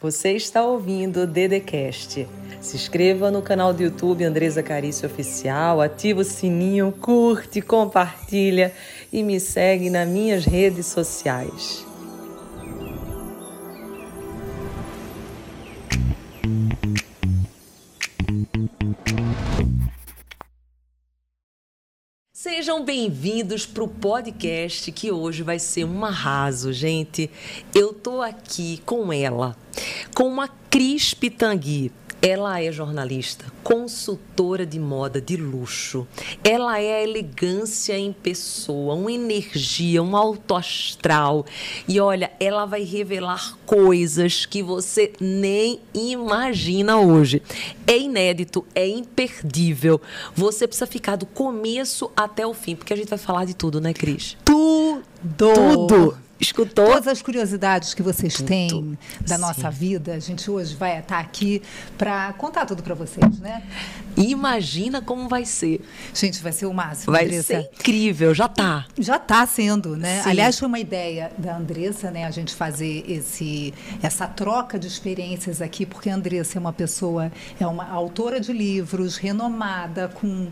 [0.00, 2.24] Você está ouvindo o Dedecast.
[2.60, 8.72] Se inscreva no canal do YouTube Andresa Carício Oficial, ativa o sininho, curte, compartilha
[9.12, 11.84] e me segue nas minhas redes sociais.
[22.32, 27.28] Sejam bem-vindos para o podcast que hoje vai ser um arraso, gente.
[27.74, 29.56] Eu tô aqui com ela,
[30.14, 31.92] com uma Cris Pitangui.
[32.20, 36.04] Ela é jornalista, consultora de moda de luxo.
[36.42, 41.46] Ela é a elegância em pessoa, uma energia, um alto astral.
[41.86, 47.40] E olha, ela vai revelar coisas que você nem imagina hoje.
[47.86, 50.00] É inédito, é imperdível.
[50.34, 53.80] Você precisa ficar do começo até o fim, porque a gente vai falar de tudo,
[53.80, 54.36] né, Cris?
[54.44, 55.04] Tudo!
[55.54, 56.27] Tudo!
[56.40, 56.86] Escutou.
[56.86, 58.46] Todas as curiosidades que vocês tudo.
[58.46, 59.40] têm da Sim.
[59.40, 61.62] nossa vida, a gente hoje vai estar aqui
[61.96, 63.62] para contar tudo para vocês, né?
[64.18, 65.80] Imagina como vai ser.
[66.14, 67.42] Gente, vai ser o máximo, Vai Andressa.
[67.42, 68.86] ser incrível, já está.
[68.98, 70.22] Já está sendo, né?
[70.22, 70.30] Sim.
[70.30, 75.60] Aliás, foi uma ideia da Andressa, né, a gente fazer esse essa troca de experiências
[75.62, 80.50] aqui, porque a Andressa é uma pessoa, é uma autora de livros, renomada, com uh,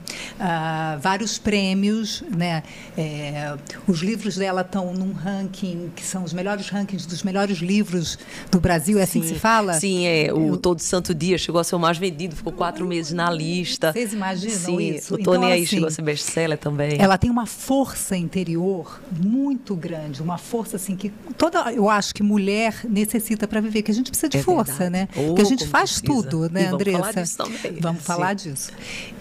[1.00, 2.62] vários prêmios, né?
[2.96, 8.18] É, os livros dela estão num ranking que são os melhores rankings dos melhores livros
[8.50, 9.74] do Brasil, é assim que se fala?
[9.74, 10.32] Sim, é.
[10.32, 10.56] O.
[10.56, 13.55] Todo Santo Dia chegou a ser o mais vendido, ficou quatro meses na lista.
[13.64, 15.14] Vocês imaginam Sim, isso?
[15.14, 16.96] O Tony então, aí assim, chegou a ser best-seller também.
[16.98, 22.22] Ela tem uma força interior muito grande, uma força assim que toda, eu acho que
[22.22, 24.90] mulher necessita para viver, que a gente precisa de é força, verdade.
[24.90, 25.08] né?
[25.26, 26.22] Porque a gente faz precisa.
[26.22, 26.98] tudo, né, Andressa?
[26.98, 27.80] Vamos falar disso também.
[27.80, 28.06] Vamos Sim.
[28.06, 28.72] falar disso.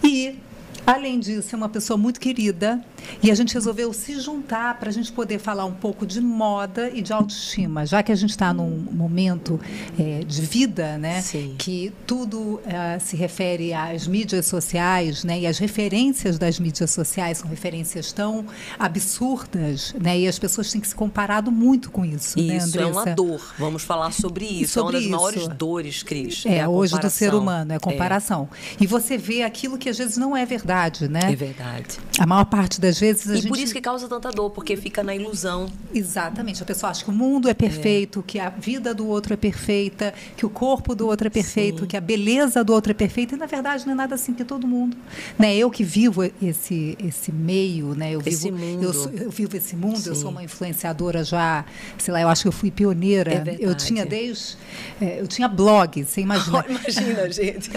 [0.03, 0.39] E
[0.85, 2.79] Além disso, é uma pessoa muito querida
[3.21, 6.89] e a gente resolveu se juntar para a gente poder falar um pouco de moda
[6.93, 9.59] e de autoestima, já que a gente está num momento
[9.97, 11.55] é, de vida, né, Sim.
[11.57, 17.37] que tudo é, se refere às mídias sociais, né, e as referências das mídias sociais
[17.37, 18.45] são referências tão
[18.77, 22.39] absurdas, né, e as pessoas têm que se comparado muito com isso.
[22.39, 23.53] Né, isso né, é uma dor.
[23.57, 24.73] Vamos falar sobre isso.
[24.73, 25.11] Sobre é uma das isso.
[25.11, 26.45] maiores dores, Cris.
[26.45, 28.49] É, é hoje do ser humano, é a comparação.
[28.51, 28.83] É.
[28.83, 31.19] E você vê aquilo que às vezes não é verdade verdade, né?
[31.31, 31.97] É verdade.
[32.19, 33.47] A maior parte das vezes a e gente...
[33.47, 35.67] por isso que causa tanta dor, porque fica na ilusão.
[35.93, 36.61] Exatamente.
[36.61, 38.23] A pessoa acha que o mundo é perfeito, é.
[38.25, 41.87] que a vida do outro é perfeita, que o corpo do outro é perfeito, Sim.
[41.87, 43.35] que a beleza do outro é perfeita.
[43.35, 44.95] E na verdade não é nada assim que todo mundo,
[45.37, 45.55] né?
[45.55, 48.11] Eu que vivo esse esse meio, né?
[48.11, 48.83] Eu vivo esse mundo.
[48.83, 49.97] Eu, eu vivo esse mundo.
[49.97, 50.09] Sim.
[50.09, 51.65] Eu sou uma influenciadora já,
[51.97, 52.21] sei lá.
[52.21, 53.31] Eu acho que eu fui pioneira.
[53.33, 54.57] É eu tinha desde
[55.01, 56.03] é, eu tinha blog.
[56.03, 56.65] Você imagina?
[56.67, 57.69] Oh, imagina, gente.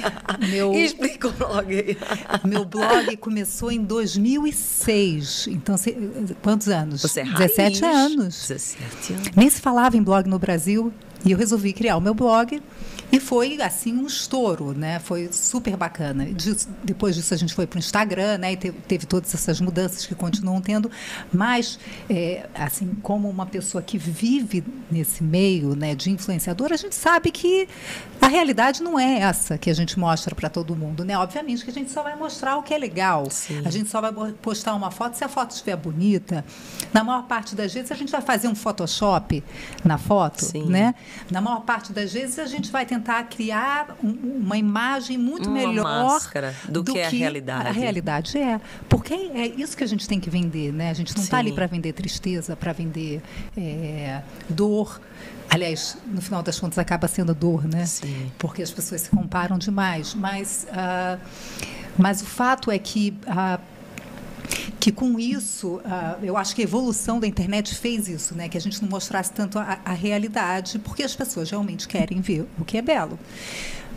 [0.50, 1.96] Meu explica o blog.
[2.44, 5.07] meu blog começou em 2006.
[5.48, 5.74] Então,
[6.42, 7.02] quantos anos?
[7.02, 8.48] Você é 17 anos.
[8.48, 9.28] 17 anos.
[9.36, 10.92] Nem se falava em blog no Brasil.
[11.24, 12.62] E eu resolvi criar o meu blog.
[13.10, 14.98] E foi, assim, um estouro, né?
[14.98, 16.26] Foi super bacana.
[16.84, 18.52] depois disso, a gente foi para o Instagram, né?
[18.52, 20.91] E teve, teve, todas essas mudanças que continuam tendo.
[21.32, 21.78] Mas,
[22.10, 27.30] é, assim, como uma pessoa que vive nesse meio né, de influenciador, a gente sabe
[27.30, 27.66] que
[28.20, 31.16] a realidade não é essa que a gente mostra para todo mundo, né?
[31.16, 33.30] Obviamente que a gente só vai mostrar o que é legal.
[33.30, 33.62] Sim.
[33.64, 36.44] A gente só vai postar uma foto se a foto estiver bonita.
[36.92, 39.42] Na maior parte das vezes, a gente vai fazer um Photoshop
[39.82, 40.66] na foto, Sim.
[40.66, 40.94] né?
[41.30, 44.10] Na maior parte das vezes, a gente vai tentar criar um,
[44.42, 46.20] uma imagem muito uma melhor
[46.69, 47.69] do, do que, que, a realidade.
[47.69, 48.60] A realidade é.
[48.88, 50.91] Porque é isso que a gente tem que vender, né?
[50.91, 53.22] A gente não está ali para vender tristeza, para vender
[53.56, 55.00] é, dor.
[55.50, 57.86] Aliás, no final das contas, acaba sendo dor, né?
[57.86, 58.31] Sim.
[58.38, 60.15] Porque as pessoas se comparam demais.
[60.15, 61.20] Mas, uh,
[61.97, 63.16] mas o fato é que.
[63.26, 63.78] Uh,
[64.81, 68.48] que com isso, uh, eu acho que a evolução da internet fez isso, né?
[68.48, 72.47] Que a gente não mostrasse tanto a, a realidade, porque as pessoas realmente querem ver
[72.59, 73.19] o que é belo.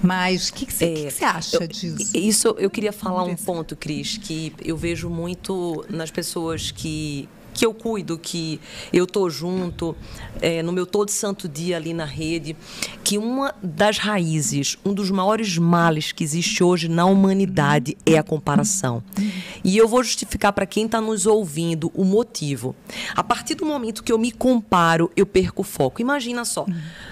[0.01, 2.17] Mas o que, que, é, você acha eu, disso?
[2.17, 7.65] Isso eu queria falar um ponto, Cris, que eu vejo muito nas pessoas que que
[7.65, 8.59] eu cuido, que
[8.91, 9.95] eu tô junto
[10.41, 12.55] é, no meu todo santo dia ali na rede,
[13.03, 18.23] que uma das raízes, um dos maiores males que existe hoje na humanidade é a
[18.23, 19.03] comparação.
[19.63, 22.75] E eu vou justificar para quem está nos ouvindo o motivo.
[23.15, 26.01] A partir do momento que eu me comparo, eu perco o foco.
[26.01, 26.65] Imagina só.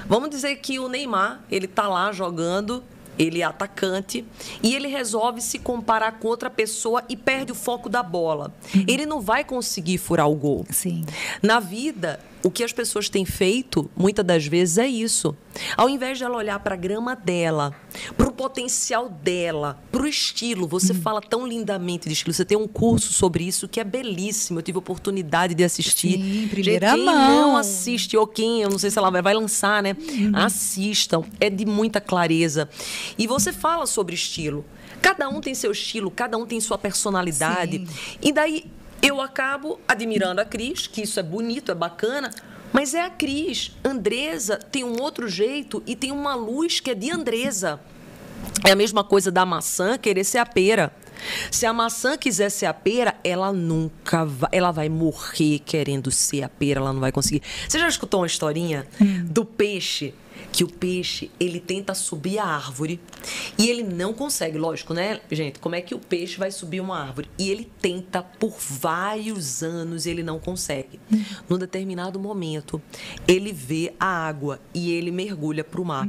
[0.08, 2.84] Vamos dizer que o Neymar, ele tá lá jogando
[3.20, 4.26] ele é atacante
[4.64, 8.54] e ele resolve se comparar com outra pessoa e perde o foco da bola.
[8.74, 8.86] Uhum.
[8.88, 10.66] Ele não vai conseguir furar o gol.
[10.72, 11.06] Sim.
[11.44, 15.36] Na vida, o que as pessoas têm feito, muitas das vezes, é isso.
[15.76, 17.76] Ao invés de ela olhar para a grama dela,
[18.16, 21.02] para o potencial dela, para o estilo, você uhum.
[21.02, 22.34] fala tão lindamente de estilo.
[22.34, 24.60] Você tem um curso sobre isso que é belíssimo.
[24.60, 26.14] Eu tive a oportunidade de assistir.
[26.14, 27.16] Sim, primeira quem mão.
[27.16, 29.98] não assiste, ou quem, eu não sei se ela vai, vai lançar, né?
[30.00, 30.32] Uhum.
[30.34, 31.24] Assistam.
[31.40, 32.70] É de muita clareza.
[33.18, 34.66] E você fala sobre estilo.
[35.02, 37.80] Cada um tem seu estilo, cada um tem sua personalidade.
[37.80, 38.18] Sim.
[38.22, 38.66] E daí
[39.02, 42.32] eu acabo admirando a Cris, que isso é bonito, é bacana,
[42.72, 43.72] mas é a Cris.
[43.84, 47.80] Andresa tem um outro jeito e tem uma luz que é de Andresa.
[48.66, 50.94] É a mesma coisa da maçã querer ser a pera.
[51.52, 56.44] Se a maçã quiser ser a pera, ela nunca vai, ela vai morrer querendo ser
[56.44, 57.42] a pera, ela não vai conseguir.
[57.68, 59.26] Você já escutou uma historinha hum.
[59.26, 60.14] do peixe
[60.52, 63.00] que o peixe ele tenta subir a árvore
[63.58, 65.60] e ele não consegue, lógico, né, gente?
[65.60, 67.30] Como é que o peixe vai subir uma árvore?
[67.38, 71.00] E ele tenta por vários anos e ele não consegue.
[71.48, 72.82] Num determinado momento,
[73.28, 76.08] ele vê a água e ele mergulha para o mar.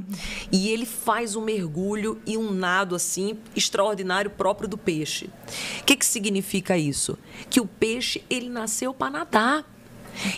[0.51, 5.31] E ele faz um mergulho e um nado assim extraordinário próprio do peixe.
[5.81, 7.19] O que, que significa isso?
[7.49, 9.80] Que o peixe ele nasceu para nadar.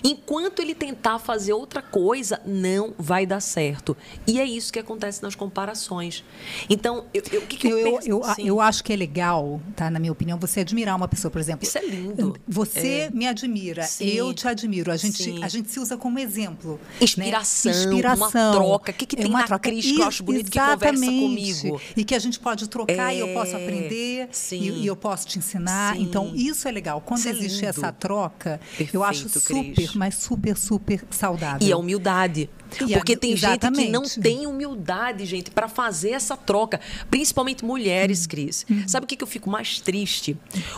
[0.05, 3.97] Enquanto ele tentar fazer outra coisa, não vai dar certo.
[4.27, 6.25] E é isso que acontece nas comparações.
[6.69, 9.91] Então, eu, eu, o que, que eu, eu, eu, eu, acho que é legal, tá?
[9.91, 11.67] Na minha opinião, você admirar uma pessoa, por exemplo.
[11.67, 12.37] Isso é lindo.
[12.47, 13.11] Você é.
[13.11, 14.07] me admira, Sim.
[14.07, 14.91] eu te admiro.
[14.91, 16.81] A gente, a gente se usa como exemplo.
[17.01, 17.79] Inspiração, né?
[17.79, 18.25] Inspiração.
[18.25, 18.93] uma troca.
[18.93, 19.71] O que, que é tem na troca.
[19.71, 21.01] Cris que eu acho bonito Exatamente.
[21.01, 21.81] que conversa comigo?
[21.97, 23.17] E que a gente pode trocar é.
[23.17, 23.63] e eu posso é.
[23.63, 25.95] aprender e, e, eu posso te ensinar.
[25.97, 26.03] Sim.
[26.03, 27.01] Então, isso é legal.
[27.01, 31.67] Quando isso é existe essa troca, Perfeito, eu acho super super, mas super, super saudável.
[31.67, 32.49] E a humildade.
[32.81, 33.81] E Porque a, tem exatamente.
[33.81, 36.81] gente que não tem humildade, gente, para fazer essa troca.
[37.11, 38.65] Principalmente mulheres, Cris.
[38.69, 38.89] Uhum.
[38.89, 40.37] Sabe o que, que eu fico mais triste?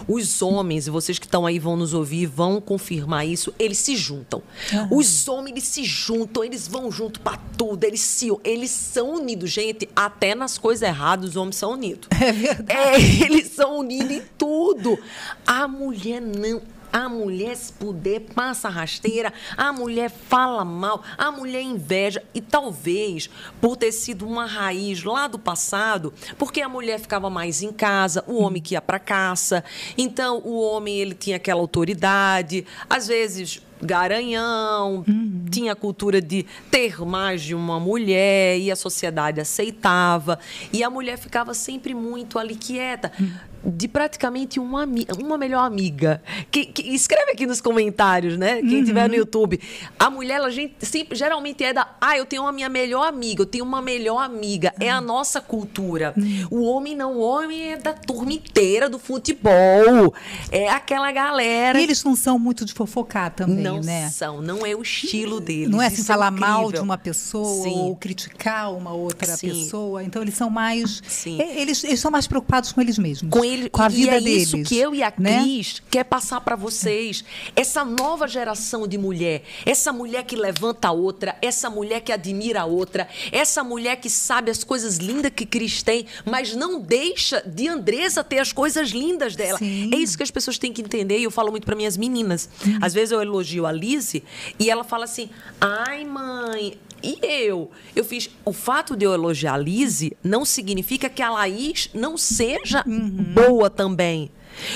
[0.08, 3.96] Os homens, e vocês que estão aí vão nos ouvir, vão confirmar isso, eles se
[3.96, 4.42] juntam.
[4.72, 4.98] Uhum.
[4.98, 9.50] Os homens, eles se juntam, eles vão junto para tudo, eles se eles são unidos,
[9.50, 9.88] gente.
[9.94, 12.08] Até nas coisas erradas, os homens são unidos.
[12.10, 12.72] É verdade.
[12.72, 14.98] É, eles são unidos em tudo.
[15.46, 16.60] A mulher não
[16.94, 22.22] a mulher, se puder, passa rasteira, a mulher fala mal, a mulher inveja.
[22.32, 23.28] E talvez
[23.60, 28.22] por ter sido uma raiz lá do passado, porque a mulher ficava mais em casa,
[28.28, 29.64] o homem que ia para caça.
[29.98, 32.64] Então, o homem ele tinha aquela autoridade.
[32.88, 35.46] Às vezes, garanhão, uhum.
[35.50, 40.38] tinha a cultura de ter mais de uma mulher e a sociedade aceitava.
[40.72, 43.10] E a mulher ficava sempre muito ali quieta.
[43.18, 44.86] Uhum de praticamente uma,
[45.18, 46.22] uma melhor amiga.
[46.50, 48.60] Que, que, escreve aqui nos comentários, né?
[48.60, 48.84] Quem uhum.
[48.84, 49.60] tiver no YouTube.
[49.98, 51.96] A mulher, a gente sempre, geralmente é da.
[52.00, 54.72] Ah, eu tenho uma minha melhor amiga, eu tenho uma melhor amiga.
[54.78, 54.86] Uhum.
[54.86, 56.14] É a nossa cultura.
[56.16, 56.46] Uhum.
[56.50, 60.14] O homem não, o homem é da turma inteira do futebol.
[60.50, 61.78] É aquela galera.
[61.80, 64.04] E eles não são muito de fofocar também, não né?
[64.04, 65.70] Não são, não é o estilo deles.
[65.70, 67.70] Não é assim Isso é falar é mal de uma pessoa Sim.
[67.70, 69.48] ou criticar uma outra Sim.
[69.48, 70.02] pessoa.
[70.02, 71.02] Então eles são mais.
[71.06, 71.40] Sim.
[71.40, 73.30] Eles, eles são mais preocupados com eles mesmos.
[73.30, 75.42] Com ele, com a vida e é deles, isso que eu e a né?
[75.42, 77.24] Cris quer passar para vocês.
[77.56, 82.62] Essa nova geração de mulher, essa mulher que levanta a outra, essa mulher que admira
[82.62, 87.42] a outra, essa mulher que sabe as coisas lindas que Cris tem, mas não deixa
[87.46, 89.58] de Andresa ter as coisas lindas dela.
[89.58, 89.90] Sim.
[89.92, 92.48] É isso que as pessoas têm que entender e eu falo muito para minhas meninas.
[92.66, 92.78] Hum.
[92.80, 94.22] Às vezes eu elogio a Lise
[94.58, 95.30] e ela fala assim:
[95.60, 97.70] "Ai, mãe, e eu?
[97.94, 98.30] Eu fiz.
[98.44, 103.32] O fato de eu elogiar a Lise não significa que a Laís não seja uhum.
[103.34, 104.30] boa também.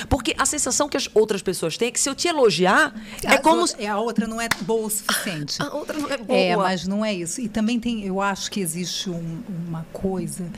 [0.08, 2.94] Porque a sensação que as outras pessoas têm é que se eu te elogiar,
[3.25, 3.60] a é como.
[3.60, 5.56] Outra, a outra não é boa o suficiente.
[5.62, 6.38] A outra não é boa.
[6.38, 7.40] É, mas não é isso.
[7.40, 10.50] E também tem, eu acho que existe um, uma coisa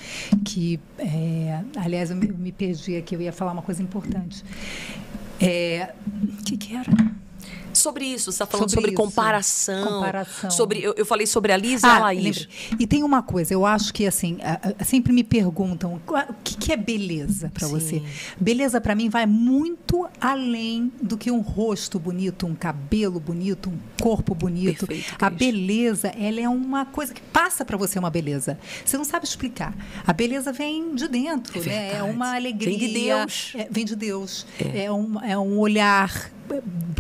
[0.45, 0.81] que.
[0.99, 4.45] É, aliás, eu me, me perdi aqui, eu ia falar uma coisa importante.
[5.41, 5.93] É,
[6.39, 6.91] o que, que era?
[7.73, 10.51] Sobre isso, você está falando sobre, sobre comparação, comparação.
[10.51, 12.49] Sobre, eu, eu, falei sobre a Lisa ah, e a Laís.
[12.79, 14.39] E tem uma coisa, eu acho que assim,
[14.85, 18.03] sempre me perguntam o que, que é beleza para você.
[18.39, 23.79] Beleza para mim vai muito além do que um rosto bonito, um cabelo bonito, um
[24.01, 24.87] corpo bonito.
[24.87, 28.59] Perfeito, a beleza, ela é uma coisa que passa para você uma beleza.
[28.85, 29.75] Você não sabe explicar.
[30.07, 31.93] A beleza vem de dentro, é, né?
[31.99, 32.71] é uma alegria.
[32.71, 33.53] Vem de Deus.
[33.55, 34.47] É, vem de Deus.
[34.59, 34.85] É.
[34.85, 36.31] é, um, é um olhar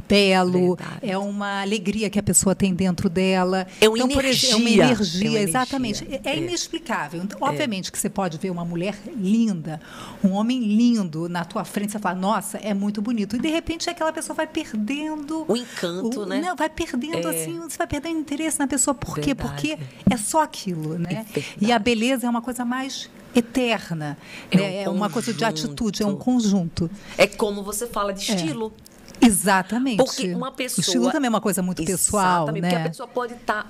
[0.08, 0.98] belo, Verdade.
[1.02, 3.66] é uma alegria que a pessoa tem dentro dela.
[3.80, 4.50] É uma então, energia.
[4.50, 6.04] Exemplo, é uma energia, é uma exatamente.
[6.04, 6.20] Energia.
[6.24, 7.22] É, é, inexplicável.
[7.22, 9.80] Então, obviamente que você pode ver uma mulher linda,
[10.22, 13.36] um homem lindo na tua frente, você fala, nossa, é muito bonito.
[13.36, 16.40] E de repente aquela pessoa vai perdendo o encanto, o, né?
[16.40, 17.30] Não, vai perdendo é.
[17.30, 18.94] assim, você vai perdendo interesse na pessoa.
[18.94, 19.34] Por Verdade.
[19.60, 19.76] quê?
[19.76, 19.78] Porque
[20.10, 21.26] é só aquilo, né?
[21.36, 24.16] É e a beleza é uma coisa mais eterna.
[24.50, 24.80] É, né?
[24.80, 26.90] um é uma coisa de atitude, é um conjunto.
[27.16, 28.72] É como você fala de estilo.
[28.86, 28.90] É.
[29.20, 29.98] Exatamente.
[29.98, 30.78] Porque uma pessoa.
[30.78, 32.70] O estilo também é uma coisa muito pessoal, Exatamente, né?
[32.70, 33.66] Porque a pessoa pode estar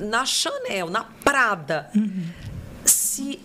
[0.00, 1.90] na Chanel, na Prada.
[1.94, 2.24] Uhum.
[2.84, 3.40] Se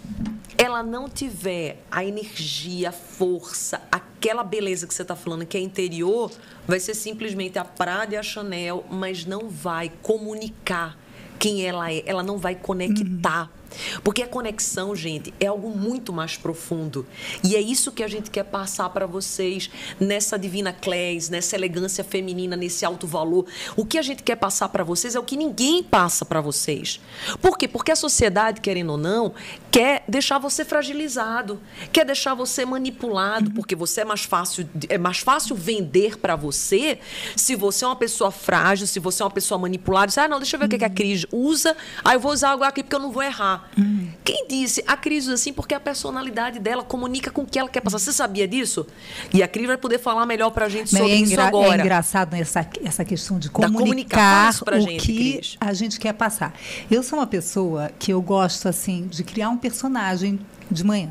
[0.57, 5.61] ela não tiver a energia, a força, aquela beleza que você está falando que é
[5.61, 6.31] interior,
[6.67, 10.97] vai ser simplesmente a Prada e a Chanel, mas não vai comunicar
[11.37, 13.43] quem ela é, ela não vai conectar.
[13.43, 13.58] Uhum.
[14.03, 17.05] Porque a conexão, gente, é algo muito mais profundo.
[17.43, 22.03] E é isso que a gente quer passar para vocês nessa Divina Clés, nessa elegância
[22.03, 23.45] feminina, nesse alto valor.
[23.75, 26.99] O que a gente quer passar para vocês é o que ninguém passa para vocês.
[27.41, 27.67] Por quê?
[27.67, 29.33] Porque a sociedade, querendo ou não,
[29.71, 31.59] quer deixar você fragilizado,
[31.91, 36.99] quer deixar você manipulado, porque você é mais fácil, é mais fácil vender para você
[37.35, 40.11] se você é uma pessoa frágil, se você é uma pessoa manipulada.
[40.11, 42.51] Você, ah, não, deixa eu ver o que a Cris usa, aí eu vou usar
[42.51, 43.58] algo aqui porque eu não vou errar.
[43.77, 44.07] Hum.
[44.23, 44.83] Quem disse?
[44.87, 47.99] A Cris assim porque a personalidade dela comunica com o que ela quer passar.
[47.99, 48.85] Você sabia disso?
[49.33, 51.77] E a Cris vai poder falar melhor pra gente sobre é isso agora.
[51.77, 55.57] É engraçado essa, essa questão de comunicar o gente, que Cris.
[55.59, 56.53] a gente quer passar.
[56.89, 60.39] Eu sou uma pessoa que eu gosto assim de criar um personagem
[60.69, 61.09] de manhã.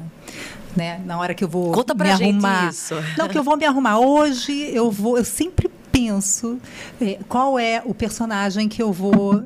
[0.76, 1.00] Né?
[1.04, 2.70] Na hora que eu vou Conta me arrumar.
[2.70, 2.94] Isso.
[3.16, 3.98] Não, que eu vou me arrumar.
[3.98, 6.60] Hoje eu vou, eu sempre penso
[7.00, 9.44] é, qual é o personagem que eu vou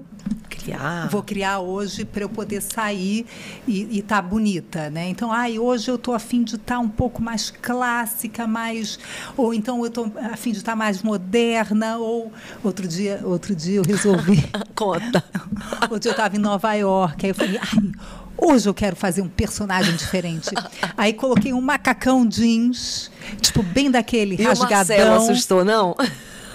[0.48, 1.08] criar.
[1.08, 3.26] Vou criar hoje para eu poder sair
[3.66, 5.08] e estar tá bonita, né?
[5.08, 8.98] Então, ai, hoje eu estou afim de estar tá um pouco mais clássica, mais
[9.36, 13.76] ou então eu estou afim de estar tá mais moderna ou outro dia, outro dia
[13.76, 14.44] eu resolvi.
[14.74, 15.24] Conta.
[15.82, 17.92] outro dia eu estava em Nova York, aí eu falei, ai,
[18.36, 20.50] hoje eu quero fazer um personagem diferente.
[20.96, 23.10] Aí coloquei um macacão jeans,
[23.40, 24.96] tipo bem daquele e rasgadão.
[24.96, 25.94] O Marcelo assustou, não?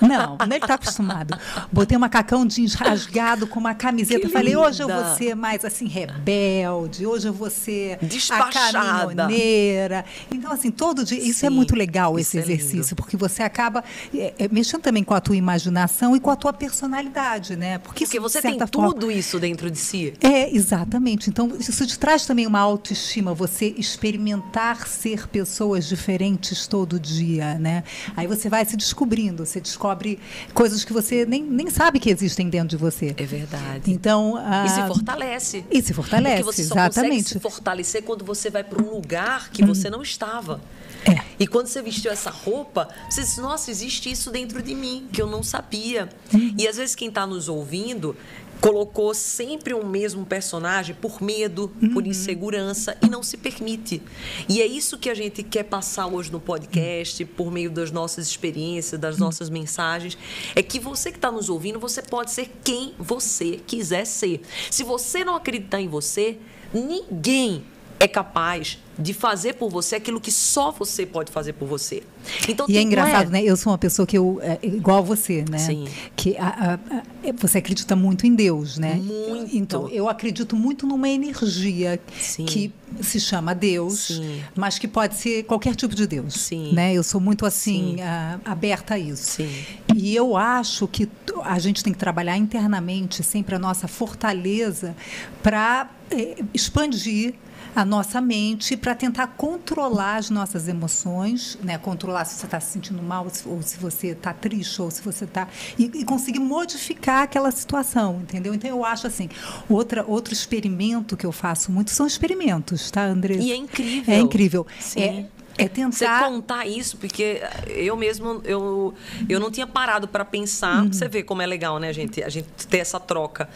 [0.01, 1.37] Não, ele está acostumado.
[1.71, 4.29] Botei um macacão jeans rasgado com uma camiseta.
[4.29, 8.79] Falei, hoje eu vou ser mais assim, rebelde, hoje eu vou ser Despachada.
[8.79, 10.05] a caminhoneira.
[10.31, 11.17] Então, assim, todo dia.
[11.17, 14.47] Isso é Sim, é muito legal, esse é exercício, é porque você acaba é, é,
[14.49, 17.79] mexendo também com a tua imaginação e com a tua personalidade, né?
[17.79, 20.13] Porque, porque você tem forma, tudo isso dentro de si.
[20.21, 21.29] É, exatamente.
[21.29, 27.83] Então, isso te traz também uma autoestima, você experimentar ser pessoas diferentes todo dia, né?
[28.15, 30.19] Aí você vai se descobrindo, você descobre descobre
[30.53, 33.13] coisas que você nem, nem sabe que existem dentro de você.
[33.17, 33.91] É verdade.
[33.91, 35.65] Então, e se fortalece.
[35.71, 37.23] E se fortalece, Porque você só exatamente.
[37.23, 39.67] consegue se fortalecer quando você vai para um lugar que hum.
[39.67, 40.59] você não estava.
[41.05, 41.21] É.
[41.39, 45.21] E quando você vestiu essa roupa, você disse, nossa, existe isso dentro de mim, que
[45.21, 46.09] eu não sabia.
[46.33, 46.53] Hum.
[46.57, 48.15] E às vezes quem está nos ouvindo
[48.61, 51.93] colocou sempre o mesmo personagem por medo, uhum.
[51.93, 54.01] por insegurança e não se permite.
[54.47, 58.27] E é isso que a gente quer passar hoje no podcast, por meio das nossas
[58.27, 60.17] experiências, das nossas mensagens,
[60.55, 64.41] é que você que está nos ouvindo, você pode ser quem você quiser ser.
[64.71, 66.37] Se você não acreditar em você,
[66.73, 67.63] ninguém
[67.99, 72.03] é capaz de fazer por você aquilo que só você pode fazer por você.
[72.49, 73.31] Então, e é engraçado, é...
[73.31, 73.43] né?
[73.43, 75.59] Eu sou uma pessoa que eu é, igual você, né?
[75.59, 75.87] Sim.
[76.15, 77.03] Que a, a, a,
[77.37, 78.95] você acredita muito em Deus, né?
[78.95, 79.55] Muito.
[79.55, 82.45] Então eu acredito muito numa energia Sim.
[82.45, 84.41] que se chama Deus, Sim.
[84.55, 86.73] mas que pode ser qualquer tipo de Deus, Sim.
[86.73, 86.93] né?
[86.93, 87.97] Eu sou muito assim
[88.43, 89.31] aberta a isso.
[89.33, 89.65] Sim.
[89.95, 91.07] E eu acho que
[91.43, 94.95] a gente tem que trabalhar internamente sempre a nossa fortaleza
[95.43, 97.35] para é, expandir
[97.77, 101.77] a nossa mente para tentar controlar as nossas emoções, né?
[101.77, 105.25] controlar se você está se sentindo mal ou se você está triste ou se você
[105.25, 108.55] está e, e, conseguir modificar aquela situação, entendeu?
[108.55, 109.29] Então eu acho assim,
[109.69, 113.35] outra outro experimento que eu faço muito são experimentos, tá, André?
[113.35, 114.13] E é incrível.
[114.15, 114.67] É incrível.
[114.79, 114.99] Sim.
[114.99, 115.25] É,
[115.59, 118.95] é tentar você contar isso, porque eu mesmo eu,
[119.29, 120.81] eu não tinha parado para pensar.
[120.81, 120.91] Uhum.
[120.91, 122.23] Você vê como é legal, né, gente?
[122.23, 123.47] A gente ter essa troca.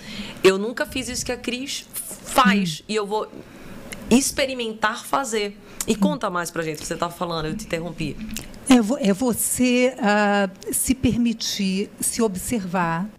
[0.44, 2.86] Eu nunca fiz isso que a Cris faz uhum.
[2.88, 3.28] e eu vou
[4.18, 5.58] experimentar fazer.
[5.88, 8.16] E conta mais pra gente, que você estava falando, eu te interrompi.
[8.70, 13.10] É, é você uh, se permitir se observar,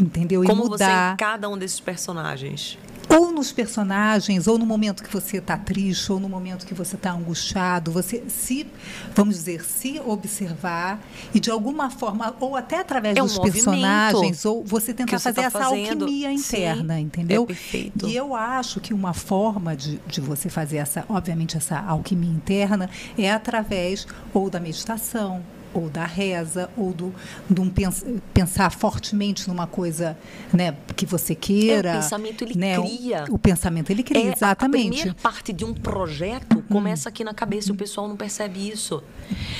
[0.00, 0.42] entendeu?
[0.44, 1.10] Como e mudar.
[1.10, 5.56] você em cada um desses personagens ou nos personagens, ou no momento que você está
[5.56, 8.66] triste, ou no momento que você está angustiado, você se,
[9.14, 11.00] vamos dizer, se observar
[11.34, 15.24] e de alguma forma, ou até através é um dos personagens, ou você tentar você
[15.24, 16.04] fazer tá essa fazendo.
[16.04, 17.42] alquimia interna, Sim, entendeu?
[17.44, 18.06] É perfeito.
[18.06, 22.90] E eu acho que uma forma de, de você fazer essa, obviamente, essa alquimia interna
[23.16, 27.14] é através ou da meditação, ou da reza, ou do,
[27.48, 30.16] de um pens, pensar fortemente numa coisa
[30.52, 31.90] né, que você queira.
[31.90, 33.24] É, o pensamento ele né, cria.
[33.28, 34.86] O, o, pensamento ele cria, é, exatamente.
[34.86, 37.10] A primeira parte de um projeto começa hum.
[37.10, 39.02] aqui na cabeça, o pessoal não percebe isso.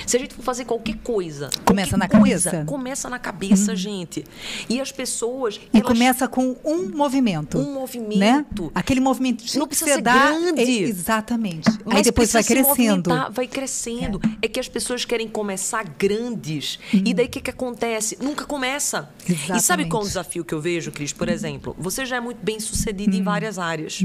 [0.06, 1.50] Se a gente for fazer qualquer coisa.
[1.64, 2.66] Começa qualquer na coisa, cabeça.
[2.66, 3.76] Começa na cabeça, hum.
[3.76, 4.24] gente.
[4.68, 5.60] E as pessoas.
[5.72, 7.58] E começa com um movimento.
[7.58, 8.64] Um movimento.
[8.64, 8.70] Né?
[8.74, 10.60] Aquele movimento não precisa ser dá, grande.
[10.60, 11.68] É, exatamente.
[11.84, 13.10] Mas Aí depois vai crescendo.
[13.30, 14.20] Vai crescendo.
[14.42, 14.46] É.
[14.46, 16.78] é que as pessoas querem começar grandes.
[16.92, 18.16] E daí o que, que acontece?
[18.20, 19.10] Nunca começa.
[19.28, 19.90] E sabe Exatamente.
[19.90, 21.12] qual é o desafio que eu vejo, Cris?
[21.12, 24.00] Por exemplo, você já é muito bem sucedida em várias áreas.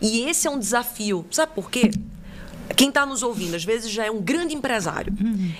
[0.00, 1.24] E esse é um desafio.
[1.30, 1.90] Sabe por quê?
[2.76, 5.12] Quem está nos ouvindo, às vezes, já é um grande empresário.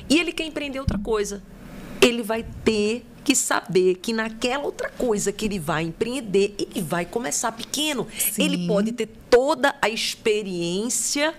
[0.08, 1.42] E ele quer empreender outra coisa.
[2.00, 7.06] Ele vai ter que saber que naquela outra coisa que ele vai empreender, ele vai
[7.06, 8.06] começar pequeno.
[8.38, 8.66] Ele Sim.
[8.66, 11.34] pode ter toda a experiência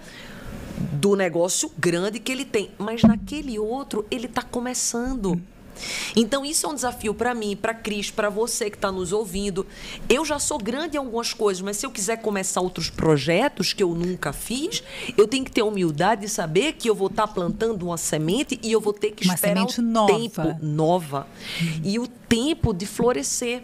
[0.96, 5.42] do negócio grande que ele tem, mas naquele outro ele está começando.
[6.16, 9.66] Então isso é um desafio para mim, para Cris, para você que está nos ouvindo.
[10.08, 13.84] Eu já sou grande em algumas coisas, mas se eu quiser começar outros projetos que
[13.84, 14.82] eu nunca fiz,
[15.18, 18.58] eu tenho que ter a humildade de saber que eu vou estar plantando uma semente
[18.64, 20.14] e eu vou ter que Uma esperar o nova.
[20.14, 21.28] tempo nova
[21.84, 23.64] e o tempo de florescer.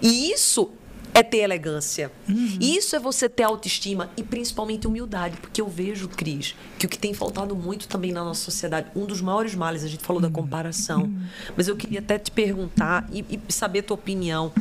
[0.00, 0.70] E isso
[1.18, 2.12] é ter elegância.
[2.60, 6.88] E isso é você ter autoestima e principalmente humildade, porque eu vejo, Cris, que o
[6.88, 10.22] que tem faltado muito também na nossa sociedade, um dos maiores males, a gente falou
[10.22, 11.12] da comparação,
[11.56, 14.52] mas eu queria até te perguntar e, e saber a tua opinião.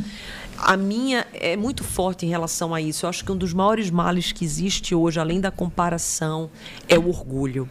[0.57, 3.05] A minha é muito forte em relação a isso.
[3.05, 6.49] Eu acho que um dos maiores males que existe hoje, além da comparação,
[6.89, 7.69] é o orgulho.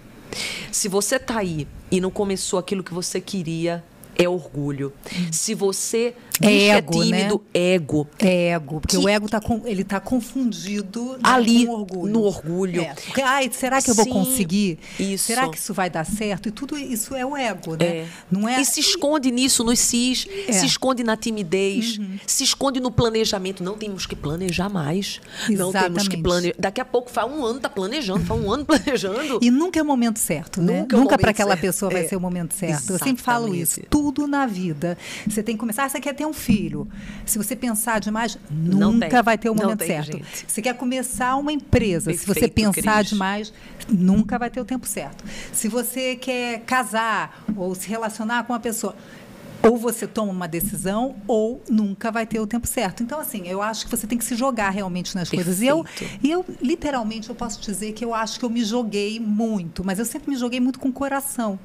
[0.71, 3.83] Se você tá aí e não começou aquilo que você queria,
[4.19, 4.93] é orgulho.
[5.31, 8.07] Se você É que ego, é tímido, ego.
[8.19, 12.13] É ego, porque Que- o ego tá com, ele está confundido né, Ali, com orgulho.
[12.13, 12.81] no orgulho.
[12.83, 14.79] É, ai, será que eu vou Sim, conseguir?
[14.99, 15.25] isso.
[15.27, 16.49] Será que isso vai dar certo?
[16.49, 17.87] E tudo isso é o ego, né?
[17.87, 18.07] É.
[18.31, 20.53] Não é E se esconde nisso, nos cis, É.
[20.53, 23.63] se esconde na timidez, se esconde no planejamento.
[23.63, 25.21] Não temos que planejar mais.
[25.49, 26.23] Não temos que Exatamente.
[26.23, 26.55] planejar.
[26.59, 29.39] Daqui a pouco faz um ano tá planejando, faz um ano planejando.
[29.43, 30.81] E nunca é o momento certo, né?
[30.81, 31.61] Nunca é Nunca para aquela certo.
[31.63, 32.09] pessoa vai É.
[32.09, 32.93] ser o momento certo.
[32.93, 33.81] Eu sempre falo isso.
[33.81, 33.89] Exatamente.
[34.07, 34.97] Tudo na vida.
[35.27, 35.85] Você tem que começar.
[35.85, 36.87] Ah, você quer ter um filho.
[37.25, 40.13] Se você pensar demais, nunca vai ter o momento tem, certo.
[40.13, 40.45] gente.
[40.47, 42.13] Você quer começar uma empresa.
[42.13, 43.09] Se você Perfeito, pensar Cris.
[43.09, 43.53] demais,
[43.89, 45.25] nunca vai ter o tempo certo.
[45.53, 48.95] Se você quer casar ou se relacionar com uma pessoa.
[49.69, 53.03] Ou você toma uma decisão, ou nunca vai ter o tempo certo.
[53.03, 55.61] Então, assim, eu acho que você tem que se jogar realmente nas coisas.
[55.61, 56.19] E eu, Perfeito.
[56.23, 59.99] e eu, literalmente, eu posso dizer que eu acho que eu me joguei muito, mas
[59.99, 61.59] eu sempre me joguei muito com o coração.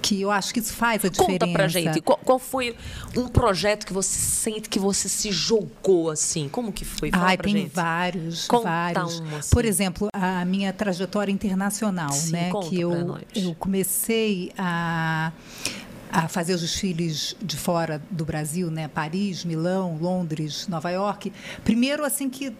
[0.00, 1.38] Que eu acho que isso faz a diferença.
[1.38, 2.74] Conta pra gente, qual, qual foi
[3.16, 6.48] um projeto que você sente que você se jogou assim?
[6.48, 7.10] Como que foi?
[7.10, 7.72] Fala Ai, tem gente.
[7.72, 9.20] vários, Conta vários.
[9.20, 9.50] um, assim.
[9.50, 12.50] Por exemplo, a minha trajetória internacional, Sim, né?
[12.68, 15.32] que eu, eu comecei a,
[16.12, 18.86] a fazer os desfiles de fora do Brasil, né?
[18.86, 21.32] Paris, Milão, Londres, Nova York.
[21.64, 22.52] Primeiro, assim que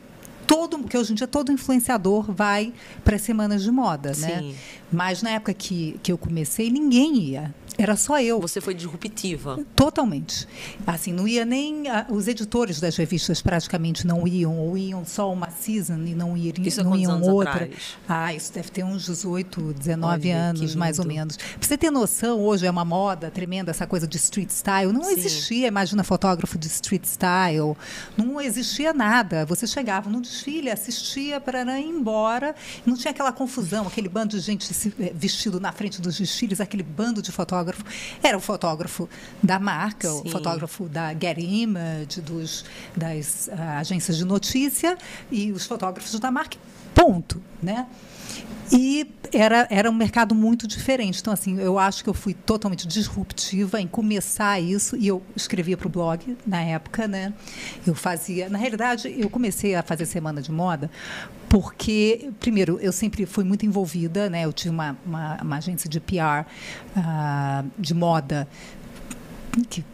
[0.46, 2.72] todo, porque hoje em dia todo influenciador vai
[3.04, 4.38] para as semanas de moda, né?
[4.38, 4.54] Sim.
[4.90, 7.54] Mas na época que, que eu comecei, ninguém ia.
[7.78, 8.40] Era só eu.
[8.40, 9.58] Você foi disruptiva.
[9.74, 10.46] Totalmente.
[10.86, 11.88] Assim, não ia nem.
[11.88, 16.36] ah, os editores das revistas praticamente não iam, ou iam só uma season e não,
[16.36, 17.52] iriam, Isso não iam outra.
[17.52, 17.96] atrás?
[18.08, 21.36] Ah, isso deve ter uns 18, 19 Olha, anos, mais ou menos.
[21.36, 24.92] Pra você ter noção, hoje é uma moda tremenda essa coisa de street style.
[24.92, 25.12] Não Sim.
[25.12, 27.76] existia, imagina, fotógrafo de street style.
[28.16, 29.44] Não existia nada.
[29.46, 32.54] Você chegava no desfile, assistia para ir embora.
[32.84, 36.82] Não tinha aquela confusão, aquele bando de gente eh, vestido na frente dos desfiles, aquele
[36.82, 37.32] bando de
[37.62, 37.84] fotógrafo.
[38.22, 39.08] Era o fotógrafo
[39.42, 40.22] da marca, Sim.
[40.24, 42.64] o fotógrafo da Getty Image, dos,
[42.96, 44.98] das ah, agências de notícia
[45.30, 46.56] e os fotógrafos da marca.
[46.94, 47.86] Ponto, né?
[48.70, 51.20] E era, era um mercado muito diferente.
[51.20, 54.96] Então, assim, eu acho que eu fui totalmente disruptiva em começar isso.
[54.96, 57.34] E eu escrevia para o blog na época, né?
[57.86, 58.48] Eu fazia.
[58.48, 60.90] Na realidade, eu comecei a fazer semana de moda
[61.48, 64.46] porque, primeiro, eu sempre fui muito envolvida, né?
[64.46, 66.46] Eu tinha uma, uma, uma agência de PR
[66.96, 68.48] ah, de moda
[69.68, 69.84] que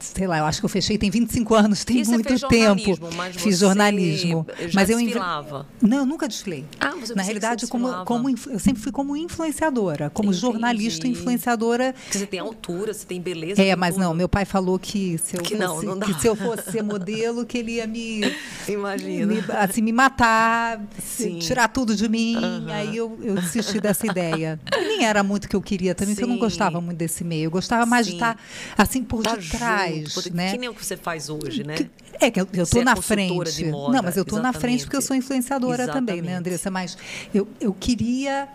[0.00, 2.98] sei lá, eu acho que eu fechei tem 25 anos, tem E você muito tempo.
[3.16, 5.66] mas Fiz jornalismo, mas eu desfilava?
[5.80, 6.64] Não, eu nunca desfilei.
[6.80, 10.40] Ah, você Na realidade, como, como eu sempre fui como influenciadora, como Entendi.
[10.40, 11.94] jornalista influenciadora.
[12.04, 13.62] Porque você tem altura, você tem beleza.
[13.62, 14.04] É, mas tudo.
[14.04, 16.06] não, meu pai falou que se eu, Que não, fosse, não dá.
[16.06, 18.20] que se eu fosse ser modelo, que ele ia me,
[18.68, 19.26] Imagina.
[19.26, 21.38] me, assim, me matar, Sim.
[21.38, 22.36] tirar tudo de mim.
[22.72, 24.58] Aí eu, eu desisti dessa ideia.
[24.76, 26.40] Nem era muito o que eu queria também, porque eu não Sim.
[26.40, 27.44] gostava muito desse meio.
[27.46, 28.18] Eu gostava mais de Sim.
[28.18, 28.36] estar
[28.76, 30.52] assim por Tá detrás, junto, né?
[30.52, 31.74] Que nem o que você faz hoje, né?
[31.74, 33.70] Que- É que eu, tô é na consultora frente.
[33.70, 35.24] moda, não, mas eu tô na frente porque eu sou exatamente.
[35.24, 36.38] influenciadora também, né, Exatamente.
[36.38, 36.70] Andressa?
[36.70, 36.96] Mas
[37.34, 38.48] eu, eu queria.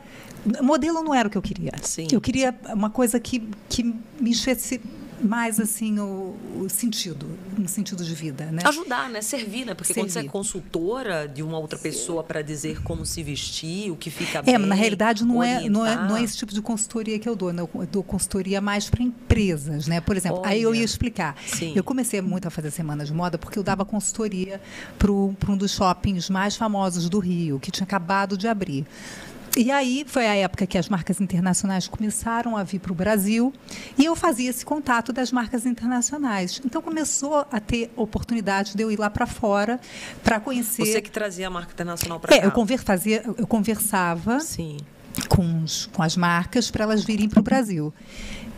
[0.61, 1.71] Modelo não era o que eu queria.
[1.81, 2.07] Sim.
[2.11, 4.79] Eu queria uma coisa que, que me enchesse
[5.21, 7.27] mais assim o, o sentido,
[7.57, 8.61] um sentido de vida, né?
[8.65, 9.21] Ajudar, né?
[9.21, 9.73] Servir, né?
[9.73, 10.29] Porque quando você é Servir.
[10.29, 14.55] consultora de uma outra pessoa para dizer como se vestir, o que fica bem.
[14.55, 17.35] É, na realidade não é, não, é, não é esse tipo de consultoria que eu
[17.35, 17.51] dou.
[17.53, 17.61] né?
[17.61, 20.01] Eu dou consultoria mais para empresas, né?
[20.01, 20.79] Por exemplo, aí eu Olha.
[20.79, 21.35] ia explicar.
[21.45, 21.73] Sim.
[21.75, 24.61] Eu comecei muito a fazer semana de moda porque eu dava consultoria
[24.97, 28.85] para um dos shoppings mais famosos do Rio, que tinha acabado de abrir.
[29.57, 33.53] E aí foi a época que as marcas internacionais começaram a vir para o Brasil
[33.97, 36.61] e eu fazia esse contato das marcas internacionais.
[36.65, 39.79] Então começou a ter oportunidade de eu ir lá para fora
[40.23, 40.85] para conhecer.
[40.85, 42.45] Você que trazia a marca internacional para é, cá?
[42.45, 44.39] Eu, conver, fazia, eu conversava.
[44.39, 44.77] Sim.
[45.27, 47.93] Com, os, com as marcas para elas virem para o Brasil.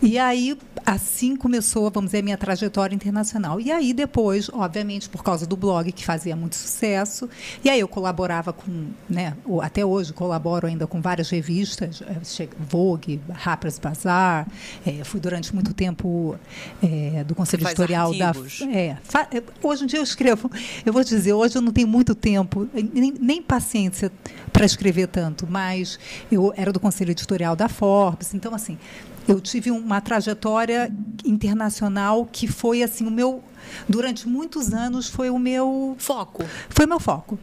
[0.01, 3.59] E aí, assim começou, vamos dizer, a minha trajetória internacional.
[3.59, 7.29] E aí, depois, obviamente, por causa do blog, que fazia muito sucesso,
[7.63, 13.21] e aí eu colaborava com, né, até hoje colaboro ainda com várias revistas, eh, Vogue,
[13.45, 14.47] Harper's Bazaar,
[14.85, 16.35] é, fui durante muito tempo
[16.81, 18.33] é, do Conselho Editorial da.
[18.73, 19.27] É, fa,
[19.61, 20.49] hoje em dia eu escrevo,
[20.85, 24.11] eu vou dizer, hoje eu não tenho muito tempo, nem, nem paciência
[24.51, 25.99] para escrever tanto, mas
[26.31, 28.77] eu era do Conselho Editorial da Forbes, então, assim,
[29.27, 30.91] eu tive uma trajetória
[31.25, 33.43] internacional que foi assim o meu
[33.87, 36.43] durante muitos anos foi o meu foco.
[36.69, 37.37] Foi meu foco.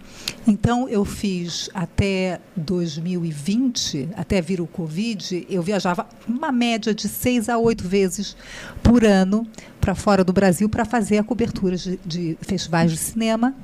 [0.46, 7.48] Então eu fiz até 2020, até vir o Covid, eu viajava uma média de seis
[7.48, 8.36] a oito vezes
[8.82, 9.46] por ano
[9.80, 13.54] para fora do Brasil para fazer a cobertura de, de festivais de cinema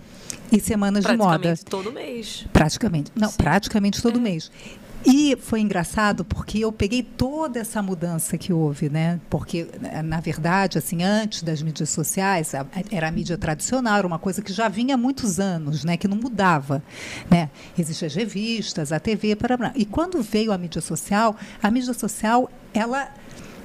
[0.50, 1.38] e semanas de moda.
[1.38, 2.46] Praticamente todo mês.
[2.52, 3.12] Praticamente.
[3.14, 3.36] Não, Sim.
[3.36, 4.22] praticamente todo é.
[4.22, 4.50] mês.
[5.06, 9.20] E foi engraçado porque eu peguei toda essa mudança que houve, né?
[9.28, 9.66] Porque
[10.02, 12.52] na verdade, assim, antes das mídias sociais,
[12.90, 15.96] era a mídia tradicional, era uma coisa que já vinha há muitos anos, né?
[15.96, 16.82] Que não mudava,
[17.30, 17.50] né?
[17.78, 22.50] Existiam as revistas, a TV, para e quando veio a mídia social, a mídia social
[22.72, 23.08] ela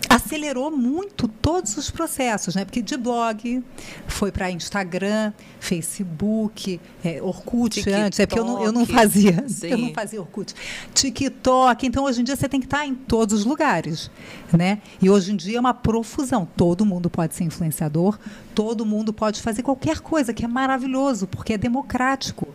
[0.07, 2.65] acelerou muito todos os processos, né?
[2.65, 3.63] Porque de blog
[4.07, 9.47] foi para Instagram, Facebook, é, Orkut TikTok, antes, é porque eu não, eu não fazia,
[9.47, 9.67] sim.
[9.71, 10.53] eu não fazia Orkut,
[10.93, 11.85] TikTok.
[11.85, 14.09] Então hoje em dia você tem que estar em todos os lugares,
[14.51, 14.81] né?
[15.01, 16.47] E hoje em dia é uma profusão.
[16.55, 18.17] Todo mundo pode ser influenciador,
[18.55, 22.47] todo mundo pode fazer qualquer coisa, que é maravilhoso, porque é democrático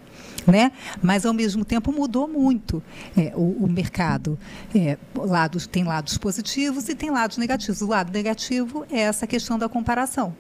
[0.47, 0.73] né?
[1.03, 2.83] Mas ao mesmo tempo mudou muito
[3.17, 4.39] é, o, o, mercado.
[4.75, 7.81] É, lados, tem lados positivos e tem lados negativos.
[7.81, 10.35] O lado negativo é essa questão da comparação,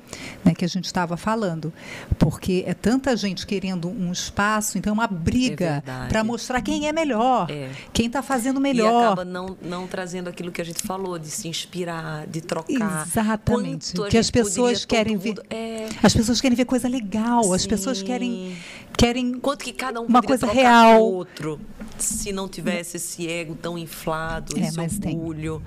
[0.44, 1.72] né, que a gente estava falando,
[2.18, 6.86] porque é tanta gente querendo um espaço, então é uma briga é para mostrar quem
[6.86, 7.70] é melhor, é.
[7.92, 9.02] quem está fazendo melhor.
[9.02, 13.06] E acaba não, não trazendo aquilo que a gente falou, de se inspirar, de trocar.
[13.06, 13.94] Exatamente.
[14.10, 15.34] que as pessoas querem ver.
[15.50, 15.88] É.
[16.02, 17.54] As pessoas querem ver coisa legal, Sim.
[17.54, 18.56] as pessoas querem
[18.96, 21.61] querem quanto que cada um uma coisa real outro
[21.98, 25.62] se não tivesse esse ego tão inflado, é, esse orgulho,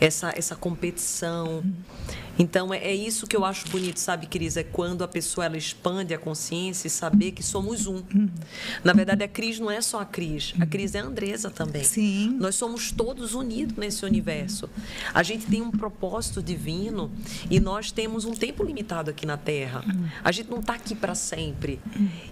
[0.00, 1.62] essa essa competição.
[2.38, 4.56] Então é, é, isso que eu acho bonito, sabe, Cris?
[4.56, 8.02] É quando a pessoa ela expande a consciência e saber que somos um.
[8.84, 11.84] Na verdade, a Cris não é só a Cris, a Cris é a Andresa também.
[11.84, 12.36] Sim.
[12.38, 14.68] Nós somos todos unidos nesse universo.
[15.12, 17.10] A gente tem um propósito divino
[17.50, 19.84] e nós temos um tempo limitado aqui na Terra.
[20.22, 21.80] A gente não está aqui para sempre.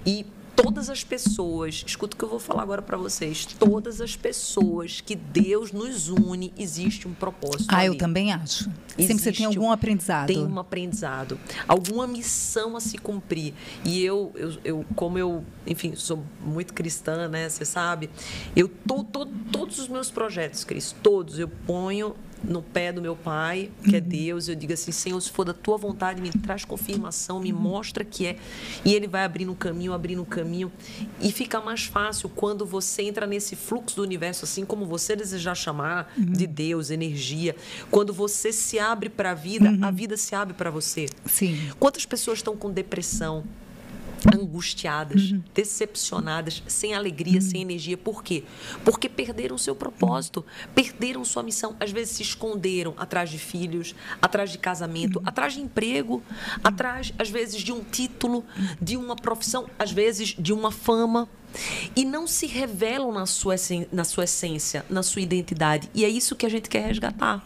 [0.04, 0.24] E
[0.56, 5.02] todas as pessoas, escuta o que eu vou falar agora para vocês, todas as pessoas
[5.02, 7.66] que Deus nos une, existe um propósito.
[7.68, 7.88] Ah, ali.
[7.88, 8.70] eu também acho.
[8.98, 10.26] Existe Sempre você tem algum aprendizado.
[10.26, 11.38] Tem um aprendizado,
[11.68, 13.52] alguma missão a se cumprir.
[13.84, 17.48] E eu, eu, eu como eu, enfim, sou muito cristã, né?
[17.48, 18.08] Você sabe,
[18.56, 23.16] eu tô, tô todos os meus projetos, Cris, todos eu ponho no pé do meu
[23.16, 24.00] pai, que é.
[24.00, 28.04] Deus, eu digo assim, Senhor, se for da tua vontade, me traz confirmação, me mostra
[28.04, 28.36] que é.
[28.84, 30.70] E ele vai abrindo o caminho, abrindo o caminho.
[31.20, 35.54] E fica mais fácil quando você entra nesse fluxo do universo, assim como você desejar
[35.54, 36.32] chamar uhum.
[36.32, 37.56] de Deus, energia.
[37.90, 39.84] Quando você se abre para a vida, uhum.
[39.84, 41.06] a vida se abre para você.
[41.24, 41.70] Sim.
[41.78, 43.44] Quantas pessoas estão com depressão?
[44.34, 45.42] Angustiadas, uhum.
[45.54, 47.40] decepcionadas, sem alegria, uhum.
[47.40, 47.96] sem energia.
[47.96, 48.44] Por quê?
[48.84, 51.76] Porque perderam seu propósito, perderam sua missão.
[51.78, 55.28] Às vezes se esconderam atrás de filhos, atrás de casamento, uhum.
[55.28, 56.22] atrás de emprego,
[56.62, 58.44] atrás, às vezes, de um título,
[58.80, 61.28] de uma profissão, às vezes, de uma fama
[61.94, 63.54] e não se revelam na sua,
[63.92, 65.90] na sua essência, na sua identidade.
[65.94, 67.42] E é isso que a gente quer resgatar.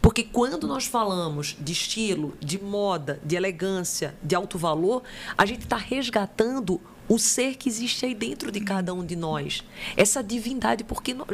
[0.00, 5.02] Porque quando nós falamos de estilo, de moda, de elegância, de alto valor,
[5.36, 9.64] a gente está resgatando o ser que existe aí dentro de cada um de nós.
[9.96, 10.84] Essa divindade.
[10.84, 11.26] Porque, nós,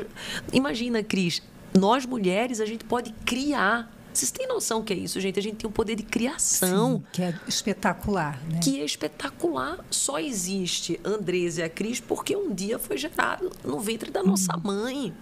[0.52, 1.42] imagina, Cris,
[1.76, 5.38] nós mulheres, a gente pode criar vocês têm noção que é isso, gente?
[5.38, 6.96] A gente tem um poder de criação.
[6.96, 8.60] Sim, que é espetacular, né?
[8.62, 9.84] Que é espetacular.
[9.90, 14.56] Só existe Andresa e a Cris porque um dia foi gerado no ventre da nossa
[14.56, 14.60] hum.
[14.64, 15.14] mãe.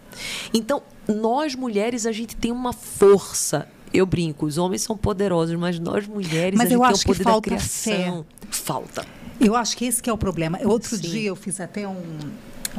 [0.53, 3.69] Então, nós mulheres, a gente tem uma força.
[3.93, 7.13] Eu brinco, os homens são poderosos, mas nós mulheres, mas a gente eu acho tem
[7.13, 8.27] o poder que falta da criação.
[8.49, 8.49] Fé.
[8.51, 9.07] Falta.
[9.41, 10.59] Eu acho que esse que é o problema.
[10.65, 11.03] Outro Sim.
[11.03, 12.03] dia eu fiz até um,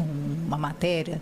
[0.02, 1.22] uma matéria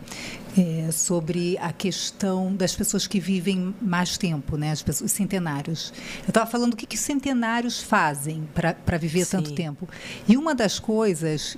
[0.58, 4.72] é, sobre a questão das pessoas que vivem mais tempo, né?
[4.72, 5.94] As pessoas, os centenários.
[6.24, 9.38] Eu estava falando o que, que os centenários fazem para viver Sim.
[9.38, 9.88] tanto tempo.
[10.28, 11.58] E uma das coisas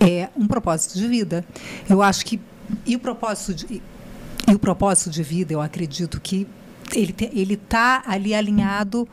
[0.00, 1.44] é um propósito de vida.
[1.88, 2.40] Eu acho que
[2.86, 3.82] e o propósito de,
[4.48, 6.46] e o propósito de vida, eu acredito que
[6.94, 9.08] ele está ali alinhado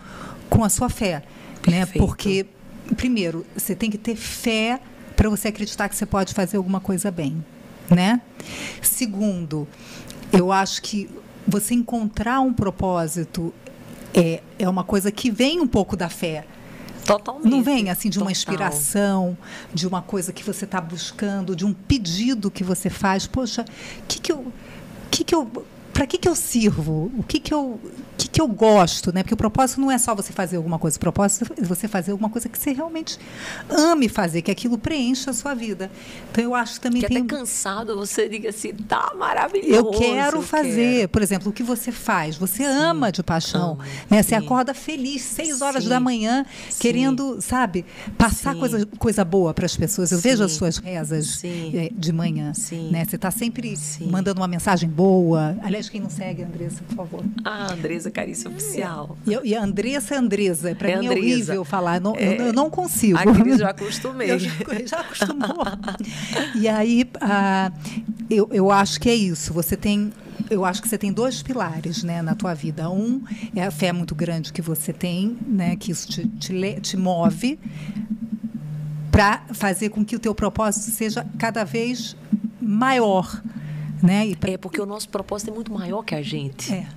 [0.50, 1.24] com a sua fé,
[1.68, 1.86] né?
[1.86, 2.46] Porque
[2.98, 4.80] primeiro você tem que ter fé
[5.22, 7.46] para você acreditar que você pode fazer alguma coisa bem,
[7.88, 8.20] né?
[8.82, 9.68] Segundo,
[10.34, 11.08] eu acho que
[11.48, 13.54] você encontrar um propósito
[14.16, 16.44] é, é uma coisa que vem um pouco da fé.
[17.06, 17.48] Totalmente.
[17.52, 19.38] Não vem assim de uma inspiração,
[19.72, 23.28] de uma coisa que você está buscando, de um pedido que você faz.
[23.28, 23.64] Poxa,
[24.00, 24.52] o que, que eu.
[25.12, 25.52] Que que eu
[26.02, 27.12] para que, que eu sirvo?
[27.16, 27.80] O que, que, eu,
[28.18, 29.14] que, que eu gosto?
[29.14, 29.22] Né?
[29.22, 32.12] Porque o propósito não é só você fazer alguma coisa, o propósito é você fazer
[32.12, 33.20] alguma coisa que você realmente
[33.70, 35.92] ame fazer, que aquilo preencha a sua vida.
[36.32, 37.20] Então eu acho que também que tem.
[37.20, 39.76] até cansado você diga assim, tá maravilhoso.
[39.76, 40.96] Eu quero eu fazer.
[41.02, 41.10] Quero.
[41.10, 42.36] Por exemplo, o que você faz?
[42.36, 43.74] Você sim, ama de paixão.
[43.74, 44.24] Ama, né?
[44.24, 46.44] Você acorda feliz, seis horas sim, da manhã,
[46.80, 47.86] querendo, sabe,
[48.18, 50.12] passar coisa, coisa boa para as pessoas.
[50.12, 52.54] Eu vejo as suas rezas eh, de manhã.
[52.90, 53.06] Né?
[53.06, 55.56] Você está sempre mandando uma mensagem boa.
[55.62, 57.26] Aliás, quem não segue a Andressa, por favor.
[57.44, 59.18] Ah, Andressa Carícia Oficial.
[59.28, 60.74] E, e a Andressa é Andressa.
[60.74, 62.00] Para é mim é horrível falar.
[62.00, 63.18] Não, é, eu, eu, não consigo.
[63.18, 64.32] A Cris já acostumei.
[64.32, 64.52] Eu já,
[64.86, 65.66] já acostumou.
[66.56, 67.72] e aí, ah,
[68.30, 69.54] eu, eu acho que é isso.
[69.54, 70.14] Você tem
[70.50, 72.90] eu acho que você tem dois pilares né, na tua vida.
[72.90, 73.22] Um
[73.56, 77.58] é a fé muito grande que você tem, né, que isso te, te, te move
[79.12, 82.18] para fazer com que o teu propósito seja cada vez
[82.60, 83.42] maior.
[84.02, 84.36] Né?
[84.36, 84.52] Pra...
[84.52, 86.74] É porque o nosso propósito é muito maior que a gente.
[86.74, 86.88] É.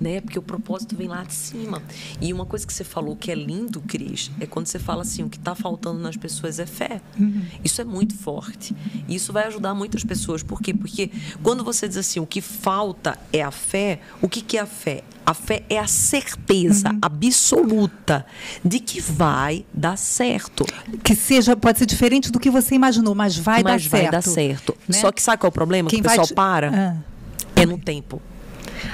[0.00, 0.20] Né?
[0.20, 1.82] Porque o propósito vem lá de cima.
[2.20, 5.22] E uma coisa que você falou que é lindo, Cris, é quando você fala assim:
[5.22, 7.00] o que está faltando nas pessoas é fé.
[7.18, 7.44] Uhum.
[7.64, 8.74] Isso é muito forte.
[9.08, 10.42] E isso vai ajudar muitas pessoas.
[10.42, 10.74] Por quê?
[10.74, 11.10] Porque
[11.42, 14.66] quando você diz assim: o que falta é a fé, o que, que é a
[14.66, 15.04] fé?
[15.24, 16.98] A fé é a certeza uhum.
[17.02, 18.24] absoluta
[18.64, 20.64] de que vai dar certo.
[21.04, 24.04] Que seja, pode ser diferente do que você imaginou, mas vai mas dar vai certo.
[24.04, 24.76] Mas vai dar certo.
[24.88, 24.98] Né?
[24.98, 25.90] Só que sabe qual é o problema?
[25.90, 26.32] Quem que o pessoal te...
[26.32, 26.70] para?
[26.74, 27.60] Ah.
[27.60, 28.22] É no tempo.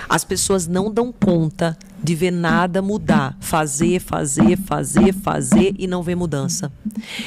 [0.09, 3.37] As pessoas não dão conta de ver nada mudar.
[3.41, 6.71] Fazer, fazer, fazer, fazer e não ver mudança.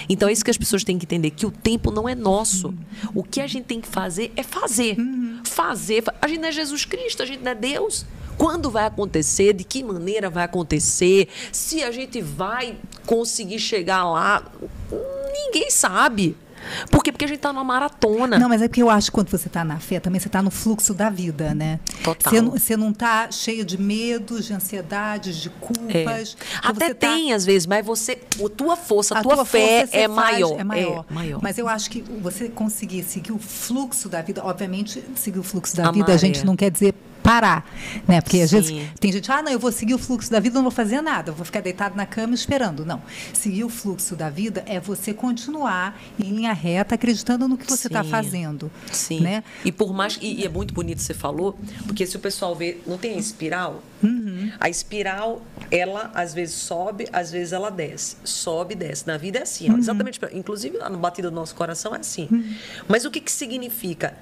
[0.07, 2.73] Então é isso que as pessoas têm que entender: que o tempo não é nosso.
[3.13, 4.97] O que a gente tem que fazer é fazer.
[5.43, 6.03] Fazer.
[6.21, 8.05] A gente não é Jesus Cristo, a gente não é Deus.
[8.37, 9.53] Quando vai acontecer?
[9.53, 11.27] De que maneira vai acontecer?
[11.51, 14.43] Se a gente vai conseguir chegar lá?
[15.33, 16.35] Ninguém sabe.
[16.89, 17.11] Por quê?
[17.11, 18.37] Porque a gente está numa maratona.
[18.37, 20.41] Não, mas é porque eu acho que quando você está na fé, também você está
[20.41, 21.79] no fluxo da vida, né?
[22.03, 22.33] Total.
[22.33, 26.37] Você, você não está cheio de medos, de ansiedades, de culpas.
[26.39, 26.67] É.
[26.67, 27.35] Até tá tem, tá...
[27.35, 30.59] às vezes, mas você, a tua força, a, tua, tua fé é, maior.
[30.59, 31.05] é maior.
[31.09, 31.39] É maior.
[31.41, 35.75] Mas eu acho que você conseguir seguir o fluxo da vida, obviamente, seguir o fluxo
[35.75, 36.93] da a vida, a gente não quer dizer
[37.27, 37.69] parar,
[38.07, 38.21] né?
[38.21, 40.61] Porque às vezes tem gente, ah, não, eu vou seguir o fluxo da vida, não
[40.61, 42.85] vou fazer nada, eu vou ficar deitado na cama esperando.
[42.85, 43.01] Não.
[43.33, 47.87] Seguir o fluxo da vida é você continuar em linha reta, acreditando no que você
[47.87, 48.71] está fazendo.
[48.93, 49.19] Sim.
[49.19, 49.43] Né?
[49.65, 52.77] E por mais e, e, é muito bonito você falou, porque se o pessoal vê,
[52.87, 53.83] não tem a espiral.
[54.01, 54.49] Uhum.
[54.57, 59.05] A espiral, ela às vezes sobe, às vezes ela desce, sobe, e desce.
[59.05, 59.77] Na vida é assim, uhum.
[59.77, 60.17] exatamente.
[60.31, 62.29] Inclusive lá no batido do nosso coração é assim.
[62.31, 62.55] Uhum.
[62.87, 64.15] Mas o que que significa?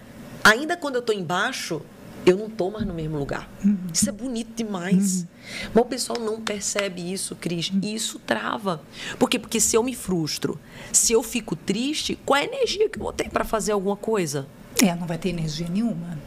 [0.43, 1.81] Ainda quando eu estou embaixo,
[2.25, 3.49] eu não estou mais no mesmo lugar.
[3.63, 3.77] Uhum.
[3.93, 5.21] Isso é bonito demais.
[5.21, 5.27] Uhum.
[5.73, 7.69] Mas o pessoal não percebe isso, Cris.
[7.69, 7.79] Uhum.
[7.83, 8.81] E isso trava.
[9.19, 9.37] Por quê?
[9.37, 10.59] Porque se eu me frustro,
[10.91, 13.95] se eu fico triste, qual é a energia que eu vou ter para fazer alguma
[13.95, 14.47] coisa?
[14.81, 16.17] É, não vai ter energia nenhuma.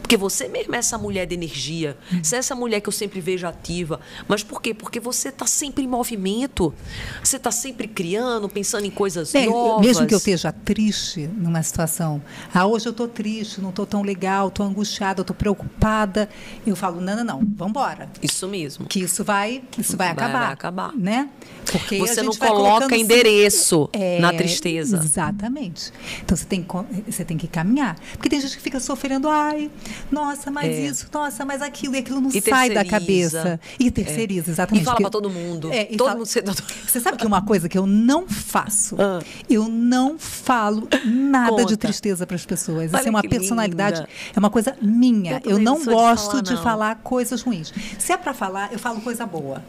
[0.00, 1.96] Porque você mesmo é essa mulher de energia.
[2.22, 4.00] Você é essa mulher que eu sempre vejo ativa.
[4.28, 4.74] Mas por quê?
[4.74, 6.74] Porque você está sempre em movimento.
[7.22, 9.86] Você está sempre criando, pensando em coisas é, novas.
[9.86, 12.22] Mesmo que eu esteja triste numa situação.
[12.52, 16.28] Ah, hoje eu estou triste, não estou tão legal, estou angustiada, estou preocupada.
[16.66, 18.08] Eu falo, não, não, não, vamos embora.
[18.22, 18.86] Isso mesmo.
[18.86, 20.44] Que isso vai, isso vai, vai acabar.
[20.44, 20.96] Vai acabar.
[20.96, 21.28] Né?
[21.70, 24.96] Porque você não coloca endereço é, na tristeza.
[24.96, 25.92] Exatamente.
[26.22, 26.66] Então você tem,
[27.06, 27.96] você tem que caminhar.
[28.12, 29.70] Porque tem gente que fica sofrendo, ai,
[30.10, 30.86] nossa, mas é.
[30.86, 33.60] isso, nossa, mas aquilo, e aquilo não e sai da cabeça.
[33.78, 34.52] E terceiriza, é.
[34.52, 34.82] exatamente.
[34.82, 35.72] E fala para todo mundo.
[35.72, 36.26] É, todo fala, mundo.
[36.86, 39.20] Você sabe que uma coisa que eu não faço, ah.
[39.48, 41.64] eu não falo nada Conta.
[41.66, 42.92] de tristeza para as pessoas.
[42.92, 44.08] Olha Isso é uma personalidade, linda.
[44.34, 45.40] é uma coisa minha.
[45.44, 47.72] Eu, eu não gosto de falar, de falar coisas ruins.
[47.98, 49.62] Se é para falar, eu falo coisa boa.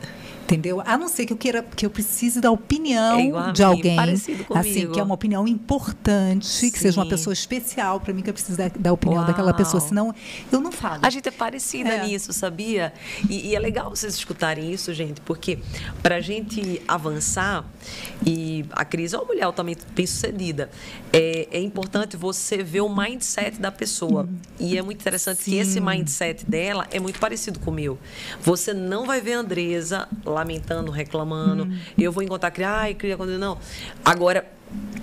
[0.45, 0.79] Entendeu?
[0.85, 3.97] A não ser que eu queira, que eu precise da opinião é de alguém,
[4.53, 6.69] assim, que é uma opinião importante, Sim.
[6.69, 9.27] que seja uma pessoa especial para mim que eu preciso da, da opinião Uau.
[9.27, 10.13] daquela pessoa, senão
[10.51, 10.99] eu não falo.
[11.01, 12.05] A gente é parecida é.
[12.05, 12.93] nisso, sabia?
[13.27, 15.57] E, e, é legal vocês escutarem isso, gente, porque
[16.03, 17.65] para a gente avançar
[18.23, 20.69] e a Cris é uma mulher altamente bem-sucedida,
[21.11, 24.23] é, é, importante você ver o mindset da pessoa.
[24.23, 24.37] Hum.
[24.59, 25.51] E é muito interessante Sim.
[25.51, 27.97] que esse mindset dela é muito parecido com o meu.
[28.41, 31.65] Você não vai ver a Andresa lamentando, reclamando.
[31.65, 31.79] Hum.
[31.97, 33.57] Eu vou encontrar que, ai, queria quando não.
[34.03, 34.45] Agora,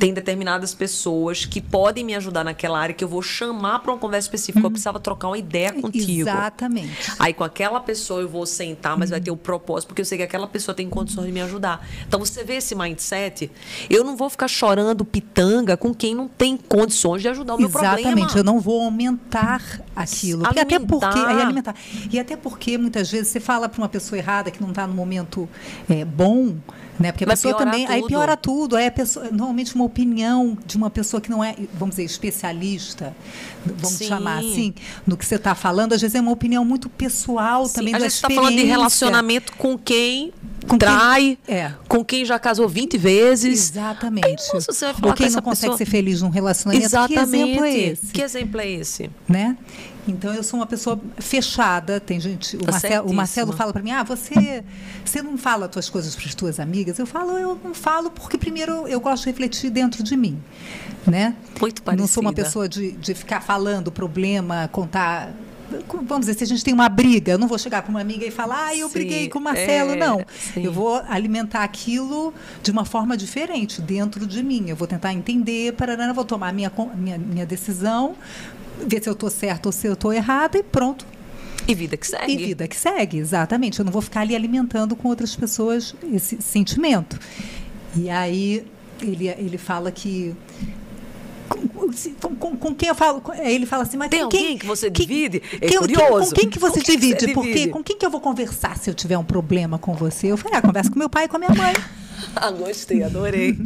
[0.02, 3.98] tem determinadas pessoas que podem me ajudar naquela área que eu vou chamar para uma
[3.98, 4.66] conversa específica.
[4.66, 6.28] Eu precisava trocar uma ideia contigo.
[6.28, 7.12] Exatamente.
[7.20, 10.04] Aí com aquela pessoa eu vou sentar, mas vai ter o um propósito, porque eu
[10.04, 11.86] sei que aquela pessoa tem condições de me ajudar.
[12.08, 13.48] Então você vê esse mindset,
[13.88, 17.68] eu não vou ficar chorando pitanga com quem não tem condições de ajudar o meu
[17.68, 18.02] Exatamente.
[18.02, 18.18] problema.
[18.18, 19.62] Exatamente, eu não vou aumentar
[19.94, 20.42] aquilo.
[20.42, 21.76] Porque até porque, é alimentar.
[22.10, 24.94] E até porque muitas vezes você fala para uma pessoa errada que não está no
[24.94, 25.48] momento
[25.88, 26.56] é, bom,
[26.98, 27.12] né?
[27.12, 27.86] Porque a Vai pessoa também.
[27.86, 27.94] Tudo.
[27.94, 28.76] Aí piora tudo.
[28.76, 33.14] Aí a pessoa, normalmente uma opinião de uma pessoa que não é, vamos dizer, especialista,
[33.64, 34.06] vamos Sim.
[34.06, 34.74] chamar assim,
[35.06, 37.74] no que você está falando, às vezes é uma opinião muito pessoal Sim.
[37.74, 37.94] também.
[37.94, 40.32] A gente está falando de relacionamento com quem
[40.66, 41.74] com trai, quem, é.
[41.88, 43.70] com quem já casou 20 vezes.
[43.70, 44.26] Exatamente.
[44.26, 46.86] Aí, nossa, você vai falar Ou quem não consegue ser feliz num relacionamento.
[46.86, 47.18] Exatamente.
[47.18, 48.06] Que exemplo é esse?
[48.06, 49.10] Que exemplo é esse?
[49.28, 49.56] Né?
[50.06, 52.00] Então eu sou uma pessoa fechada.
[52.00, 54.64] Tem gente, o, tá Marcelo, o Marcelo, fala para mim: "Ah, você
[55.04, 58.10] você não fala as tuas coisas para as tuas amigas?" Eu falo: "Eu não falo
[58.10, 60.42] porque primeiro eu gosto de refletir dentro de mim",
[61.06, 61.36] né?
[61.60, 62.02] Muito parecida.
[62.02, 65.32] Não sou uma pessoa de, de ficar falando problema, contar
[66.04, 68.26] vamos dizer, se a gente tem uma briga, eu não vou chegar para uma amiga
[68.26, 70.20] e falar, ah, eu sim, briguei com o Marcelo, é, não.
[70.52, 70.64] Sim.
[70.64, 74.64] Eu vou alimentar aquilo de uma forma diferente, dentro de mim.
[74.68, 78.14] Eu vou tentar entender, para vou tomar minha, minha, minha decisão,
[78.80, 81.06] ver se eu estou certo ou se eu estou errada e pronto.
[81.66, 82.32] E vida que segue.
[82.32, 83.78] E vida que segue, exatamente.
[83.78, 87.18] Eu não vou ficar ali alimentando com outras pessoas esse sentimento.
[87.96, 88.64] E aí
[89.00, 90.34] ele, ele fala que
[92.20, 94.88] com, com, com, quem eu falo, ele fala assim, mas tem alguém quem, que você
[94.88, 95.40] divide?
[95.40, 96.30] Que, é curioso.
[96.30, 97.14] com quem que você quem divide?
[97.14, 97.70] Que você Porque divide?
[97.70, 100.28] com quem que eu vou conversar se eu tiver um problema com você?
[100.28, 101.74] Eu falei, ah, conversa com meu pai e com a minha mãe.
[102.36, 103.56] Ah, gostei, adorei.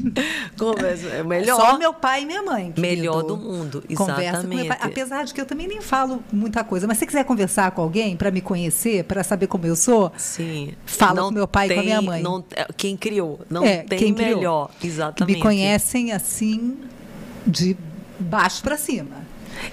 [0.59, 1.57] Conversa, é melhor.
[1.57, 2.73] Só meu pai e minha mãe.
[2.73, 2.81] Querido.
[2.81, 3.97] Melhor do mundo, exatamente.
[3.97, 4.79] Conversa com meu pai.
[4.81, 7.83] Apesar de que eu também nem falo muita coisa, mas se você quiser conversar com
[7.83, 10.73] alguém para me conhecer, para saber como eu sou, Sim.
[10.85, 12.23] fala não com meu pai tem, e com a minha mãe.
[12.23, 15.37] Não, é, quem criou, não é, tem melhor, exatamente.
[15.37, 16.79] Me conhecem assim
[17.47, 17.77] de
[18.19, 19.26] baixo para cima.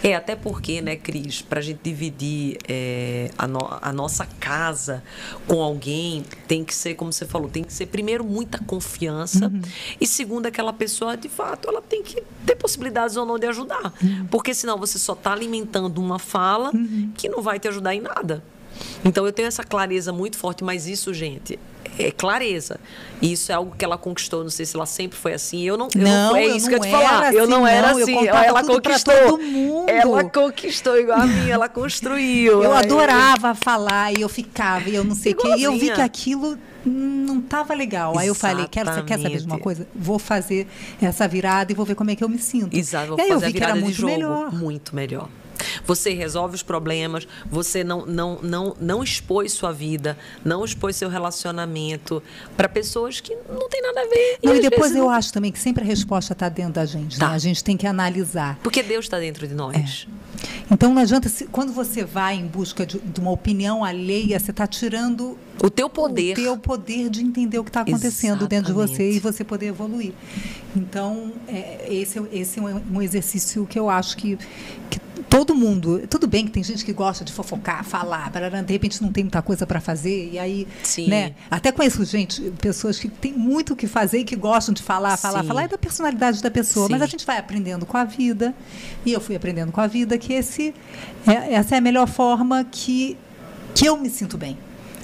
[0.04, 5.04] É, até porque, né, Cris, para a gente dividir é, a, no, a, nossa casa
[5.48, 9.62] com alguém, tem que ser, como você falou, tem que ser, primeiro, muita confiança uhum.
[10.00, 13.94] e, segundo, aquela pessoa, de fato, ela tem que ter possibilidades ou não de ajudar.
[14.02, 14.28] Uhum.
[14.30, 17.12] Porque senão você só está alimentando uma fala uhum.
[17.16, 18.44] que não vai te ajudar em nada.
[19.04, 21.60] Então eu tenho essa clareza muito forte, mas isso, gente,
[21.98, 22.80] é clareza.
[23.22, 24.44] Isso é algo que ela conquistou.
[24.44, 25.62] Não sei se ela sempre foi assim.
[25.62, 25.88] Eu não.
[25.96, 27.28] Eu não, não é isso que eu te falar.
[27.28, 28.28] Assim, eu não era não, assim.
[28.28, 29.40] ela conquistou.
[29.88, 31.50] Ela conquistou igual a mim.
[31.50, 32.64] Ela construiu.
[32.64, 35.56] Eu adorava falar e eu ficava e eu não sei o quê.
[35.58, 38.18] E eu vi que aquilo não estava legal.
[38.18, 39.88] Aí eu falei, quero, você quer saber de uma coisa?
[39.96, 40.68] Vou fazer
[41.02, 42.76] essa virada e vou ver como é que eu me sinto.
[42.76, 44.52] Exato, vou e aí eu vi que era muito melhor.
[44.52, 45.30] Muito melhor.
[45.86, 51.10] Você resolve os problemas, você não, não, não, não expôs sua vida, não expôs seu
[51.10, 52.22] relacionamento
[52.56, 54.38] para pessoas que não tem nada a ver.
[54.44, 55.10] Não, e, e depois eu não...
[55.10, 57.18] acho também que sempre a resposta está dentro da gente.
[57.18, 57.30] Tá.
[57.30, 57.36] Né?
[57.36, 58.58] A gente tem que analisar.
[58.64, 60.08] Porque Deus está dentro de nós.
[60.08, 60.24] É.
[60.72, 64.52] Então não adianta, se, quando você vai em busca de, de uma opinião alheia, você
[64.52, 66.34] está tirando o teu poder.
[66.34, 68.50] O teu poder de entender o que está acontecendo Exatamente.
[68.50, 70.14] dentro de você e você poder evoluir.
[70.76, 74.38] Então, é, esse, esse é um exercício que eu acho que,
[74.90, 75.00] que
[75.34, 76.08] todo mundo.
[76.08, 79.42] Tudo bem que tem gente que gosta de fofocar, falar, de repente não tem muita
[79.42, 80.68] coisa para fazer, e aí.
[80.84, 81.08] Sim.
[81.08, 81.34] Né?
[81.50, 85.18] Até conheço gente, pessoas que têm muito o que fazer e que gostam de falar,
[85.18, 85.48] falar, Sim.
[85.48, 86.86] falar, é da personalidade da pessoa.
[86.86, 86.92] Sim.
[86.92, 88.54] Mas a gente vai aprendendo com a vida,
[89.04, 90.74] e eu fui aprendendo com a vida que esse,
[91.26, 93.18] é, essa é a melhor forma que,
[93.74, 94.56] que eu me sinto bem.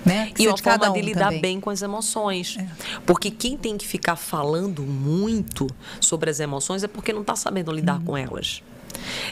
[0.05, 0.31] Né?
[0.39, 1.41] e uma forma um de lidar também.
[1.41, 2.57] bem com as emoções.
[2.57, 2.65] É.
[3.05, 5.67] Porque quem tem que ficar falando muito
[5.99, 8.05] sobre as emoções é porque não está sabendo lidar uhum.
[8.05, 8.63] com elas.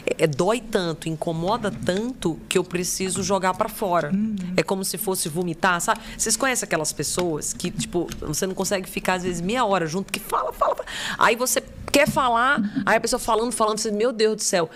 [0.05, 4.11] É, é, dói tanto, incomoda tanto que eu preciso jogar para fora.
[4.13, 4.35] Uhum.
[4.55, 6.01] É como se fosse vomitar, sabe?
[6.17, 10.11] Vocês conhecem aquelas pessoas que, tipo, você não consegue ficar às vezes meia hora junto,
[10.11, 10.87] que fala, fala, fala.
[11.17, 14.69] Aí você quer falar, aí a pessoa falando, falando, você, meu Deus do céu.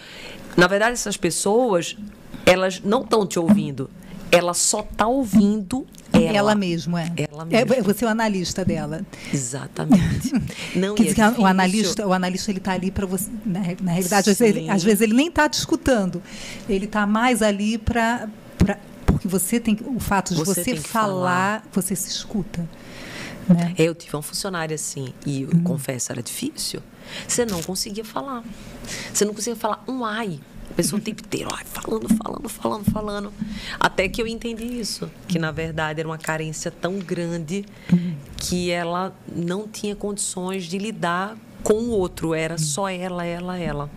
[0.58, 1.96] Na verdade, essas pessoas,
[2.46, 3.90] elas não estão te ouvindo
[4.32, 6.38] ela só está ouvindo ela.
[6.38, 7.12] Ela mesmo, é.
[7.18, 7.74] Ela mesmo.
[7.74, 9.06] É, você é o analista dela.
[9.34, 10.32] Exatamente.
[10.76, 13.30] Não, Quer dizer, é o analista, o analista ele está ali para você.
[13.46, 16.22] Na, na realidade, às vezes, ele, às vezes, ele, nem está te escutando.
[16.68, 18.30] Ele está mais ali para.
[19.06, 19.78] Porque você tem.
[19.86, 22.68] O fato de você, você falar, falar, você se escuta.
[23.48, 23.74] Né?
[23.78, 25.64] Eu tive um funcionário assim, e eu hum.
[25.64, 26.82] confesso, era difícil.
[27.28, 28.44] Você não conseguia falar.
[29.14, 30.40] Você não conseguia falar um ai.
[30.72, 33.34] A pessoa o tempo inteiro, ai, falando, falando, falando, falando.
[33.80, 37.66] Até que eu entendi isso, que na verdade era uma carência tão grande
[38.38, 43.90] que ela não tinha condições de lidar com o outro, era só ela, ela, ela.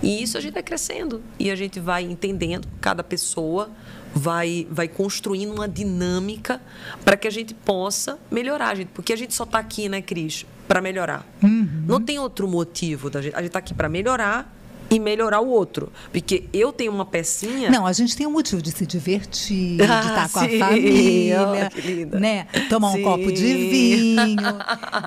[0.00, 3.70] E isso a gente vai crescendo e a gente vai entendendo cada pessoa
[4.14, 6.60] vai, vai construindo uma dinâmica
[7.04, 8.88] para que a gente possa melhorar, gente.
[8.88, 10.46] Porque a gente só está aqui, né, Cris?
[10.66, 11.26] para melhorar.
[11.42, 11.84] Uhum.
[11.86, 13.34] Não tem outro motivo da gente.
[13.34, 14.52] A gente está aqui para melhorar
[14.94, 15.92] e melhorar o outro.
[16.12, 17.70] Porque eu tenho uma pecinha.
[17.70, 20.62] Não, a gente tem um motivo de se divertir, ah, de estar com sim.
[20.62, 21.40] a família,
[22.12, 22.46] oh, né?
[22.68, 23.00] Tomar sim.
[23.00, 24.36] um copo de vinho,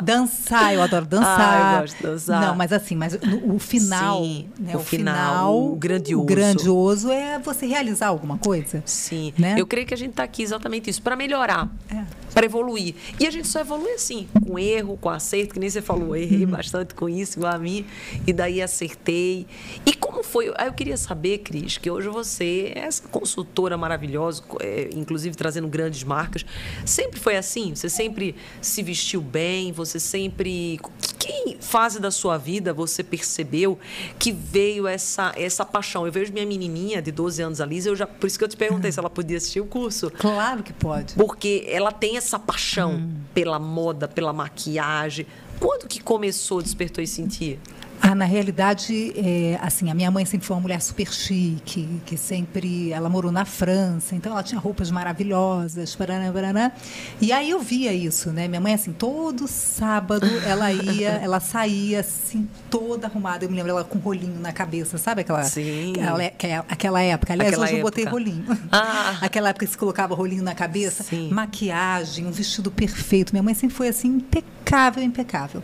[0.02, 1.38] dançar, eu adoro dançar.
[1.40, 2.42] Ah, eu gosto de dançar.
[2.42, 4.76] Não, mas assim, mas no, o final, sim, né?
[4.76, 6.24] O, o final, o grandioso.
[6.24, 8.84] O grandioso é você realizar alguma coisa.
[8.86, 9.34] Sim.
[9.38, 9.56] Né?
[9.58, 11.70] Eu creio que a gente está aqui exatamente isso, para melhorar.
[11.90, 12.04] É.
[12.38, 12.94] Para evoluir.
[13.20, 16.46] E a gente só evolui assim, com erro, com acerto, que nem você falou, errei
[16.46, 16.52] Uhum.
[16.52, 17.84] bastante com isso, igual a mim,
[18.28, 19.48] e daí acertei.
[19.84, 20.54] E como foi?
[20.56, 25.68] Aí eu queria saber, Cris, que hoje você é essa consultora maravilhosa, é, inclusive trazendo
[25.68, 26.46] grandes marcas.
[26.86, 27.74] Sempre foi assim?
[27.74, 29.72] Você sempre se vestiu bem?
[29.72, 30.80] Você sempre.
[31.20, 33.78] Que, fase da sua vida você percebeu
[34.20, 36.06] que veio essa, essa paixão?
[36.06, 38.48] Eu vejo minha menininha de 12 anos, a Lisa, eu já, por isso que eu
[38.48, 40.12] te perguntei se ela podia assistir o curso.
[40.12, 41.16] Claro que pode.
[41.16, 45.26] Porque ela tem essa paixão pela moda, pela maquiagem.
[45.60, 47.60] Quando que começou, despertou e sentir?
[48.02, 52.16] Ah, na realidade, é, assim, a minha mãe sempre foi uma mulher super chique, que
[52.16, 56.72] sempre, ela morou na França, então ela tinha roupas maravilhosas, paraná, paraná.
[57.20, 58.48] E aí eu via isso, né?
[58.48, 63.46] Minha mãe, assim, todo sábado ela ia, ela saía, assim, toda arrumada.
[63.46, 65.94] Eu me lembro ela com rolinho na cabeça, sabe aquela, Sim.
[66.28, 67.34] aquela, aquela época?
[67.34, 68.18] Aliás, Aquela hoje eu botei época.
[68.18, 68.46] rolinho.
[68.72, 69.18] Ah.
[69.28, 71.30] Aquela época que se colocava rolinho na cabeça, Sim.
[71.32, 73.34] maquiagem, um vestido perfeito.
[73.34, 75.64] Minha mãe sempre foi assim, impecável, impecável.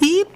[0.00, 0.26] E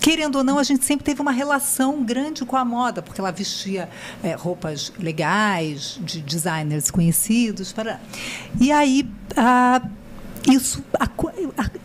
[0.00, 3.30] querendo ou não, a gente sempre teve uma relação grande com a moda, porque ela
[3.30, 3.88] vestia
[4.22, 7.72] é, roupas legais, de designers conhecidos.
[7.72, 8.00] Para...
[8.58, 9.82] E aí, ah,
[10.48, 10.82] isso,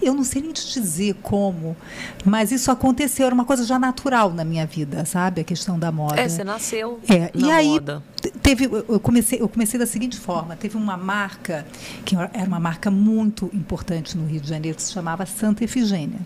[0.02, 1.76] eu não sei nem te dizer como,
[2.24, 5.42] mas isso aconteceu, era uma coisa já natural na minha vida, sabe?
[5.42, 6.20] A questão da moda.
[6.20, 8.04] É, você nasceu É, na e aí moda.
[8.22, 11.66] te- teve, eu comecei, eu comecei da seguinte forma: teve uma marca
[12.06, 16.20] que era uma marca muito importante no Rio de Janeiro que se chamava Santa Efigênia,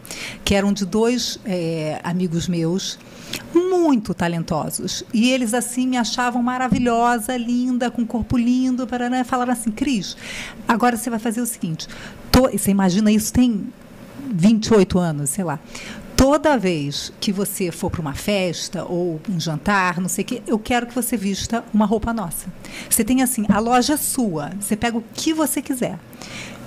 [0.43, 2.99] que eram de dois eh, amigos meus
[3.53, 9.71] muito talentosos e eles assim me achavam maravilhosa, linda, com corpo lindo, paraná, falaram assim,
[9.71, 10.15] Cris,
[10.67, 11.87] agora você vai fazer o seguinte,
[12.31, 13.67] to- você imagina isso tem
[14.31, 15.59] 28 anos, sei lá.
[16.15, 20.41] Toda vez que você for para uma festa ou um jantar, não sei o quê,
[20.45, 22.47] eu quero que você vista uma roupa nossa.
[22.89, 25.97] Você tem assim, a loja é sua, você pega o que você quiser.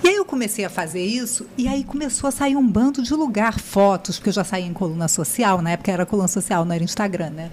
[0.04, 3.14] E aí eu comecei a fazer isso, e aí começou a sair um bando de
[3.14, 6.74] lugar, fotos, porque eu já saía em coluna social, na época era coluna social, não
[6.74, 7.50] era Instagram, né?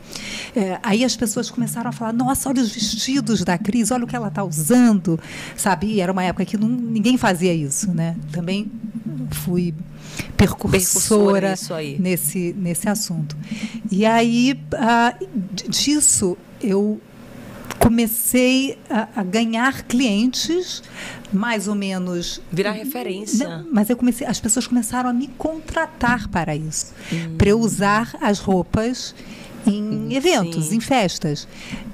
[0.55, 4.07] É, aí as pessoas começaram a falar, nossa, olha os vestidos da Cris, olha o
[4.07, 5.19] que ela está usando,
[5.55, 5.87] sabe?
[5.87, 8.15] E era uma época que não- ninguém fazia isso, né?
[8.31, 8.71] Também
[9.31, 9.73] fui
[10.35, 11.53] Percursora
[11.99, 13.35] nesse, nesse assunto.
[13.91, 15.13] E aí, ah,
[15.67, 16.99] disso, eu
[17.77, 20.81] comecei a, a ganhar clientes,
[21.31, 22.41] mais ou menos.
[22.51, 23.47] Virar referência.
[23.47, 27.35] Não, mas eu comecei, as pessoas começaram a me contratar para isso, Hum.
[27.37, 29.13] para eu usar as roupas
[29.67, 30.77] em eventos, sim.
[30.77, 31.47] em festas.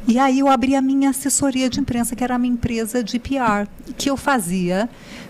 [0.07, 3.17] E aí eu abri a minha assessoria de imprensa, que era a minha empresa de
[3.19, 3.67] PR,
[3.97, 4.87] que eu fazia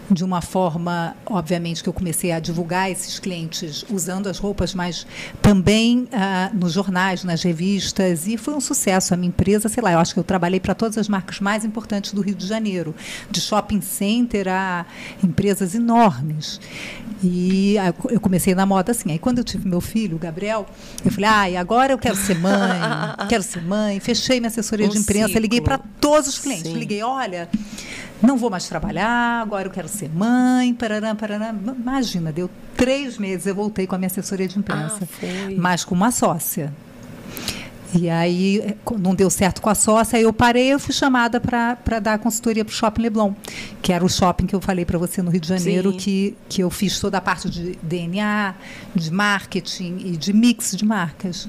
[0.09, 5.05] de uma forma, obviamente, que eu comecei a divulgar esses clientes usando as roupas, mas
[5.41, 9.13] também ah, nos jornais, nas revistas, e foi um sucesso.
[9.13, 11.65] A minha empresa, sei lá, eu acho que eu trabalhei para todas as marcas mais
[11.65, 12.95] importantes do Rio de Janeiro,
[13.29, 14.85] de shopping center a
[15.23, 16.59] empresas enormes.
[17.23, 19.11] E ah, eu comecei na moda assim.
[19.11, 20.65] Aí quando eu tive meu filho, o Gabriel,
[21.03, 22.79] eu falei, ai, agora eu quero ser mãe,
[23.27, 23.99] quero ser mãe.
[23.99, 25.77] Fechei minha assessoria Um de imprensa, liguei ciclo.
[25.77, 26.71] para todos os clientes.
[26.71, 26.77] Sim.
[26.77, 27.49] Liguei, olha,
[28.21, 31.53] não vou mais trabalhar, agora eu quero ser mãe, parará, parará.
[31.53, 35.07] Imagina, deu três meses, eu voltei com a minha assessoria de imprensa.
[35.21, 35.49] Ah.
[35.57, 36.73] Mas com uma sócia.
[37.97, 41.99] E aí não deu certo com a sócia, aí eu parei, eu fui chamada para
[41.99, 43.33] dar consultoria para o Shopping Leblon,
[43.81, 45.97] que era o shopping que eu falei para você no Rio de Janeiro, Sim.
[45.97, 48.55] que, que eu fiz toda a parte de DNA,
[48.93, 51.47] de marketing e de mix de marcas.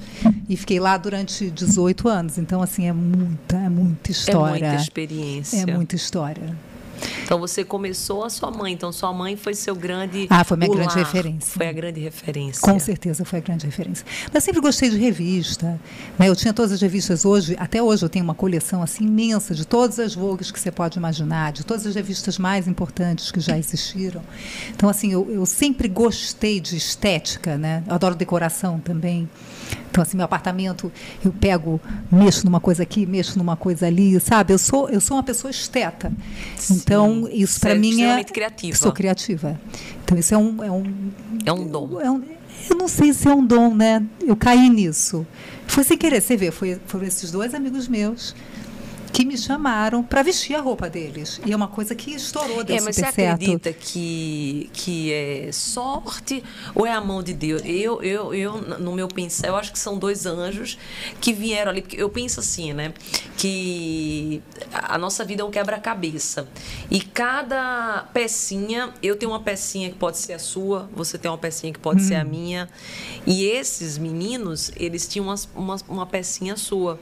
[0.48, 2.38] E fiquei lá durante 18 anos.
[2.38, 4.68] Então, assim, é muita, é muita É história.
[4.68, 5.56] muita experiência.
[5.62, 6.56] É muita história.
[7.22, 8.72] Então você começou a sua mãe.
[8.72, 10.26] Então sua mãe foi seu grande.
[10.30, 11.52] Ah, foi minha grande lar, referência.
[11.52, 12.60] Foi a grande referência.
[12.60, 14.06] Com certeza foi a grande referência.
[14.32, 15.80] Mas sempre gostei de revista.
[16.18, 16.28] Né?
[16.28, 19.66] Eu tinha todas as revistas hoje, até hoje eu tenho uma coleção assim imensa de
[19.66, 23.58] todas as Vogues que você pode imaginar, de todas as revistas mais importantes que já
[23.58, 24.22] existiram.
[24.70, 27.82] Então, assim, eu, eu sempre gostei de estética, né?
[27.86, 29.28] Eu adoro decoração também.
[29.90, 30.92] Então, assim, meu apartamento,
[31.24, 31.80] eu pego,
[32.12, 34.52] mexo numa coisa aqui, mexo numa coisa ali, sabe?
[34.52, 36.12] Eu sou, eu sou uma pessoa esteta.
[36.56, 36.74] Sim.
[36.74, 38.22] Então, isso para é mim é.
[38.24, 38.76] criativa.
[38.76, 39.58] Sou criativa.
[40.04, 40.84] Então, isso é um, é um
[41.44, 42.00] É um dom.
[42.00, 42.22] é um-
[42.68, 44.02] eu não sei se é um dom, né?
[44.20, 45.26] Eu caí nisso.
[45.66, 48.34] Foi sem querer, você vê, foi, foram esses dois amigos meus
[49.16, 51.40] que me chamaram para vestir a roupa deles.
[51.46, 53.18] E é uma coisa que estourou, deu É, mas você certo.
[53.18, 56.44] acredita que, que é sorte
[56.74, 57.62] ou é a mão de Deus?
[57.64, 60.76] Eu, eu, eu, no meu pensar, eu acho que são dois anjos
[61.18, 61.80] que vieram ali.
[61.80, 62.92] Porque eu penso assim, né?
[63.38, 66.46] Que a nossa vida é um quebra-cabeça.
[66.90, 71.38] E cada pecinha, eu tenho uma pecinha que pode ser a sua, você tem uma
[71.38, 72.68] pecinha que pode ser a minha.
[73.26, 77.00] E esses meninos, eles tinham umas- uma, uma pecinha sua.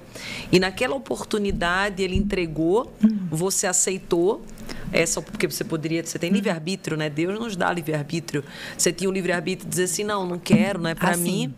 [0.53, 2.93] E naquela oportunidade ele entregou,
[3.31, 4.45] você aceitou.
[4.93, 7.11] Essa, porque você poderia, você tem livre-arbítrio, né?
[7.11, 8.45] Deus nos dá livre-arbítrio.
[8.79, 11.23] Você tinha o livre-arbítrio de dizer assim, não, não quero, não é para Ah, sim.
[11.23, 11.55] mim.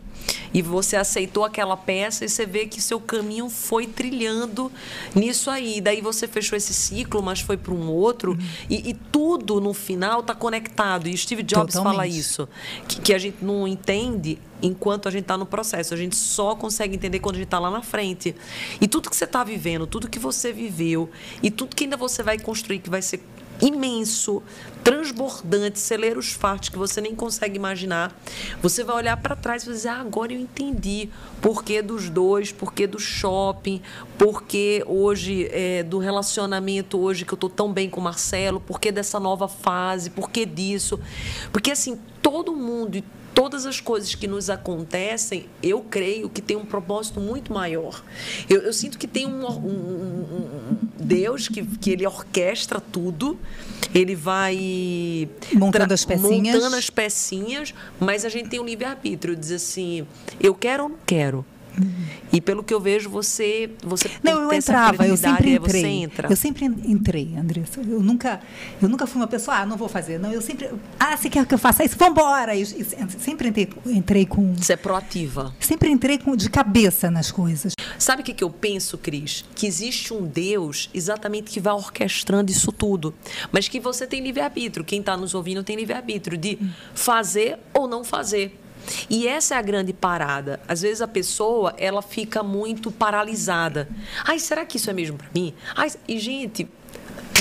[0.53, 4.71] E você aceitou aquela peça e você vê que seu caminho foi trilhando
[5.13, 5.81] nisso aí.
[5.81, 8.31] Daí você fechou esse ciclo, mas foi para um outro.
[8.31, 8.47] Uhum.
[8.69, 11.07] E, e tudo no final está conectado.
[11.07, 12.17] E Steve Jobs fala Totalmente.
[12.17, 12.47] isso.
[12.87, 15.93] Que, que a gente não entende enquanto a gente está no processo.
[15.93, 18.35] A gente só consegue entender quando a gente está lá na frente.
[18.81, 21.09] E tudo que você está vivendo, tudo que você viveu
[21.41, 23.21] e tudo que ainda você vai construir, que vai ser
[23.61, 24.41] imenso,
[24.87, 28.17] transbordante, celeiros fartos que você nem consegue imaginar.
[28.61, 31.09] Você vai olhar para trás e vai dizer: ah, agora eu entendi
[31.41, 33.81] porquê dos dois, porquê do shopping,
[34.17, 38.89] porquê hoje é, do relacionamento hoje que eu tô tão bem com o Marcelo, porquê
[38.89, 40.97] dessa nova fase, porquê disso.
[41.51, 43.03] Porque assim, todo mundo e
[43.37, 48.03] todas as coisas que nos acontecem, eu creio que tem um propósito muito maior.
[48.49, 53.37] Eu, eu sinto que tem um, um- um- um Deus que, que ele orquestra tudo,
[53.93, 56.55] ele vai Montando as pecinhas.
[56.55, 60.07] montando as pecinhas, mas a gente tem um livre-arbítrio, diz assim,
[60.41, 61.45] eu quero ou não quero.
[62.31, 65.91] E pelo que eu vejo, você, você Não, eu entrava, eu sempre aí você entrei.
[66.03, 66.27] entra.
[66.29, 67.79] Eu sempre entrei, Andressa.
[67.81, 68.39] Eu nunca,
[68.81, 70.19] eu nunca fui uma pessoa, ah, não vou fazer.
[70.19, 70.69] Não, eu sempre,
[70.99, 71.97] ah, você quer que eu faça isso?
[71.97, 72.55] Vambora!
[72.55, 72.85] E, e
[73.19, 75.53] sempre entrei, entrei com, Você é proativa.
[75.59, 77.73] sempre entrei com, de cabeça nas coisas.
[77.97, 79.45] Sabe o que, que eu penso, Cris?
[79.55, 83.13] Que existe um Deus exatamente que vai orquestrando isso tudo.
[83.51, 84.85] Mas que você tem livre-arbítrio.
[84.85, 86.59] Quem está nos ouvindo tem livre-arbítrio de
[86.93, 88.59] fazer ou não fazer.
[89.09, 90.59] E essa é a grande parada.
[90.67, 93.87] Às vezes a pessoa, ela fica muito paralisada.
[94.23, 95.53] Ai, será que isso é mesmo para mim?
[95.75, 96.67] Ai, e gente,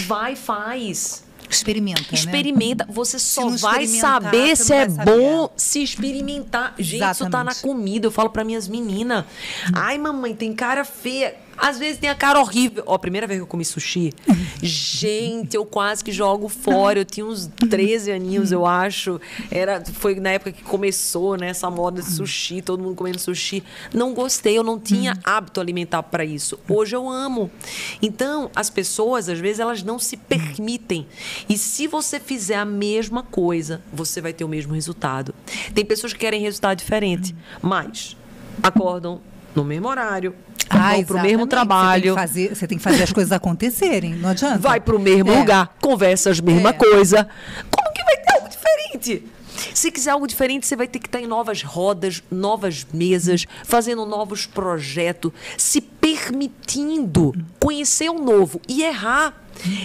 [0.07, 1.25] vai, faz.
[1.49, 2.07] Experimenta, né?
[2.13, 2.87] Experimenta.
[2.89, 5.05] Você só não vai saber se é saber.
[5.05, 6.75] bom se experimentar.
[6.79, 7.57] Gente, isso tá Exatamente.
[7.57, 8.07] na comida.
[8.07, 9.25] Eu falo para minhas meninas.
[9.73, 11.46] Ai, mamãe, tem cara feia.
[11.57, 12.85] Às vezes tem a cara horrível.
[12.87, 14.13] Ó, a primeira vez que eu comi sushi,
[14.63, 17.01] gente, eu quase que jogo fora.
[17.01, 19.21] Eu tinha uns 13 aninhos, eu acho.
[19.51, 23.63] Era, foi na época que começou, né, essa moda de sushi, todo mundo comendo sushi.
[23.93, 26.59] Não gostei, eu não tinha hábito alimentar para isso.
[26.69, 27.51] Hoje eu amo.
[28.03, 31.07] Então, as pessoas, às vezes, elas não se permitem.
[31.49, 35.35] E se você fizer a mesma coisa, você vai ter o mesmo resultado.
[35.75, 38.17] Tem pessoas que querem resultado diferente, mas
[38.63, 39.21] acordam
[39.55, 40.35] no mesmo horário,
[40.69, 43.33] vão para o mesmo trabalho, Você tem, que fazer, você tem que fazer as coisas
[43.33, 44.59] acontecerem, não adianta.
[44.59, 45.39] vai para o mesmo É.
[45.39, 46.73] lugar, conversa as mesma É.
[46.73, 47.29] coisa.
[47.71, 49.25] Como que vai ter algo diferente?
[49.75, 54.05] Se quiser algo diferente, você vai ter que estar em novas rodas, novas mesas, fazendo
[54.05, 59.35] novos projetos, se permitindo conhecer o novo e errar.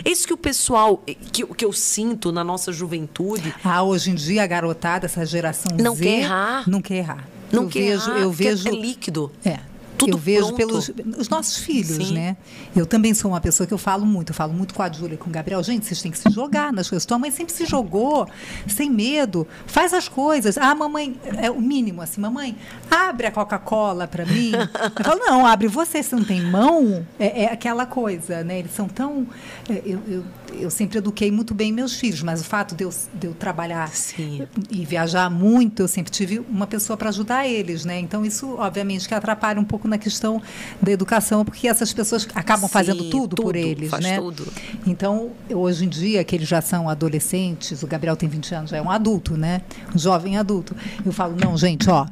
[0.03, 0.97] É isso que o pessoal,
[1.31, 5.77] que, que eu sinto na nossa juventude, Ah, hoje em dia a garotada, essa geração
[5.79, 6.63] Não Z, quer errar.
[6.69, 7.27] não quer errar.
[7.51, 9.31] não eu quer vejo, errar, eu porque vejo é líquido.
[9.45, 9.59] É.
[10.01, 10.55] Tudo eu vejo pronto.
[10.57, 12.13] pelos os nossos filhos, Sim.
[12.13, 12.37] né?
[12.75, 15.15] Eu também sou uma pessoa que eu falo muito, eu falo muito com a Júlia
[15.15, 15.61] e com o Gabriel.
[15.63, 17.05] Gente, vocês têm que se jogar nas coisas.
[17.05, 18.27] Tua mãe sempre se jogou,
[18.67, 19.47] sem medo.
[19.65, 20.57] Faz as coisas.
[20.57, 22.55] Ah, mamãe, é o mínimo assim, mamãe,
[22.89, 24.51] abre a Coca-Cola para mim.
[24.97, 27.05] Eu falo, não, abre você, você não tem mão.
[27.19, 28.59] É, é aquela coisa, né?
[28.59, 29.27] Eles são tão.
[29.69, 30.23] é, Eu, eu,
[30.59, 33.89] eu sempre eduquei muito bem meus filhos, mas o fato de eu, de eu trabalhar
[33.89, 34.47] Sim.
[34.69, 37.99] e viajar muito, eu sempre tive uma pessoa para ajudar eles, né?
[37.99, 40.41] Então isso, obviamente, que atrapalha um pouco na questão
[40.81, 44.17] da educação, porque essas pessoas acabam Sim, fazendo tudo, por tudo, eles, faz né?
[44.17, 44.47] tudo.
[44.85, 48.77] Então, hoje em dia, que eles já são adolescentes, o Gabriel tem 20 anos, já
[48.77, 49.61] é um adulto, né?
[49.95, 50.75] Um jovem adulto.
[51.05, 52.05] Eu falo, não, gente, ó,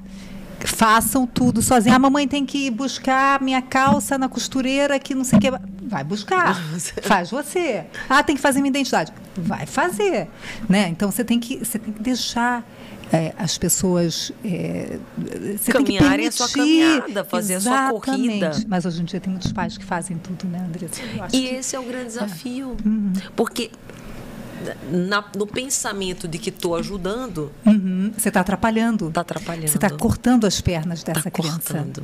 [0.68, 1.96] façam tudo sozinho.
[1.96, 5.52] A mamãe tem que buscar minha calça na costureira que não sei o que.
[5.84, 6.56] Vai buscar.
[7.04, 7.86] Faz você.
[8.10, 9.12] Ah, tem que fazer minha identidade.
[9.36, 10.28] Vai fazer.
[10.68, 10.88] Né?
[10.90, 12.64] Então você tem que, você tem que deixar.
[13.12, 15.00] é, as pessoas é,
[15.58, 18.06] você Caminharem a sua caminhada, fazer a sua Exatamente.
[18.06, 18.52] corrida.
[18.68, 21.02] Mas hoje em dia tem muitos pais que fazem tudo, né, Andressa?
[21.04, 22.78] E que- esse é o grande desafio.
[22.86, 23.12] Uhum.
[23.36, 23.72] Porque
[24.92, 29.08] na- no pensamento de que estou ajudando, Uhum, Você está atrapalhando.
[29.10, 29.68] está atrapalhando.
[29.68, 31.60] Você está cortando as pernas dessa Tá criança.
[31.74, 32.04] cortando.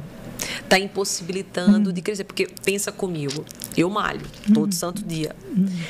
[0.62, 2.24] Está impossibilitando de crescer.
[2.24, 3.44] Porque pensa comigo,
[3.76, 4.22] eu malho
[4.54, 5.36] todo santo dia.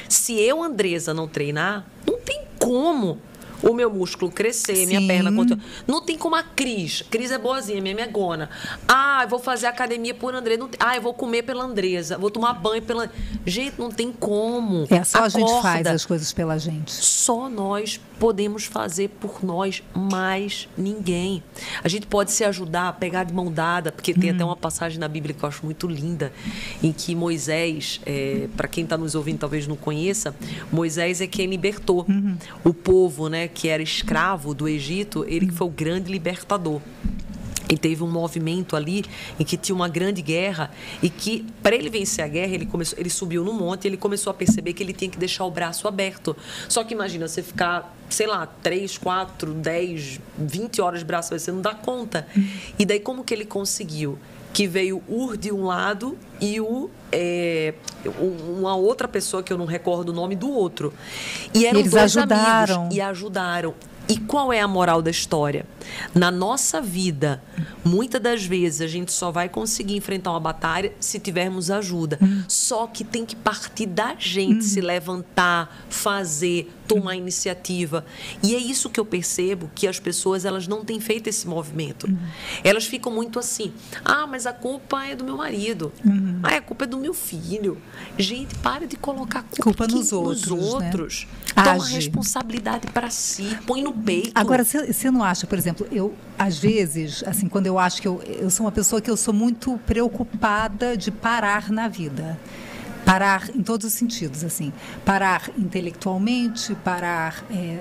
[0.08, 3.20] Se eu, Andresa, não treinar, não tem como
[3.62, 4.86] o meu músculo crescer, Sim.
[4.88, 5.64] minha perna continuar.
[5.88, 7.04] Não tem como a Cris.
[7.10, 8.50] Cris é boazinha, minha megona.
[8.88, 10.58] Ah, eu vou fazer academia por André.
[10.58, 10.70] Não.
[10.80, 12.18] Ah, eu vou comer pela Andresa.
[12.18, 13.12] Vou tomar banho pela.
[13.46, 14.88] Gente, não tem como.
[14.90, 15.38] É, só Acorda.
[15.38, 16.92] a gente faz as coisas pela gente.
[16.92, 21.44] Só nós podemos fazer por nós, mais ninguém.
[21.84, 24.48] A gente pode se ajudar, pegar de mão dada, porque tem até hum.
[24.48, 26.32] uma passagem na Bíblia que eu acho muito linda,
[26.82, 30.36] em que Moisés, é, para quem está nos ouvindo talvez não conheça,
[30.72, 32.38] Moisés é quem libertou uhum.
[32.64, 36.82] o povo, né, que era escravo do Egito, ele que foi o grande libertador.
[37.70, 39.04] E teve um movimento ali
[39.40, 43.00] em que tinha uma grande guerra e que para ele vencer a guerra ele começou,
[43.00, 45.52] ele subiu no monte e ele começou a perceber que ele tinha que deixar o
[45.52, 46.36] braço aberto.
[46.70, 51.52] Só que imagina você ficar, sei lá, 3, 4, 10, 20 horas de braço você
[51.52, 52.28] não dá conta.
[52.78, 54.18] E daí como que ele conseguiu?
[54.54, 57.74] Que veio Ur de um lado e o é,
[58.60, 60.94] uma outra pessoa que eu não recordo o nome do outro.
[61.54, 62.76] E eram Eles dois ajudaram.
[62.76, 63.74] amigos e ajudaram.
[64.08, 65.66] E qual é a moral da história?
[66.14, 67.42] Na nossa vida,
[67.84, 72.20] muitas das vezes a gente só vai conseguir enfrentar uma batalha se tivermos ajuda.
[72.22, 72.44] Hum.
[72.48, 74.62] Só que tem que partir da gente hum.
[74.62, 78.06] se levantar, fazer, tomar iniciativa.
[78.42, 82.10] E é isso que eu percebo que as pessoas elas não têm feito esse movimento.
[82.10, 82.18] Hum.
[82.64, 83.74] Elas ficam muito assim:
[84.04, 85.92] "Ah, mas a culpa é do meu marido.
[86.06, 86.40] Hum.
[86.44, 87.78] Ah, a culpa é do meu filho".
[88.18, 91.28] Gente, pare de colocar culpa, culpa nos outros, nos outros.
[91.56, 91.64] Né?
[91.64, 94.32] Toma responsabilidade para si, põe no peito.
[94.36, 98.22] Agora, você não acha, por exemplo, eu, às vezes, assim, quando eu acho que eu,
[98.24, 102.38] eu sou uma pessoa que eu sou muito preocupada de parar na vida
[103.06, 104.74] parar em todos os sentidos, assim,
[105.06, 107.80] parar intelectualmente, parar é,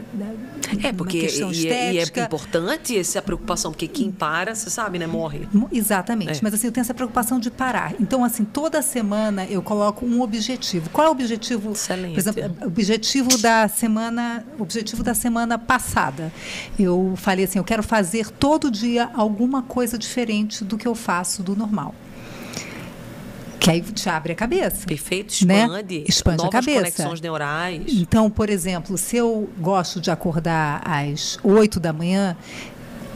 [0.82, 2.20] é porque questão e, estética.
[2.20, 5.48] e é importante essa preocupação, porque quem para, você sabe, né, morre.
[5.72, 6.40] Exatamente, é.
[6.42, 7.94] mas assim eu tenho essa preocupação de parar.
[7.98, 10.90] Então assim toda semana eu coloco um objetivo.
[10.90, 11.72] Qual é o objetivo?
[11.72, 12.12] Excelente.
[12.12, 16.30] Por exemplo, o objetivo da semana, objetivo da semana passada.
[16.78, 21.42] Eu falei assim, eu quero fazer todo dia alguma coisa diferente do que eu faço
[21.42, 21.94] do normal.
[23.64, 24.86] Que aí te abre a cabeça.
[24.86, 25.98] Perfeito, expande.
[25.98, 26.04] Né?
[26.06, 26.80] Expande novas a cabeça.
[26.80, 27.82] conexões neurais.
[27.88, 32.36] Então, por exemplo, se eu gosto de acordar às 8 da manhã,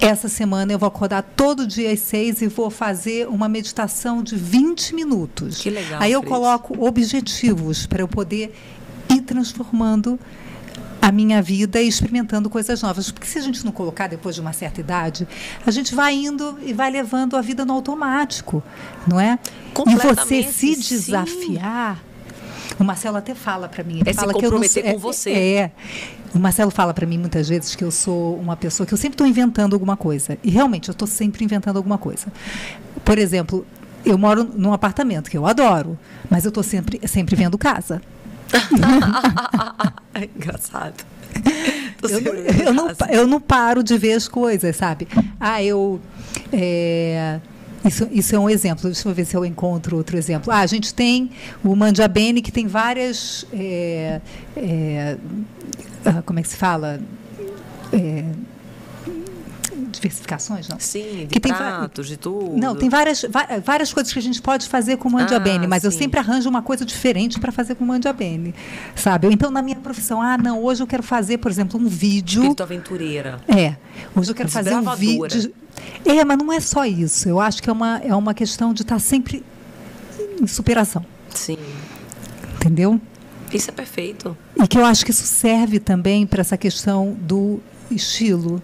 [0.01, 4.37] essa semana eu vou acordar todo dia às 6 e vou fazer uma meditação de
[4.37, 5.59] 20 minutos.
[5.59, 6.01] Que legal.
[6.01, 8.55] Aí eu coloco objetivos para eu poder
[9.11, 10.19] ir transformando
[11.01, 13.11] a minha vida e experimentando coisas novas.
[13.11, 15.27] Porque se a gente não colocar depois de uma certa idade,
[15.67, 18.63] a gente vai indo e vai levando a vida no automático,
[19.07, 19.39] não é?
[19.87, 21.97] E você se desafiar.
[21.97, 22.09] Sim.
[22.79, 24.01] O Marcelo até fala para mim.
[24.01, 25.33] Ele é fala se comprometer que eu não, com é, você.
[25.33, 25.71] É.
[26.35, 29.15] O Marcelo fala para mim muitas vezes que eu sou uma pessoa que eu sempre
[29.15, 30.39] estou inventando alguma coisa.
[30.45, 32.27] E realmente eu estou sempre inventando alguma coisa.
[33.05, 33.67] Por exemplo,
[34.05, 35.99] eu moro num apartamento que eu adoro,
[36.31, 38.01] mas eu estou sempre, sempre vendo casa.
[40.37, 41.05] Engraçado.
[42.03, 45.09] Eu, eu, não, eu não paro de ver as coisas, sabe?
[45.39, 46.01] Ah, eu.
[46.53, 47.41] É,
[47.85, 48.85] isso, isso é um exemplo.
[48.85, 50.53] Deixa eu ver se eu encontro outro exemplo.
[50.53, 51.31] Ah, a gente tem
[51.65, 53.47] o Mandiabene, que tem várias.
[53.53, 54.21] É,
[54.57, 55.17] é,
[56.05, 57.01] ah, como é que se fala?
[60.01, 60.79] Diversificações, não?
[60.79, 62.57] Sim, de que pratos, tem, de tudo.
[62.57, 63.25] Não, tem várias,
[63.65, 65.89] várias coisas que a gente pode fazer com mandiabene, ah, mas sim.
[65.89, 68.55] eu sempre arranjo uma coisa diferente para fazer com mandiabene,
[68.95, 69.27] sabe?
[69.33, 72.43] Então, na minha profissão, ah, não, hoje eu quero fazer, por exemplo, um vídeo...
[72.43, 73.41] Espírito aventureira.
[73.49, 73.77] É,
[74.15, 75.53] hoje eu quero fazer um vídeo...
[76.05, 77.29] É, mas não é só isso.
[77.29, 79.45] Eu acho que é uma, é uma questão de estar sempre
[80.41, 81.05] em superação.
[81.35, 81.59] Sim.
[82.57, 83.01] Entendeu?
[83.53, 84.37] Isso é perfeito.
[84.61, 88.63] E que eu acho que isso serve também para essa questão do estilo.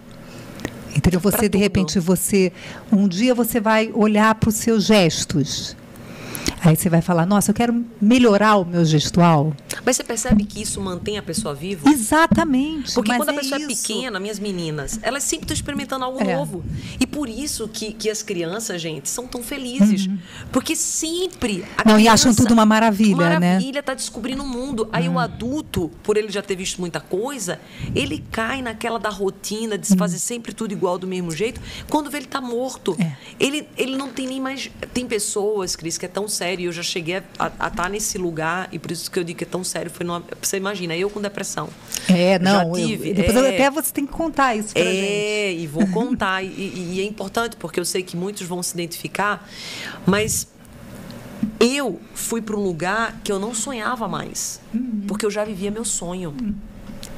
[0.96, 1.20] Entendeu?
[1.20, 2.52] Você, de repente, você.
[2.92, 5.76] Um dia você vai olhar para os seus gestos.
[6.64, 9.52] Aí você vai falar, nossa, eu quero melhorar o meu gestual.
[9.84, 11.90] Mas você percebe que isso mantém a pessoa viva?
[11.90, 12.94] Exatamente.
[12.94, 13.70] Porque quando a é pessoa isso.
[13.70, 16.36] é pequena, minhas meninas, elas sempre estão experimentando algo é.
[16.36, 16.64] novo.
[16.98, 20.06] E por isso que, que as crianças, gente, são tão felizes.
[20.06, 20.18] Uhum.
[20.50, 21.64] Porque sempre.
[21.76, 23.52] A Não, criança, e acham tudo uma maravilha, maravilha né?
[23.54, 24.88] Maravilha, tá descobrindo o mundo.
[24.90, 25.16] Aí uhum.
[25.16, 27.60] o adulto, por ele já ter visto muita coisa,
[27.94, 30.20] ele cai naquela da rotina de se fazer uhum.
[30.20, 31.60] sempre tudo igual do mesmo jeito.
[31.90, 32.96] Quando vê ele tá morto.
[32.98, 33.12] É.
[33.38, 34.70] Ele, ele não tem nem mais.
[34.92, 36.66] Tem pessoas, Cris, que é tão sério.
[36.66, 39.44] Eu já cheguei a estar tá nesse lugar, e por isso que eu digo que
[39.44, 41.68] é tão sério, foi numa, você imagina, eu com depressão.
[42.08, 42.74] É, não.
[42.74, 43.10] Já tive.
[43.10, 45.06] Eu, depois é, até você tem que contar isso pra é, gente.
[45.06, 46.42] É, e vou contar.
[46.42, 49.48] e, e é importante, porque eu sei que muitos vão se identificar,
[50.06, 50.48] mas
[51.60, 55.04] eu fui para um lugar que eu não sonhava mais, uhum.
[55.06, 56.34] porque eu já vivia meu sonho.
[56.40, 56.54] Uhum.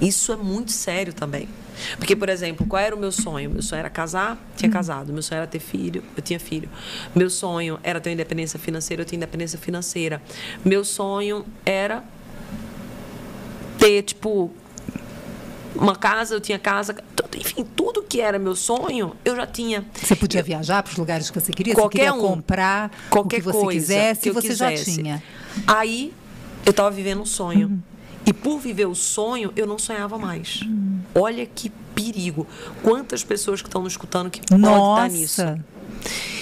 [0.01, 1.49] Isso é muito sério também.
[1.99, 3.51] Porque, por exemplo, qual era o meu sonho?
[3.51, 5.13] Meu sonho era casar, tinha casado.
[5.13, 6.69] Meu sonho era ter filho, eu tinha filho.
[7.15, 10.23] Meu sonho era ter independência financeira, eu tinha independência financeira.
[10.65, 12.03] Meu sonho era
[13.79, 14.51] ter, tipo,
[15.75, 16.95] uma casa, eu tinha casa,
[17.37, 19.85] enfim, tudo que era meu sonho, eu já tinha.
[19.95, 23.37] Você podia viajar para os lugares que você queria, qualquer você queria um, comprar qualquer
[23.37, 24.91] o que você coisa quisesse, que eu você quisesse.
[24.91, 25.23] já tinha.
[25.67, 26.13] Aí
[26.65, 27.83] eu estava vivendo um sonho.
[28.27, 30.61] E por viver o sonho, eu não sonhava mais.
[31.15, 32.47] Olha que perigo.
[32.83, 35.43] Quantas pessoas que estão nos escutando que podem estar nisso.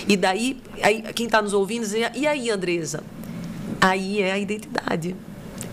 [0.09, 3.05] E daí, aí, quem está nos ouvindo, diz, e aí, Andresa?
[3.81, 5.15] Aí é a identidade.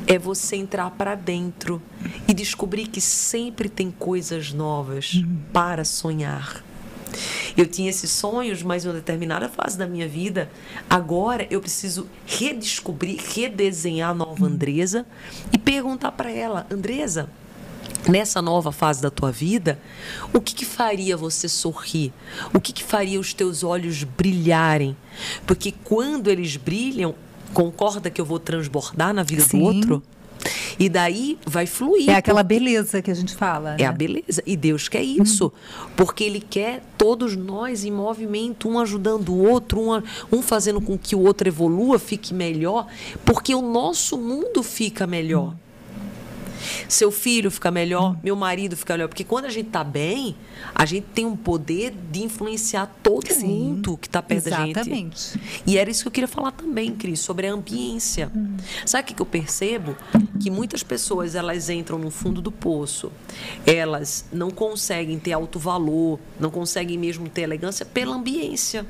[0.06, 1.82] É você entrar para dentro
[2.28, 6.64] e descobrir que sempre tem coisas novas para sonhar.
[7.58, 10.50] Eu tinha esses sonhos, mas em uma determinada fase da minha vida,
[10.90, 15.06] agora eu preciso redescobrir, redesenhar a nova Andresa
[15.52, 17.30] e perguntar para ela, Andresa,
[18.08, 19.80] nessa nova fase da tua vida,
[20.34, 22.14] o que, que faria você sorrir?
[22.54, 24.96] O que, que faria os teus olhos brilharem?
[25.46, 27.16] Porque quando eles brilham,
[27.54, 29.60] concorda que eu vou transbordar na vida Sim.
[29.60, 30.04] do outro?
[30.80, 32.10] E daí vai fluir.
[32.10, 33.76] É aquela beleza que a gente fala.
[33.76, 33.86] É né?
[33.86, 34.42] a beleza.
[34.46, 35.52] E Deus quer isso.
[35.96, 40.98] Porque Ele quer todos nós em movimento, um ajudando o outro, um, um fazendo com
[40.98, 42.88] que o outro evolua, fique melhor.
[43.26, 45.54] Porque o nosso mundo fica melhor.
[46.88, 49.08] Seu filho fica melhor, meu marido fica melhor.
[49.08, 50.36] Porque quando a gente está bem,
[50.74, 54.72] a gente tem um poder de influenciar todo Sim, mundo que está perto da gente.
[54.80, 55.40] exatamente.
[55.66, 58.32] E era isso que eu queria falar também, Cris, sobre a ambiência.
[58.86, 59.96] Sabe o que que eu percebo?
[60.40, 63.12] Que muitas pessoas elas entram no fundo do poço,
[63.66, 68.86] elas não conseguem ter alto valor, não conseguem mesmo ter elegância pela ambiência.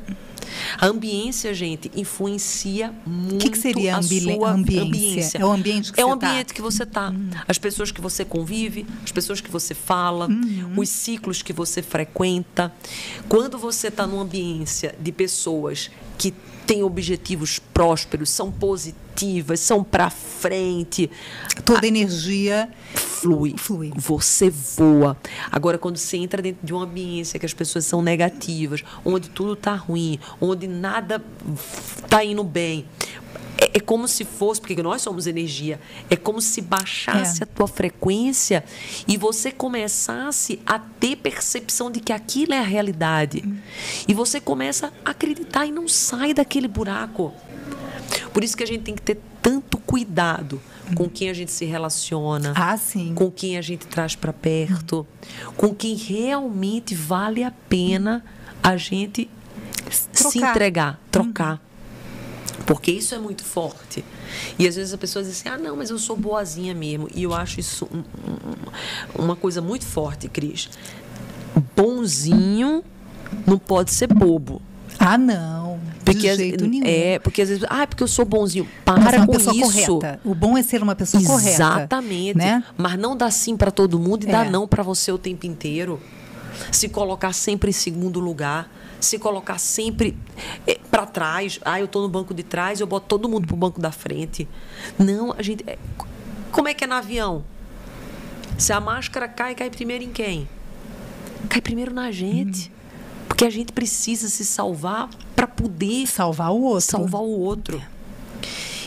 [0.77, 4.83] A ambiência, gente, influencia muito que seria a ambile- sua ambiência?
[4.83, 5.37] ambiência.
[5.37, 6.29] É o ambiente que é o você tá?
[6.29, 7.13] ambiente que você está.
[7.47, 10.73] As pessoas que você convive, as pessoas que você fala, Uhum.
[10.77, 12.73] os ciclos que você frequenta.
[13.29, 16.33] Quando você está numa ambiência de pessoas que
[16.65, 21.09] têm objetivos prósperos, são positivas, são para frente,
[21.65, 23.55] Toda energia flui.
[23.57, 23.91] Flui.
[23.95, 25.15] Você voa.
[25.51, 29.53] Agora, quando você entra dentro de uma ambiência que as pessoas são negativas, onde tudo
[29.53, 31.21] está ruim, onde nada
[32.03, 32.85] está indo bem.
[33.63, 37.43] É, é como se fosse, porque nós somos energia, é como se baixasse É.
[37.43, 38.63] a tua frequência
[39.07, 43.43] e você começasse a ter percepção de que aquilo é a realidade.
[44.07, 47.31] E você começa a acreditar e não sai daquele buraco.
[48.33, 50.59] Por isso que a gente tem que ter tanto cuidado
[50.95, 52.77] com quem a gente se relaciona, Ah,
[53.15, 55.05] com quem a gente traz para perto,
[55.55, 58.25] com quem realmente vale a pena
[58.63, 59.29] a gente
[59.89, 60.39] se Trocar.
[60.41, 60.49] Uhum.
[60.51, 61.61] entregar, trocar.
[62.65, 64.03] Porque isso é muito forte.
[64.57, 67.07] E às vezes a pessoa diz assim: ah, não, mas eu sou boazinha mesmo.
[67.13, 67.99] E eu acho isso um-
[69.19, 70.69] um- uma coisa muito forte, Cris.
[71.75, 72.83] Bonzinho
[73.45, 74.61] não pode ser bobo.
[74.99, 75.79] Ah, não.
[76.05, 76.85] Porque, de jeito nenhum.
[76.85, 78.67] É, porque às vezes, ah, é porque eu sou bonzinho.
[78.85, 79.97] Mas Para é uma com pessoa isso.
[79.99, 80.19] correta.
[80.23, 81.49] O bom é ser uma pessoa correta.
[81.49, 82.37] Exatamente.
[82.37, 82.63] Né?
[82.77, 84.31] Mas não dá sim para todo mundo e É.
[84.31, 85.99] dá não para você o tempo inteiro.
[86.71, 88.69] Se colocar sempre em segundo lugar,
[89.01, 90.15] se colocar sempre
[90.89, 91.59] para trás.
[91.65, 94.47] Ah, eu estou no banco de trás, eu boto todo mundo pro banco da frente.
[94.97, 95.63] Não, a gente.
[95.67, 95.77] é-
[96.51, 97.43] Como é que é no avião?
[98.57, 100.47] Se a máscara cai, cai primeiro em quem?
[101.49, 102.71] Cai primeiro na gente.
[103.27, 106.81] Porque a gente precisa se salvar para poder Salvar o outro.
[106.81, 107.81] salvar o outro.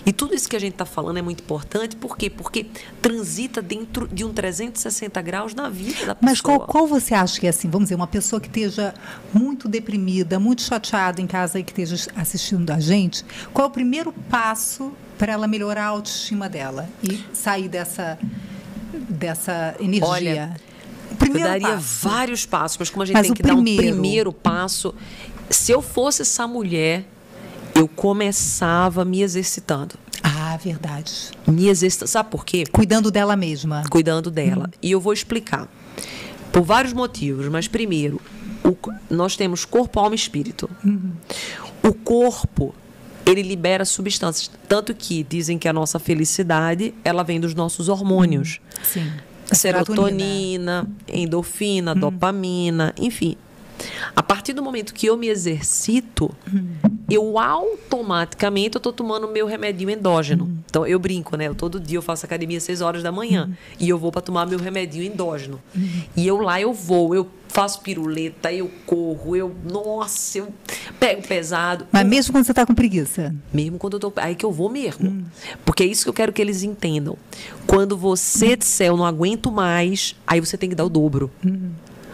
[0.06, 2.28] E tudo isso que a gente está falando é muito importante, por quê?
[2.28, 2.66] Porque
[3.00, 6.18] transita dentro de um 360 graus na vida da pessoa.
[6.20, 7.70] Mas qual, qual você acha que é assim?
[7.70, 8.92] Vamos dizer, uma pessoa que esteja
[9.32, 13.72] muito deprimida, muito chateada em casa e que esteja assistindo a gente, qual é o
[13.72, 18.18] primeiro passo para ela melhorar a autoestima dela e sair dessa,
[18.92, 20.06] dessa energia?
[20.08, 20.56] Olha,
[21.10, 22.08] o Eu primeiro daria passo.
[22.08, 23.92] vários passos, mas como a gente Mas tem que dar um primeiro?
[23.92, 24.94] primeiro passo,
[25.48, 27.04] se eu fosse essa mulher,
[27.74, 29.96] eu começava me exercitando.
[30.22, 31.30] Ah, verdade.
[31.46, 32.08] Me exercitando.
[32.08, 32.64] Sabe por quê?
[32.70, 33.82] Cuidando dela mesma.
[33.90, 34.70] cuidando dela.
[34.80, 35.68] E eu vou explicar.
[36.52, 38.20] Por vários motivos, mas primeiro,
[38.64, 38.76] o
[39.10, 40.70] nós temos corpo, alma e espírito.
[41.82, 42.74] O corpo,
[43.26, 48.60] ele libera substâncias, tanto que dizem que a nossa felicidade, ela vem dos nossos hormônios.
[48.82, 49.10] Sim.
[49.50, 53.36] A Serotonina, endorfina, dopamina, enfim.
[54.14, 56.30] A partir do momento que eu me exercito,
[57.10, 60.50] eu automaticamente eu tô tomando meu remedinho endógeno.
[60.66, 61.48] Então eu brinco, né?
[61.48, 64.22] Eu, todo dia eu faço academia às 6 horas da manhã e eu vou para
[64.22, 65.60] tomar meu remedinho endógeno.
[66.16, 70.48] E eu lá eu vou, eu faço piruleta, eu corro, eu, nossa, eu
[70.98, 71.86] pego pesado.
[71.92, 73.34] Mas mesmo quando você está com preguiça.
[73.52, 74.12] Mesmo quando eu tô.
[74.16, 75.24] Aí que eu vou mesmo.
[75.64, 77.16] Porque é isso que eu quero que eles entendam.
[77.66, 81.30] Quando você disser eu não aguento mais, aí você tem que dar o dobro.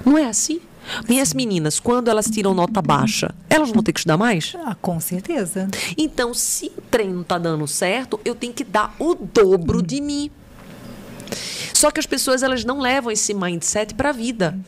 [0.04, 0.60] Não é assim?
[1.08, 4.54] Minhas meninas, quando elas tiram nota baixa, elas vão ter que estudar mais?
[4.64, 5.68] Ah, com certeza.
[5.96, 10.30] Então, se o treino tá dando certo, eu tenho que dar o dobro de mim.
[11.72, 14.58] Só que as pessoas elas não levam esse mindset para a vida.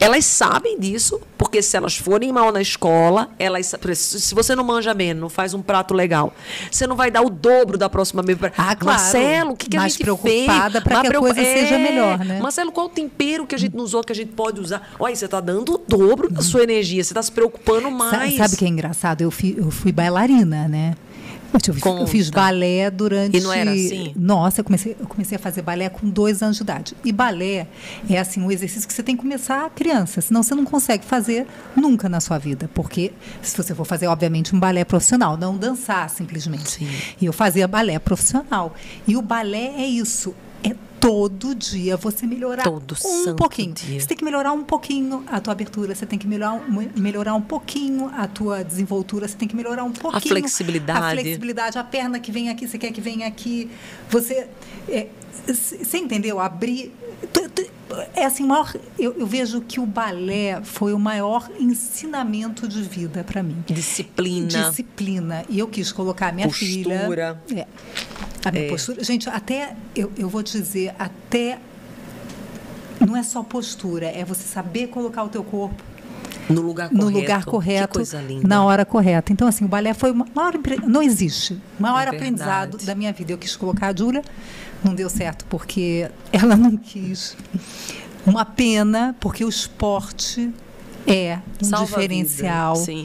[0.00, 4.94] Elas sabem disso, porque se elas forem mal na escola, elas se você não manja
[4.94, 6.32] bem, não faz um prato legal,
[6.70, 8.38] você não vai dar o dobro da próxima vez.
[8.56, 8.84] Ah, claro.
[8.98, 10.84] Marcelo, o que, que a Mais gente preocupada fez?
[10.84, 12.40] para que a coisa seja melhor, né?
[12.40, 14.90] Marcelo, qual o tempero que a gente não usou que a gente pode usar?
[14.98, 18.36] Olha, você está dando o dobro da sua energia, você está se preocupando mais.
[18.36, 19.20] Sabe o que é engraçado?
[19.20, 20.94] Eu, fi- eu fui bailarina, né?
[21.52, 23.36] Eu, fi- eu fiz balé durante.
[23.36, 24.12] E não era assim?
[24.16, 26.94] Nossa, eu comecei, eu comecei a fazer balé com dois anos de idade.
[27.04, 27.66] E balé
[28.08, 31.46] é assim um exercício que você tem que começar criança, senão você não consegue fazer
[31.76, 32.70] nunca na sua vida.
[32.72, 36.70] Porque se você for fazer, obviamente, um balé profissional, não dançar simplesmente.
[36.70, 36.88] Sim.
[37.20, 38.74] E eu fazia balé profissional.
[39.06, 40.34] E o balé é isso.
[40.62, 43.72] É todo dia você melhorar Todo um pouquinho.
[43.72, 43.98] dia.
[44.00, 47.34] Você tem que melhorar um pouquinho a tua abertura, você tem que melhorar, um- melhorar
[47.34, 50.98] um pouquinho a tua desenvoltura, você tem que melhorar um pouquinho flexibilidade.
[51.18, 53.70] a flexibilidade, a perna que vem aqui, você quer que venha aqui.
[54.10, 54.46] Você
[54.88, 55.06] é,
[55.46, 56.38] você entendeu?
[56.38, 56.92] Abrir
[58.14, 63.24] é assim, maior, eu, eu vejo que o balé foi o maior ensinamento de vida
[63.24, 63.56] para mim.
[63.66, 64.46] Disciplina.
[64.48, 65.44] Disciplina.
[65.48, 66.68] E eu quis colocar a minha Postura.
[66.68, 67.38] filha.
[67.60, 67.66] É.
[68.44, 68.68] A minha É.
[68.68, 69.02] postura.
[69.04, 71.58] Gente, até, eu, eu vou dizer, até.
[73.04, 75.82] Não é só postura, é você saber colocar o teu corpo
[76.50, 77.04] No lugar correto.
[77.06, 78.46] no lugar Que correto, coisa linda.
[78.46, 79.32] na hora correta.
[79.32, 80.52] Então, assim, o balé foi o maior.
[80.86, 81.54] Não existe.
[81.78, 83.32] O maior É aprendizado da minha vida.
[83.32, 84.22] Eu quis colocar a Júlia,
[84.84, 87.36] não deu certo, porque ela não quis.
[88.26, 90.52] Uma pena, porque o esporte
[91.06, 93.04] é um Salva diferencial sim.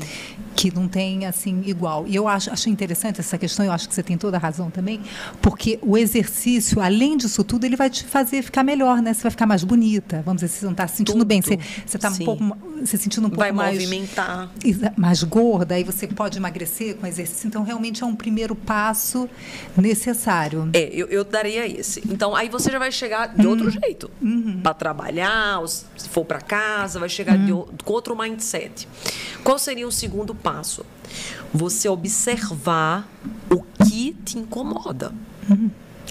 [0.56, 2.06] Que não tem assim igual.
[2.08, 4.72] E eu acho, acho interessante essa questão, eu acho que você tem toda a razão
[4.72, 5.02] também,
[5.42, 9.14] porque o exercício, além disso tudo, ele vai te fazer ficar melhor, né?
[9.14, 10.22] Você vai ficar mais bonita.
[10.26, 11.26] Vamos dizer, você não está se sentindo Tudo.
[11.26, 14.50] bem, você você está um pouco se sentindo um pouco Vai mais movimentar.
[14.98, 17.48] mais gorda, aí você pode emagrecer com exercício.
[17.48, 19.30] Então, realmente é um primeiro passo
[19.78, 20.70] necessário.
[20.74, 22.02] É, eu, eu daria esse.
[22.10, 24.10] Então, aí você já vai chegar de outro jeito.
[24.64, 28.88] Para trabalhar, ou se for para casa, vai chegar de o- com outro mindset.
[29.44, 30.86] Qual seria o segundo passo?
[31.54, 33.08] Você observar
[33.50, 35.12] o que te incomoda.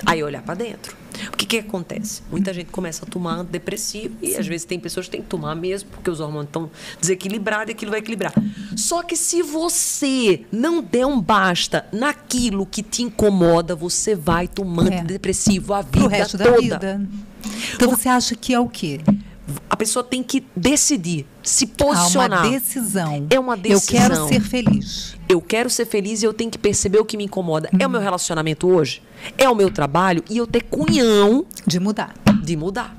[0.04, 0.96] Aí olhar para dentro.
[1.32, 2.22] O que, que acontece?
[2.30, 5.54] Muita gente começa a tomar antidepressivo e às vezes tem pessoas que têm que tomar
[5.54, 6.68] mesmo porque os hormônios estão
[7.00, 8.32] desequilibrados e aquilo vai equilibrar.
[8.76, 14.90] Só que se você não der um basta naquilo que te incomoda, você vai tomando
[14.92, 14.98] É.
[14.98, 16.50] antidepressivo a Pro vida resto toda.
[16.50, 17.00] da vida.
[17.74, 19.00] Então, você acha que é o quê?
[19.68, 22.44] A pessoa tem que decidir, se posicionar.
[22.46, 23.26] uma decisão.
[23.28, 24.28] É uma Eu quero decisão.
[24.28, 25.16] ser feliz.
[25.28, 27.68] Eu quero ser feliz e eu tenho que perceber o que me incomoda.
[27.72, 27.92] É o Uhum.
[27.92, 29.02] meu relacionamento hoje?
[29.36, 30.24] É o meu trabalho?
[30.30, 32.14] E eu ter cunhão De mudar.
[32.42, 32.96] de mudar.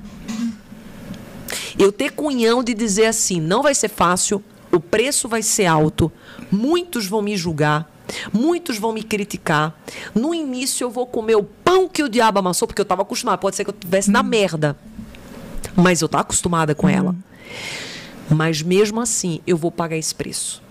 [1.78, 4.42] Eu ter cunhão de dizer assim, não vai ser fácil,
[4.72, 6.10] o preço vai ser alto,
[6.50, 7.90] muitos vão me julgar,
[8.32, 9.78] muitos vão me criticar.
[10.14, 13.38] No início eu vou comer o pão que o diabo amassou, porque eu estava acostumada,
[13.38, 14.76] pode ser que eu estivesse na merda.
[15.76, 17.14] Mas eu estava acostumada com ela.
[18.28, 20.62] Mas mesmo assim, eu vou pagar esse preço.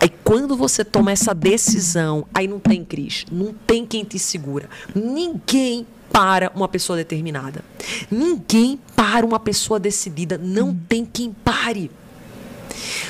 [0.00, 4.68] Aí quando você toma essa decisão, aí não tem Cris, não tem quem te segura.
[4.94, 7.62] Ninguém para uma pessoa determinada.
[8.10, 10.38] Ninguém para uma pessoa decidida.
[10.38, 11.90] Não tem quem pare.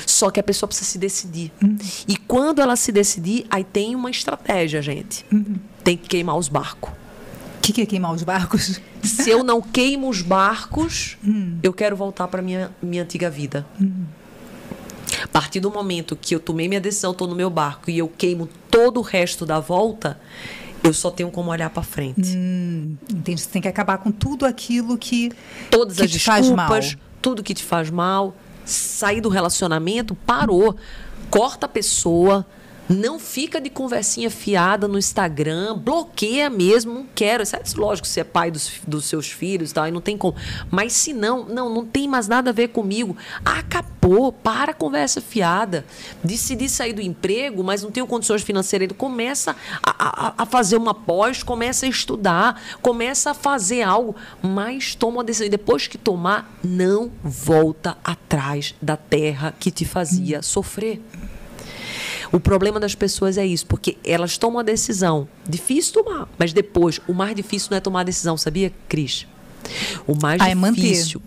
[0.05, 1.51] Só que a pessoa precisa se decidir.
[2.07, 5.25] E quando ela se decidir, aí tem uma estratégia, gente.
[5.83, 6.91] Tem que queimar os barcos.
[7.67, 8.79] O que, que é queimar os barcos?
[9.03, 11.17] Se eu não queimo os barcos,
[11.61, 13.65] eu quero voltar para minha minha antiga vida.
[15.21, 18.07] A partir do momento que eu tomei minha decisão, estou no meu barco e eu
[18.07, 20.17] queimo todo o resto da volta,
[20.81, 22.37] eu só tenho como olhar para frente.
[23.09, 23.41] Entende?
[23.41, 25.33] Você tem que acabar com tudo aquilo que,
[25.69, 26.69] Todas que as te faz mal.
[26.69, 30.77] desculpas, tudo que te faz mal, sair do relacionamento, parou.
[31.29, 32.45] Corta a pessoa,
[32.89, 37.43] não fica de conversinha fiada no Instagram, bloqueia mesmo, não quero.
[37.43, 40.17] Isso é lógico, se é pai dos, dos seus filhos e tal, aí não tem
[40.17, 40.35] como.
[40.71, 43.15] Mas se não, não, não tem mais nada a ver comigo.
[43.43, 45.85] Acabou, para a conversa fiada.
[46.23, 48.89] Decidi sair do emprego, mas não tenho condições financeiras.
[48.97, 54.95] Começa a, a, a fazer uma pós, começa a estudar, começa a fazer algo, mas
[54.95, 55.47] toma uma decisão.
[55.47, 61.01] E depois que tomar, não volta atrás da terra que te fazia sofrer.
[62.31, 65.27] O problema das pessoas é isso, porque elas tomam a decisão.
[65.47, 69.25] Difícil tomar, mas depois, o mais difícil não é tomar a decisão, sabia, Cris?
[70.05, 70.81] O mais Ah, é manter.
[70.81, 71.21] difícil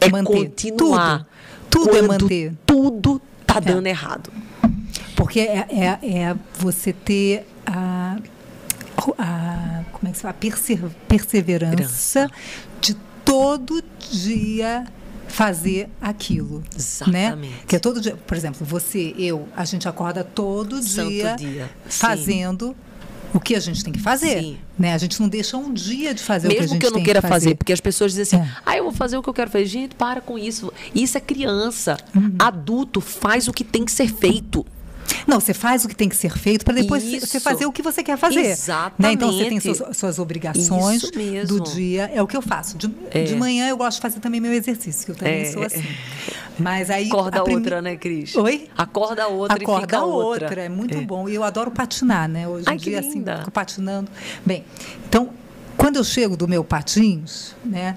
[0.00, 0.32] é Manter.
[0.32, 1.26] continuar.
[1.70, 1.84] Tudo.
[1.86, 2.52] Tudo é manter.
[2.66, 4.30] Tudo tá dando errado.
[5.16, 5.86] Porque é, é,
[6.18, 8.16] é você ter a,
[9.18, 10.34] a como é que se fala?
[10.34, 12.28] Perse- perseverança
[12.80, 14.84] de todo dia
[15.32, 16.58] fazer aquilo.
[16.60, 16.64] Né?
[16.76, 17.66] Exatamente.
[17.66, 18.16] Que é todo dia.
[18.16, 21.70] Por exemplo, você, eu, a gente acorda todo Santo dia, dia.
[21.88, 21.98] Sim.
[21.98, 22.76] fazendo
[23.34, 24.40] o que a gente tem que fazer.
[24.42, 24.58] Sim.
[24.78, 24.92] Né?
[24.92, 26.90] A gente não deixa um dia de fazer o que a Mesmo gente que eu
[26.90, 27.54] não tem queira que fazer.
[27.54, 28.56] porque as pessoas dizem assim, É.
[28.66, 29.64] ah, eu vou fazer o que eu quero fazer.
[29.66, 30.70] Gente, para com isso.
[30.94, 31.96] Isso é criança.
[32.14, 32.34] Uhum.
[32.38, 34.66] Adulto faz o que tem que ser feito.
[35.26, 37.26] Não, você faz o que tem que ser feito para depois Isso.
[37.26, 38.40] você fazer o que você quer fazer.
[38.40, 39.02] Exatamente.
[39.02, 39.12] Né?
[39.12, 41.02] Então você tem suas, suas obrigações
[41.46, 42.10] do dia.
[42.14, 42.76] É o que eu faço.
[42.76, 43.24] De, É.
[43.24, 45.44] de manhã eu gosto de fazer também meu exercício, que eu também É.
[45.52, 45.84] sou assim.
[46.58, 47.06] Mas aí.
[47.08, 48.34] Acorda a prime- outra, né, Cris?
[48.36, 48.68] Oi?
[48.76, 50.46] Acorda outra e Acorda fica outra.
[50.46, 50.62] outra.
[50.62, 51.28] É muito bom.
[51.28, 52.46] E eu adoro patinar, né?
[52.46, 54.10] Hoje Ai, em dia, assim, fico patinando.
[54.44, 54.64] Bem,
[55.08, 55.30] então,
[55.76, 57.96] quando eu chego do meu patins, né?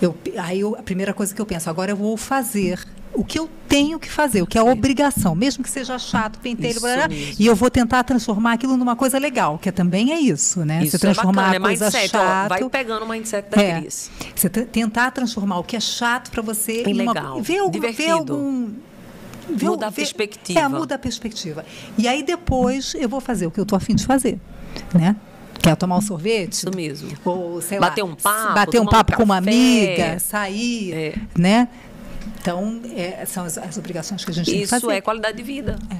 [0.00, 2.78] Eu, aí eu- a primeira coisa que eu penso, agora eu vou fazer
[3.14, 6.38] o que eu tenho que fazer, o que é a obrigação, mesmo que seja chato,
[6.38, 7.08] pentelho, blá,
[7.38, 10.82] e eu vou tentar transformar aquilo numa coisa legal, que também é isso, né?
[10.82, 12.16] Isso Você transformar é bacana, a coisa é mindset.
[12.16, 12.48] ó, chato.
[12.48, 14.10] vai pegando o mindset da É, Cris.
[14.34, 17.80] você tentar transformar o que é chato para você Em uma- legal, ver, algum, ver
[17.92, 18.32] divertido.
[18.34, 18.70] algum
[19.50, 20.60] ver- Muda a ver- perspectiva.
[20.60, 21.64] É, muda a perspectiva.
[21.98, 24.38] E aí depois eu vou fazer o que eu tô afim de fazer,
[24.94, 25.16] né?
[25.60, 26.54] Quer tomar um sorvete?
[26.54, 27.08] Isso mesmo.
[27.24, 30.92] Ou, sei Bater lá, um papo, bater um tomar um papo com uma amiga, sair,
[30.92, 31.14] É.
[31.38, 31.68] né?
[32.42, 34.92] Então, é, são as, as obrigações que a gente tem que Isso fazer.
[34.94, 35.78] é qualidade de vida.
[35.90, 35.96] É.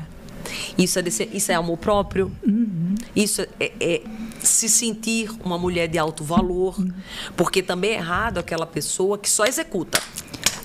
[0.76, 2.32] Isso é, desse- isso é amor próprio.
[2.44, 2.96] Uhum.
[3.14, 4.02] Isso é, é
[4.42, 6.78] se sentir uma mulher de alto valor.
[6.80, 6.90] Uhum.
[7.36, 10.00] Porque também é errado aquela pessoa que só executa.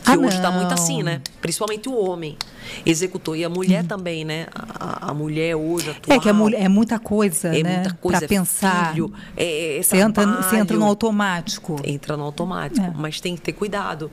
[0.04, 1.22] Que Ah, hoje está muito assim, né?
[1.42, 2.38] Principalmente o homem.
[2.86, 3.36] Executor.
[3.38, 4.48] E a mulher também, né?
[4.56, 6.04] A, a mulher hoje atual.
[6.10, 6.16] Uhum.
[6.16, 7.74] É que é, mulher- é muita coisa, é né?
[7.76, 8.18] muita coisa.
[8.20, 8.90] Para é pensar.
[8.94, 11.76] Filho, é, é Você entra, você entra no automático.
[11.84, 12.92] entra no automático, É.
[12.96, 14.10] mas tem que ter cuidado,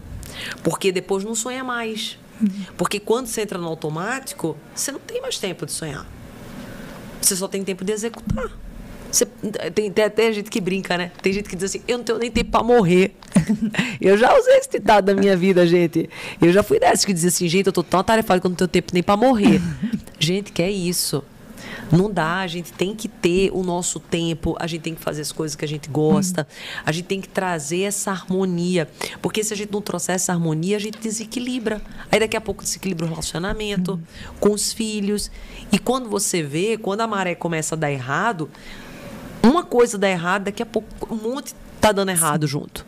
[0.62, 2.18] porque depois não sonha mais.
[2.76, 6.07] Porque quando você entra no automático, você não tem mais tempo de sonhar.
[7.20, 8.51] Você só tem tempo de executar.
[9.11, 9.26] Você-
[9.74, 11.12] tem, tem até gente que brinca, né?
[11.22, 13.14] Tem gente que diz assim: eu não tenho nem tempo para morrer.
[14.01, 16.11] eu já usei esse ditado da minha vida, gente.
[16.43, 18.57] Eu já fui dessas que dizia assim: gente, eu tô tão atarefado que eu não
[18.57, 19.61] tenho tempo nem para morrer.
[20.18, 21.22] gente, que é isso.
[21.93, 25.22] Não dá, a gente tem que ter o nosso tempo, a gente tem que fazer
[25.22, 26.47] as coisas que a gente gosta,
[26.85, 28.89] a gente tem que trazer essa harmonia.
[29.20, 31.80] Porque se a gente não trouxer essa harmonia, a gente desequilibra.
[32.11, 34.01] Aí daqui a pouco desequilibra o relacionamento
[34.41, 35.30] com os filhos.
[35.70, 38.51] E quando você vê, quando a maré começa a dar errado,
[39.43, 42.85] uma coisa dá errado, daqui a pouco um monte tá dando errado junto.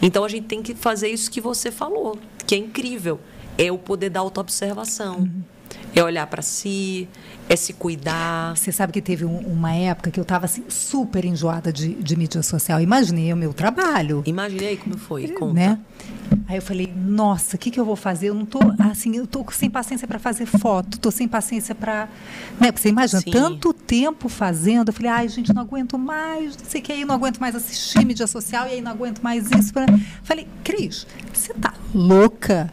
[0.00, 3.20] Então a gente tem que fazer isso que você falou, que é incrível.
[3.58, 5.28] É o poder da autoobservação.
[5.94, 7.08] É olhar para si,
[7.48, 8.56] é se cuidar.
[8.56, 12.16] Você sabe que teve um- uma época que eu estava assim, super enjoada de, de
[12.16, 12.80] mídia social.
[12.80, 14.22] Imaginei o meu trabalho.
[14.26, 15.28] Imagine aí como foi.
[15.28, 15.52] Conta.
[15.54, 15.78] Né?
[16.48, 18.28] Aí eu falei, nossa, o que, que eu vou fazer?
[18.30, 18.58] Eu não tô
[18.90, 22.08] assim, eu tô sem paciência para fazer foto, tô sem paciência para,
[22.58, 22.70] né?
[22.74, 23.30] Você imagina Sim.
[23.30, 24.88] tanto tempo fazendo.
[24.88, 27.54] Eu falei, ai, gente, não aguento mais, não sei o que aí, não aguento mais
[27.54, 29.72] assistir mídia social e aí não aguento mais isso.
[29.72, 29.86] pra-".
[30.22, 32.72] Falei, Cris, você tá louca?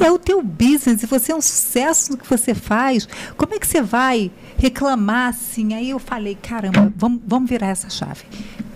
[0.00, 3.06] É o teu business e você é um sucesso no que você faz.
[3.36, 5.74] Como é que você vai reclamar assim?
[5.74, 8.24] Aí eu falei, caramba, vamos, vamos virar essa chave.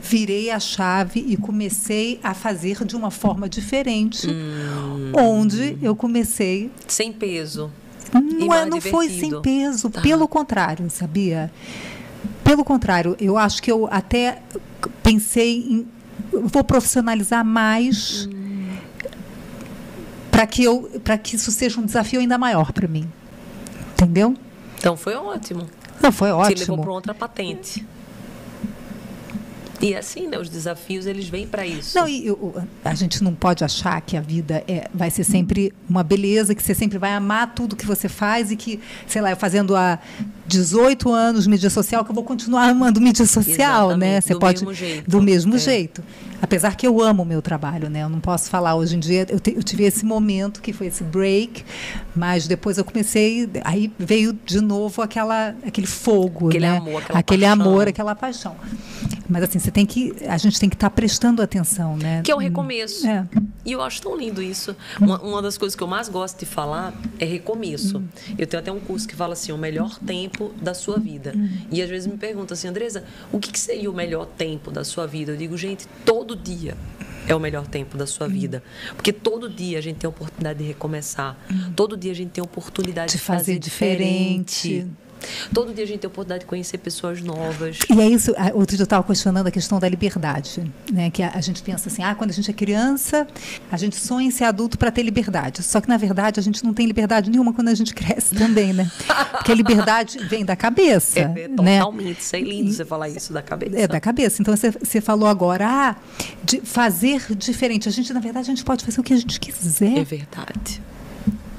[0.03, 4.29] Virei a chave e comecei a fazer de uma forma diferente,
[5.15, 6.71] onde eu comecei.
[6.87, 7.71] Sem peso.
[8.13, 10.01] Não, é, não foi sem peso, Tá.
[10.01, 11.51] pelo contrário, sabia?
[12.45, 14.41] Pelo contrário, eu acho que eu até
[15.03, 15.87] pensei em.
[16.31, 18.29] Vou profissionalizar mais
[20.35, 23.09] para que, eu, para que isso seja um desafio ainda maior para mim.
[23.93, 24.35] Entendeu?
[24.77, 25.69] Então foi ótimo.
[26.03, 26.83] Não, foi Você levou ótimo.
[26.83, 27.87] para outra patente.
[29.81, 30.39] E assim, né?
[30.39, 31.99] Os desafios, eles vêm para isso.
[31.99, 32.55] Não, e eu-
[32.85, 36.63] a gente não pode achar que a vida é, vai ser sempre uma beleza, que
[36.63, 39.99] você sempre vai amar tudo que você faz e que, sei lá, eu fazendo há
[40.47, 44.19] 18 anos mídia social, que eu vou continuar amando mídia social, né?
[44.19, 45.11] Exatamente, Você do pode mesmo jeito.
[45.11, 45.59] do mesmo É.
[45.59, 46.03] jeito.
[46.41, 48.03] Apesar que eu amo o meu trabalho, né?
[48.03, 49.27] Eu não posso falar hoje em dia.
[49.31, 51.65] Eu, te- eu tive esse momento que foi esse break,
[52.15, 56.77] mas depois eu comecei, aí veio de novo aquela, aquele fogo, Aquele né?
[56.77, 57.67] amor, aquela aquele paixão.
[57.67, 58.57] amor, aquela paixão.
[59.29, 62.21] Mas assim, você tem que, a gente tem que estar prestando atenção, né?
[62.23, 63.07] Que é o recomeço.
[63.07, 63.27] É.
[63.65, 64.77] E eu acho tão lindo isso.
[65.01, 67.99] Uma, uma das coisas que eu mais gosto de falar é recomeço.
[67.99, 68.05] Hum.
[68.37, 71.33] Eu tenho até um curso que fala assim, o melhor tempo da sua vida.
[71.35, 71.49] Hum.
[71.71, 74.85] E às vezes me perguntam assim, Andresa, o que, que seria o melhor tempo da
[74.85, 75.33] sua vida?
[75.33, 76.77] Eu digo, gente, todo dia
[77.27, 78.07] é o melhor tempo da Hum.
[78.07, 78.63] sua vida.
[78.95, 81.37] Porque todo dia a gente tem a oportunidade de recomeçar.
[81.75, 83.19] Todo dia a gente tem a oportunidade de, Hum.
[83.19, 84.87] De fazer diferente.
[85.53, 87.79] Todo dia a gente tem a oportunidade de conhecer pessoas novas.
[87.89, 91.11] E é isso, outro dia eu estava questionando a questão da liberdade, né?
[91.11, 93.27] Que a, a gente pensa assim, ah, quando a gente é criança,
[93.71, 95.63] a gente sonha em ser adulto para ter liberdade.
[95.63, 98.73] Só que, na verdade, a gente não tem liberdade nenhuma quando a gente cresce também,
[98.73, 98.91] né?
[99.33, 101.79] Porque a liberdade vem da cabeça, É, né?
[101.79, 102.21] totalmente.
[102.21, 103.79] Isso é lindo você falar isso da cabeça.
[103.79, 104.41] É da cabeça.
[104.43, 105.97] Então você, você falou agora, ah,
[106.43, 107.89] de fazer diferente.
[107.89, 109.99] A gente, na verdade, a gente pode fazer o que a gente quiser.
[109.99, 110.83] É verdade.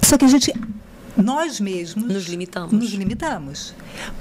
[0.01, 0.53] Só que a gente,
[1.18, 2.72] nós mesmos, Nos limitamos.
[2.72, 3.76] Nos limitamos.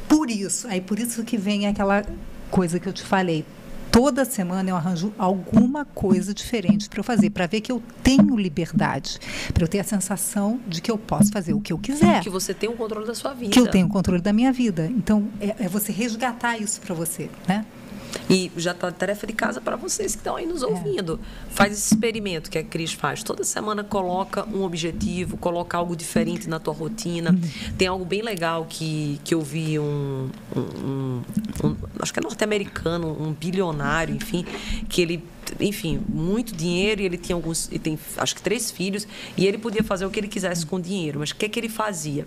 [0.08, 2.04] Por isso, aí por isso que vem aquela
[2.50, 3.44] coisa que eu te falei.
[3.90, 8.36] Toda semana eu arranjo alguma coisa diferente para eu fazer, para ver que eu tenho
[8.36, 9.20] liberdade,
[9.52, 12.20] para eu ter a sensação de que eu posso fazer o que eu quiser.
[12.20, 13.52] Que você tem o controle da sua vida.
[13.52, 14.86] Que eu tenho o controle da minha vida.
[14.86, 17.64] Então, é, é você resgatar isso para você, né?
[18.28, 20.66] E já está tarefa de casa para vocês que estão aí nos é.
[20.66, 21.20] ouvindo.
[21.22, 21.50] É.
[21.50, 23.22] Faz esse experimento que a Cris faz.
[23.22, 27.30] Toda semana coloca um objetivo, coloca algo diferente na tua rotina.
[27.30, 27.74] Uhum.
[27.76, 31.22] Tem algo bem legal que, que eu vi um, um, um,
[31.64, 34.44] um acho que é norte-americano, um bilionário, enfim,
[34.88, 35.22] que ele
[35.60, 39.58] enfim, muito dinheiro e ele tinha alguns, e tem acho que três filhos e ele
[39.58, 41.18] podia fazer o que ele quisesse com o dinheiro.
[41.20, 42.26] Mas o que é que ele fazia?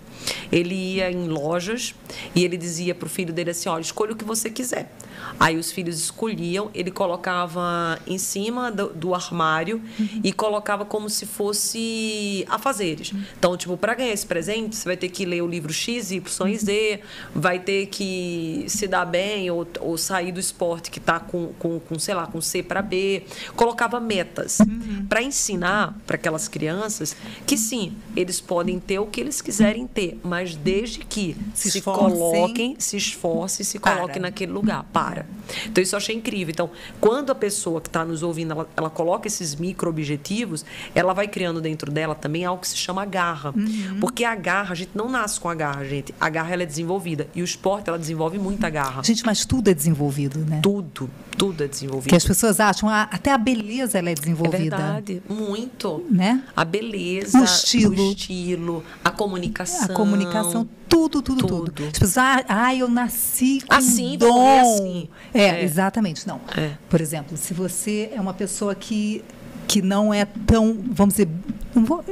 [0.52, 1.96] Ele ia em lojas
[2.36, 4.92] e ele dizia para o filho dele assim, olha, escolha o que você quiser.
[5.40, 10.22] Aí os filhos escolhiam, ele colocava em cima do, do armário uhum.
[10.24, 13.12] e colocava como se fosse afazeres.
[13.12, 13.24] Uhum.
[13.38, 16.58] Então, tipo, para ganhar esse presente, você vai ter que ler o livro X, Y
[16.58, 17.00] Z,
[17.34, 21.80] vai ter que se dar bem ou, ou sair do esporte que está com, com,
[21.80, 23.07] com, sei lá, com C para B.
[23.56, 25.06] Colocava metas uhum.
[25.08, 30.20] para ensinar para aquelas crianças que sim, eles podem ter o que eles quiserem ter,
[30.24, 34.22] mas desde que se, se coloquem, se esforcem, se coloquem para.
[34.22, 34.84] naquele lugar.
[34.92, 35.26] Para.
[35.66, 36.52] Então, isso eu achei incrível.
[36.52, 41.28] Então, quando a pessoa que está nos ouvindo, ela, ela, coloca esses micro-objetivos, ela vai
[41.28, 43.54] criando dentro dela também algo que se chama garra.
[43.56, 44.00] Uhum.
[44.00, 46.14] Porque a garra, a gente não nasce com a garra, gente.
[46.20, 47.28] A garra, ela é desenvolvida.
[47.36, 49.04] E o esporte, ela desenvolve muita garra.
[49.04, 50.60] Gente, mas tudo é desenvolvido, né?
[50.62, 52.10] Tudo, tudo é desenvolvido.
[52.10, 54.58] Que as pessoas acham, ah, até a beleza, ela é desenvolvida.
[54.58, 56.06] É verdade, muito.
[56.10, 56.44] Né?
[56.56, 59.86] A beleza, o estilo, o estilo a comunicação.
[59.86, 61.72] A comunicação, tudo, tudo, tudo.
[61.72, 61.84] tudo.
[61.86, 64.62] As pessoas, ah, ah, eu nasci com assim, dom.
[64.62, 65.10] Assim.
[65.34, 66.28] É, é, exatamente.
[66.28, 66.42] Não.
[66.56, 66.72] É.
[66.90, 69.24] Por exemplo, se você é uma pessoa que,
[69.68, 71.30] que não é tão, vamos dizer,
[71.74, 72.04] não, vou,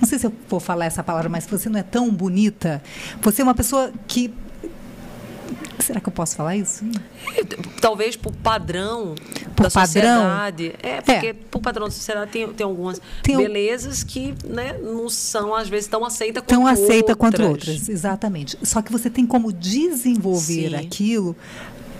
[0.00, 2.82] não sei se eu vou falar essa palavra, mas se você não é tão bonita,
[3.20, 4.32] você é uma pessoa que
[5.82, 6.84] Será que eu posso falar isso?
[7.80, 9.14] Talvez por padrão
[9.56, 9.84] por da padrão?
[9.86, 10.74] sociedade.
[10.82, 11.32] É, porque é.
[11.32, 15.88] por padrão da sociedade tem, tem algumas tem belezas que né, não são, às vezes,
[15.88, 17.16] tão aceitas quanto tão aceita outras.
[17.16, 18.58] quanto outras, exatamente.
[18.62, 20.74] Só que você tem como desenvolver Sim.
[20.76, 21.36] aquilo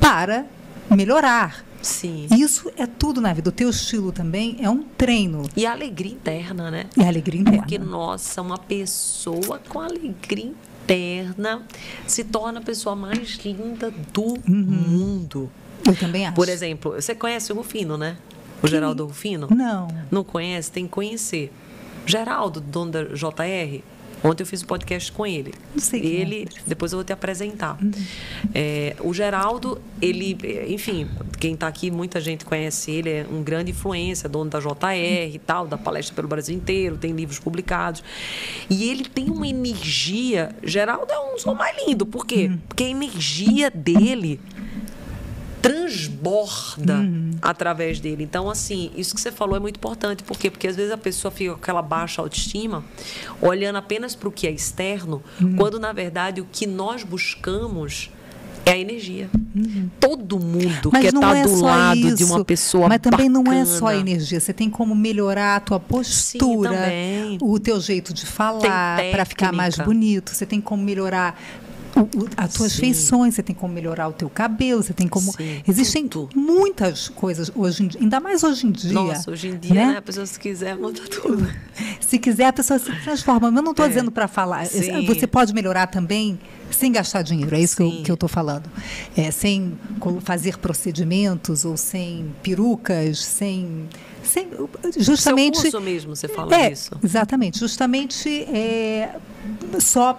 [0.01, 0.47] para
[0.91, 1.65] melhorar.
[1.83, 2.29] Sim.
[2.31, 3.49] Isso é tudo na vida.
[3.49, 5.43] O teu estilo também é um treino.
[5.57, 6.87] E a alegria interna, né?
[6.97, 7.59] E a alegria interna.
[7.59, 10.72] Porque, nossa, uma pessoa com alegria interna
[12.07, 14.41] se torna a pessoa mais linda do uhum.
[14.49, 15.51] mundo.
[15.87, 16.35] Eu também acho.
[16.35, 18.17] Por exemplo, você conhece o Rufino, né?
[18.63, 19.49] O Geraldo Rufino?
[19.51, 19.89] Não.
[20.11, 20.71] Não conhece?
[20.71, 21.53] Tem que conhecer.
[22.07, 23.83] Geraldo, dono da JR,
[24.25, 25.53] Ontem eu fiz um podcast com ele.
[25.75, 26.61] Não sei ele, é.
[26.67, 27.77] depois eu vou te apresentar.
[27.83, 27.91] Uhum.
[28.55, 31.09] É, o Geraldo, ele, enfim,
[31.39, 35.41] quem está aqui, muita gente conhece ele, é um grande influência, dono da JR e
[35.45, 38.03] tal, da palestra pelo Brasil inteiro, tem livros publicados.
[38.71, 40.55] E ele tem uma energia.
[40.63, 42.47] Geraldo é um som mais lindo, por quê?
[42.47, 42.59] Uhum.
[42.69, 44.41] Porque a energia dele
[45.63, 47.31] transborda uhum.
[47.41, 48.25] através dele.
[48.25, 50.25] Então, assim, isso que você falou é muito importante.
[50.25, 50.51] Por quê?
[50.51, 52.85] Porque às vezes a pessoa fica com aquela baixa autoestima,
[53.41, 55.55] olhando apenas para o que é externo, uhum.
[55.57, 58.11] quando na verdade o que nós buscamos
[58.65, 59.29] é a energia.
[59.55, 59.91] Uhum.
[60.01, 62.17] Todo mundo mas quer estar tá é do lado isso.
[62.17, 63.51] de uma pessoa Mas também bacana.
[63.51, 64.41] não é só a energia.
[64.41, 69.53] Você tem como melhorar a tua postura, Sim, o teu jeito de falar para ficar
[69.53, 70.31] mais bonito.
[70.35, 71.39] Você tem como melhorar
[72.37, 72.81] as tuas Sim.
[72.81, 75.33] feições, você tem como melhorar o teu cabelo, você tem como.
[75.33, 76.39] Sim, Existem tudo.
[76.39, 78.93] muitas coisas hoje em dia, ainda mais hoje em dia.
[78.93, 79.87] Nossa, hoje em dia, né?
[79.93, 79.97] né?
[79.99, 81.47] A pessoa se quiser muda tudo.
[82.01, 83.49] se quiser, a pessoa se transforma.
[83.49, 83.89] Eu não estou é.
[83.89, 84.67] dizendo para falar.
[84.67, 85.05] Sim.
[85.07, 86.39] Você pode melhorar também
[86.71, 88.71] sem gastar dinheiro, é isso que eu estou falando.
[89.17, 89.79] É, sem
[90.23, 93.89] fazer procedimentos ou sem perucas, sem.
[94.23, 94.49] sem
[94.97, 95.59] justamente.
[95.59, 96.91] Seu curso mesmo, você fala é, isso.
[97.05, 97.59] Exatamente.
[97.59, 99.17] Justamente é,
[99.79, 100.19] só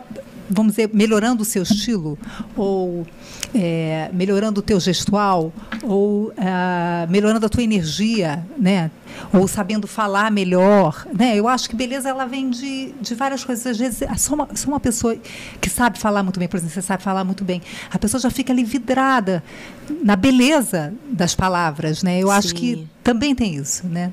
[0.54, 2.18] vamos dizer, melhorando o seu estilo,
[2.56, 3.06] ou
[3.54, 5.52] é, melhorando o teu gestual,
[5.84, 8.92] ou é, melhorando a tua energia, né?
[9.32, 11.06] ou sabendo falar melhor.
[11.14, 11.36] Né?
[11.38, 13.66] Eu acho que beleza ela vem de, de várias coisas.
[13.66, 15.16] Às vezes, só uma, só uma pessoa
[15.62, 18.30] que sabe falar muito bem, por exemplo, você sabe falar muito bem, a pessoa já
[18.30, 19.44] fica ali vidrada
[20.04, 22.04] na beleza das palavras.
[22.04, 22.20] Né?
[22.20, 22.34] Eu Sim.
[22.34, 23.88] acho que também tem isso.
[23.88, 24.12] Né?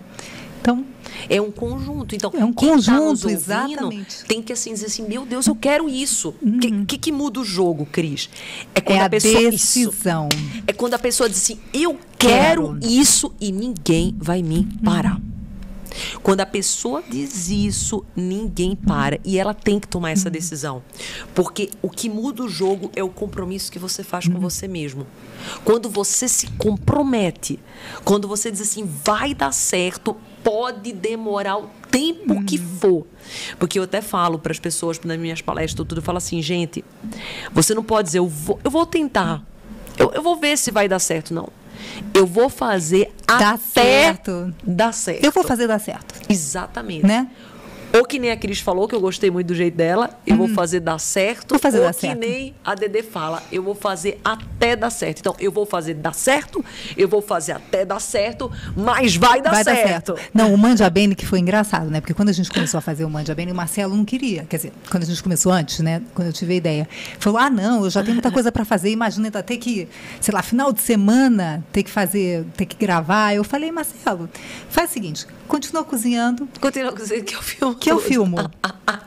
[0.61, 0.85] Então,
[1.29, 2.15] é um conjunto.
[2.15, 4.25] Então, é um quem conjunto, tá exatamente.
[4.25, 6.35] Tem que assim dizer assim, meu Deus, eu quero isso.
[6.41, 6.59] O uhum.
[6.59, 8.29] que, que, que, muda o jogo, Cris?
[8.75, 10.29] É quando é a, a pessoa decisão.
[10.33, 12.79] Isso, é quando a pessoa diz assim, eu quero, quero.
[12.83, 15.17] isso e ninguém vai me parar.
[15.17, 15.30] Uhum.
[16.23, 19.19] Quando a pessoa diz isso, ninguém para.
[19.25, 20.33] E ela tem que tomar essa uhum.
[20.33, 20.83] decisão.
[21.35, 24.41] Porque o que muda o jogo é o compromisso que você faz com uhum.
[24.41, 25.07] você mesmo.
[25.65, 27.59] Quando você se compromete,
[28.05, 32.45] quando você diz assim, vai dar certo, pode demorar o tempo uhum.
[32.45, 33.07] que for.
[33.59, 36.85] Porque eu até falo para as pessoas nas minhas palestras, tudo, eu falo assim, gente,
[37.53, 39.43] você não pode dizer, eu vou, eu vou tentar.
[39.99, 41.49] Eu, eu vou ver se vai dar certo, não.
[42.15, 44.55] Eu vou fazer Dá até certo.
[44.65, 45.25] dar certo.
[45.25, 47.07] Eu vou fazer dar certo, Exatamente.
[47.07, 47.29] né?
[47.93, 50.49] Ou que nem a Cris falou, que eu gostei muito do jeito dela, eu vou
[50.49, 51.51] fazer dar certo.
[51.51, 52.19] Vou fazer ou dar que certo.
[52.19, 55.19] nem a Dedê fala, eu vou fazer até dar certo.
[55.21, 56.65] Então, eu vou fazer dar certo,
[56.97, 59.79] eu vou fazer até dar certo, mas vai dar Vai certo.
[59.83, 60.31] dar certo.
[60.33, 62.01] Não, o Mandia Bene que foi engraçado, né?
[62.01, 64.45] Porque quando a gente começou a fazer o Mandia Bene, o Marcelo não queria.
[64.45, 66.03] Quer dizer, quando a gente começou antes, né?
[66.15, 66.89] Quando eu tive a ideia.
[67.19, 68.91] Falou: ah, não, eu já tenho muita coisa para fazer.
[68.91, 69.89] Imagina ainda ter que,
[70.21, 73.35] sei lá, final de semana, ter que fazer, ter que gravar.
[73.35, 74.29] Eu falei, Marcelo,
[74.69, 77.75] faz o seguinte: continua cozinhando, Continua dizendo que eu filmo.
[77.81, 78.37] Que eu filmo.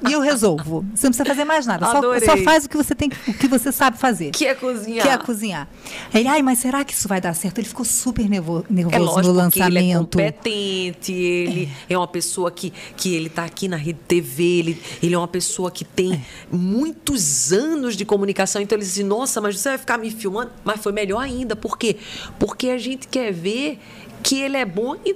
[0.08, 0.84] e eu resolvo.
[0.94, 1.86] Você não precisa fazer mais nada.
[1.86, 4.32] Só, só faz o que você tem o que você sabe fazer.
[4.32, 5.04] Que é cozinhar.
[5.06, 5.68] Que é cozinhar.
[6.14, 7.60] Ele, ai, mas será que isso vai dar certo?
[7.60, 10.18] Ele ficou super nervo- nervoso É lógico no que ele é lançamento.
[10.18, 11.98] competente, ele é.
[11.98, 15.70] uma pessoa que, que ele está aqui na Rede TV, ele, ele é uma pessoa
[15.72, 16.22] que tem É.
[16.52, 20.52] muitos anos de comunicação, então ele disse, nossa, mas você vai ficar me filmando?
[20.64, 21.98] Mas foi melhor ainda, por quê?
[22.40, 23.80] Porque a gente quer ver
[24.24, 25.16] que ele é bom em,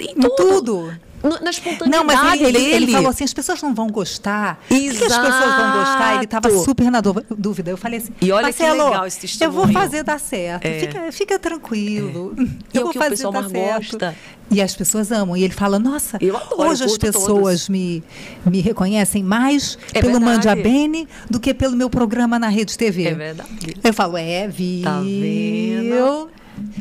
[0.00, 0.34] em tudo.
[0.36, 1.00] tudo.
[1.22, 4.56] Na espontaneidade Não, mas ele, ele, ele falou assim, as pessoas não vão gostar.
[4.68, 6.14] Por que que as pessoas vão gostar?
[6.16, 6.64] Ele estava Exato.
[6.64, 7.70] super na dú- dúvida.
[7.70, 9.72] Eu falei assim, E olha que Marcelo, legal esse eu vou testemunho.
[9.72, 10.64] fazer dar certo.
[10.66, 10.80] É.
[10.80, 12.34] Fica, fica tranquilo.
[12.74, 13.90] É Eu o vou que o fazer pessoal dar mais certo.
[13.98, 14.16] gosta.
[14.50, 15.36] E as pessoas amam.
[15.36, 18.02] E ele fala, nossa, Eu adoro, hoje as pessoas me,
[18.44, 20.46] me reconhecem mais É pelo verdade.
[20.48, 23.04] Mandia Bene do que pelo meu programa na Rede TV.
[23.04, 23.76] É verdade.
[23.82, 24.82] Eu falo, é, viu?
[24.82, 26.28] Tá vendo?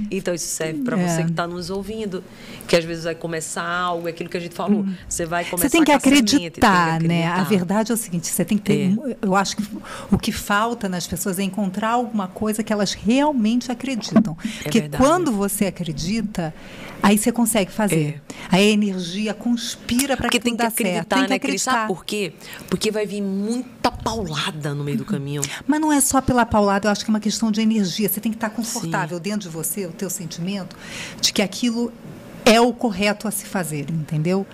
[0.09, 1.07] Então isso serve para É.
[1.07, 2.23] você que está nos ouvindo,
[2.67, 5.65] que às vezes vai começar algo, é aquilo que a gente falou, você vai começar
[5.67, 5.69] Hum.
[5.69, 7.25] Você tem que semente, acreditar, tem que né?
[7.27, 7.49] A acreditar.
[7.57, 8.93] verdade é o seguinte, você tem que ter.
[9.11, 9.17] É.
[9.21, 9.63] Eu acho que
[10.11, 14.35] o que falta nas pessoas é encontrar alguma coisa que elas realmente acreditam.
[14.63, 15.03] Porque É verdade.
[15.03, 16.53] quando você acredita,
[17.01, 18.21] aí você consegue fazer.
[18.49, 21.07] Aí a energia conspira para Porque que tem que acreditar, certo.
[21.09, 21.61] Tem que né, Cris?
[21.61, 21.87] Sabe acreditar.
[21.87, 22.33] por quê?
[22.69, 25.41] Porque vai vir muita paulada no meio do caminho.
[25.67, 28.09] Mas não é só pela paulada, eu acho que é uma questão de energia.
[28.09, 30.75] Você tem que estar confortável dentro de você, o teu sentimento,
[31.19, 31.91] de que aquilo
[32.45, 34.45] é o correto a se fazer, entendeu?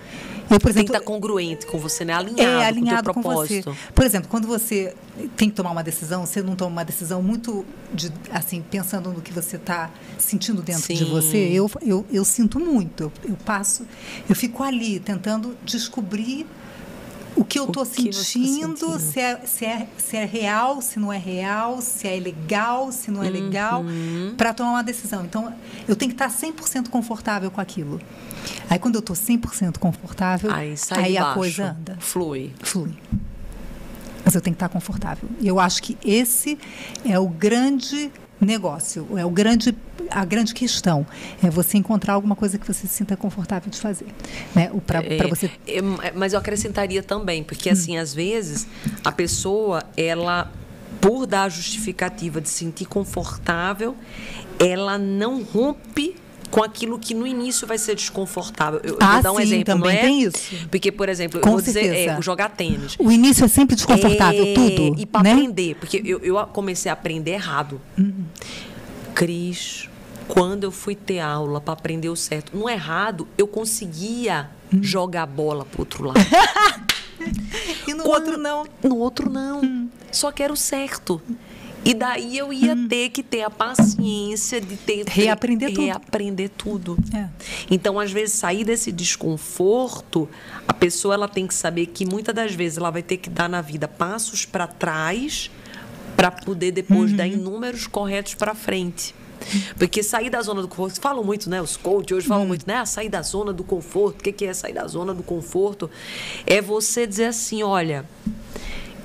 [0.50, 2.14] Eu, por Tem que exemplo, estar congruente com você, né?
[2.14, 3.62] Alinhado, é alinhado com o teu com você.
[3.62, 3.92] propósito.
[3.94, 4.94] Por exemplo, quando você
[5.36, 9.20] tem que tomar uma decisão, você não toma uma decisão muito de, assim pensando no
[9.20, 11.10] que você está sentindo dentro de Sim.
[11.10, 11.36] você.
[11.36, 13.04] Eu, eu, eu sinto muito.
[13.04, 13.86] Eu, eu passo,
[14.26, 16.46] eu fico ali tentando descobrir
[17.38, 21.12] o que eu estou tá sentindo, se é, se, é, se é real, se não
[21.12, 24.34] é real, se é legal, se não é legal, Uhum.
[24.36, 25.24] para tomar uma decisão.
[25.24, 25.54] Então,
[25.86, 28.00] eu tenho que estar 100% confortável com aquilo.
[28.68, 32.52] Aí, quando eu estou 100% confortável, Aí aí a coisa anda flui.
[32.60, 32.92] flui.
[34.24, 35.28] Mas eu tenho que estar confortável.
[35.40, 36.58] E eu acho que esse
[37.04, 38.10] é o grande
[38.40, 39.74] negócio, é o grande,
[40.10, 41.06] a grande questão.
[41.42, 44.06] É você encontrar alguma coisa que você se sinta confortável de fazer.
[44.54, 44.70] Né?
[44.86, 45.50] Para É, você.
[45.66, 48.66] é, mas eu acrescentaria também, porque assim, às vezes,
[49.04, 50.50] a pessoa, ela,
[51.00, 53.96] por dar a justificativa de se sentir confortável,
[54.58, 56.16] ela não rompe
[56.50, 58.80] com aquilo que no início vai ser desconfortável.
[58.82, 60.02] Eu, Ah, vou dar um sim, exemplo, também não é?
[60.02, 60.38] tem isso.
[60.70, 62.12] Porque, por exemplo, Com eu vou dizer, certeza.
[62.12, 62.96] é, jogar tênis.
[62.98, 64.98] O início é sempre desconfortável, É, tudo.
[64.98, 65.32] E para né?
[65.32, 67.78] aprender, porque eu, eu comecei a aprender errado.
[67.98, 68.24] Uhum.
[69.14, 69.88] Cris,
[70.28, 74.82] quando eu fui ter aula para aprender o certo, no errado, eu conseguia Uhum.
[74.82, 76.18] jogar a bola pro outro lado.
[77.88, 78.66] E no Quando- outro não.
[78.82, 79.60] No outro não.
[79.62, 79.88] Hum.
[80.12, 81.20] Só que era o certo.
[81.84, 85.84] E daí eu ia ter que ter a paciência de ter Reaprender tudo.
[85.84, 86.98] reaprender tudo.
[87.14, 87.28] É.
[87.70, 90.28] Então, às vezes, sair desse desconforto,
[90.66, 93.48] a pessoa ela tem que saber que muitas das vezes ela vai ter que dar
[93.48, 95.50] na vida passos para trás
[96.16, 97.16] para poder depois Uhum.
[97.16, 99.14] dar inúmeros corretos para frente.
[99.78, 101.60] Porque sair da zona do conforto, falam muito, né?
[101.60, 102.48] Os coaches hoje falam Uhum.
[102.48, 102.76] muito, né?
[102.76, 104.20] Ah, sair da zona do conforto.
[104.20, 105.90] O que que é sair da zona do conforto?
[106.46, 108.04] É você dizer assim: olha,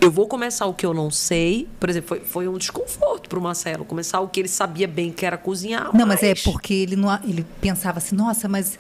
[0.01, 1.67] eu vou começar o que eu não sei.
[1.79, 5.11] Por exemplo, foi, foi um desconforto para o Marcelo começar o que ele sabia bem
[5.11, 5.95] que era cozinhar.
[5.95, 8.77] Não, mas é porque ele, não, ele pensava assim, nossa, mas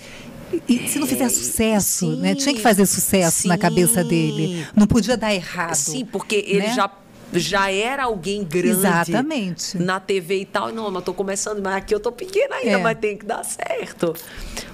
[0.67, 2.35] e se não fizer sucesso, sim, né?
[2.35, 3.59] Tinha que fazer sucesso na sim.
[3.59, 4.67] cabeça dele.
[4.75, 5.75] Não podia dar errado.
[5.75, 6.73] Sim, porque ele né?
[6.75, 6.91] já,
[7.39, 9.77] já era alguém grande Exatamente.
[9.77, 10.71] na TV e tal.
[10.71, 12.77] Não, mas tô começando, mas aqui eu tô pequena ainda, É.
[12.77, 14.13] mas tem que dar certo.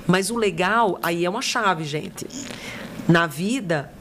[0.08, 2.26] Mas o legal, aí é uma chave, gente.
[3.08, 3.92] Na vida,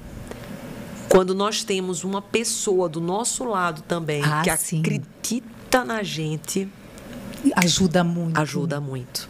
[1.08, 4.80] quando nós temos uma pessoa do nosso lado também Ah, que sim.
[4.80, 6.68] acredita na gente,
[7.56, 8.38] Ajuda muito.
[8.40, 9.28] ajuda muito.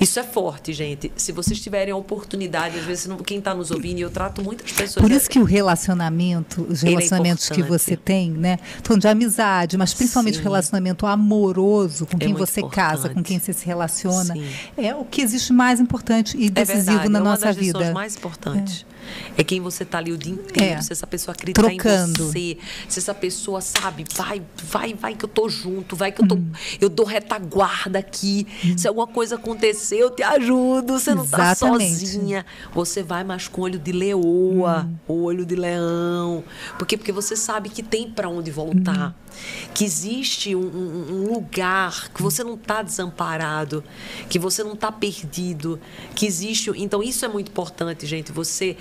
[0.00, 1.10] Isso é forte, gente.
[1.16, 4.42] Se vocês tiverem a oportunidade, às vezes não- quem está nos ouvindo, e eu trato
[4.42, 5.02] muitas pessoas.
[5.02, 7.80] Por isso que o relacionamento, os é relacionamentos que importante.
[7.82, 8.58] você tem, né?
[8.82, 10.40] Falando de amizade, mas principalmente Sim.
[10.40, 13.26] o relacionamento amoroso com É quem muito você casa, com importante.
[13.26, 14.46] quem você se relaciona, Sim.
[14.76, 17.56] é o que existe mais importante e É decisivo verdade, na é uma nossa das
[17.56, 17.92] lições vida.
[17.94, 18.84] mais importantes.
[18.84, 18.97] é
[19.44, 20.78] quem você está ali o dia inteiro.
[20.78, 20.82] É.
[20.82, 22.22] Se essa pessoa acredita Trocando.
[22.22, 22.58] em você,
[22.88, 26.34] se essa pessoa sabe, vai, vai, vai que eu tô junto, vai que eu tô,
[26.36, 26.50] hum.
[26.80, 28.46] eu dou retaguarda aqui.
[28.64, 28.78] Hum.
[28.78, 30.98] Se alguma coisa acontecer, eu te ajudo.
[30.98, 32.44] Você não está sozinha.
[32.74, 34.96] Você vai mais com olho de leoa, hum.
[35.24, 36.44] olho de leão.
[36.78, 36.96] Por quê?
[36.96, 39.08] Porque você sabe que tem para onde voltar.
[39.08, 39.28] Hum
[39.74, 43.84] que existe um, um, lugar que você não está desamparado,
[44.28, 45.80] que você não está perdido,
[46.14, 46.70] que existe.
[46.76, 48.32] Então isso é muito importante, gente.
[48.32, 48.76] Você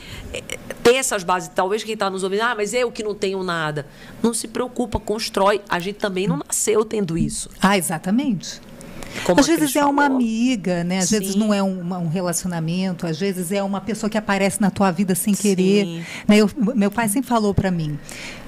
[0.83, 1.49] ter essas bases.
[1.53, 3.85] Talvez quem está nos ouvindo, ah, mas eu que não tenho nada.
[4.21, 5.61] Não se preocupa, constrói.
[5.67, 7.49] A gente também não nasceu tendo isso.
[7.61, 8.61] Ah, exatamente.
[9.23, 10.99] Como às vezes é uma amiga, né?
[10.99, 11.19] Às Sim.
[11.19, 14.91] vezes não é um, um, relacionamento, às vezes é uma pessoa que aparece na tua
[14.91, 16.05] vida sem querer.
[16.27, 16.37] Né?
[16.37, 17.97] Eu, meu pai sempre falou para mim,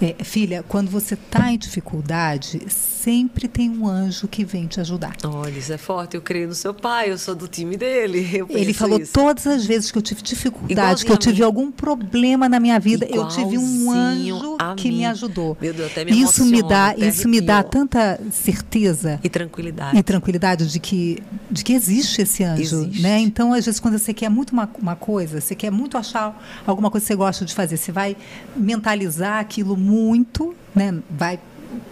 [0.02, 5.16] é, filha, quando você está em dificuldade, sempre tem um anjo que vem te ajudar.
[5.24, 6.16] Olha, isso é forte.
[6.16, 8.46] Eu creio no seu pai, eu sou do time dele.
[8.50, 9.14] Ele falou isso.
[9.14, 13.06] todas as vezes que eu tive dificuldade, que eu tive algum problema na minha vida,
[13.06, 15.58] Igualzinho eu tive um anjo que me ajudou.
[15.60, 19.98] Meu Deus, até me isso me dá, isso me dá tanta certeza e tranquilidade.
[19.98, 22.62] E tranquilidade de que, de que existe esse anjo.
[22.84, 23.02] Existe.
[23.02, 23.20] Né?
[23.20, 26.90] Então, às vezes, quando você quer muito uma, uma coisa, você quer muito achar alguma
[26.90, 28.16] coisa que você gosta de fazer, você vai
[28.56, 30.98] mentalizar aquilo muito, né?
[31.10, 31.40] vai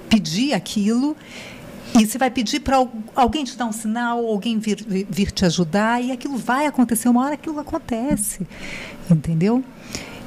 [0.10, 1.16] pedir aquilo.
[1.98, 2.86] E você vai pedir para
[3.16, 7.24] alguém te dar um sinal, alguém vir, vir te ajudar, e aquilo vai acontecer, uma
[7.24, 8.46] hora aquilo acontece.
[9.10, 9.64] Entendeu?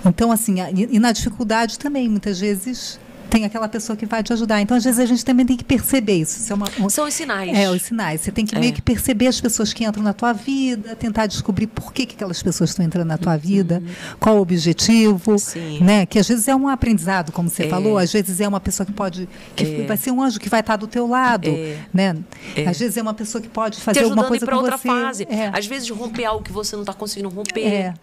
[0.04, 0.56] Então, assim,
[0.90, 2.98] e na dificuldade também, muitas vezes
[3.30, 4.60] tem aquela pessoa que vai te ajudar.
[4.60, 6.38] Então, às vezes, a gente também tem que perceber isso.
[6.40, 7.56] isso é uma, São os sinais.
[7.56, 8.20] É, os sinais.
[8.20, 8.58] Você tem que é.
[8.58, 12.16] meio que perceber as pessoas que entram na tua vida, tentar descobrir por que, que
[12.16, 13.38] aquelas pessoas estão entrando na tua uhum.
[13.38, 13.82] vida,
[14.18, 15.38] qual o objetivo.
[15.38, 15.78] Sim.
[15.80, 16.04] Né?
[16.04, 17.68] Que às vezes é um aprendizado, como você é.
[17.68, 19.28] falou, às vezes é uma pessoa que pode.
[19.54, 19.86] que é.
[19.86, 21.48] vai ser um anjo que vai estar do teu lado.
[21.48, 21.78] É.
[21.94, 22.16] Né?
[22.56, 22.66] É.
[22.66, 24.88] Às vezes é uma pessoa que pode fazer alguma coisa para outra você.
[24.88, 25.28] fase.
[25.52, 27.94] Às vezes romper algo que você não está conseguindo romper.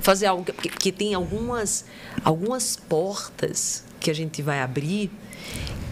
[0.00, 1.84] Fazer algo que, que tem algumas,
[2.24, 5.10] algumas portas que a gente vai abrir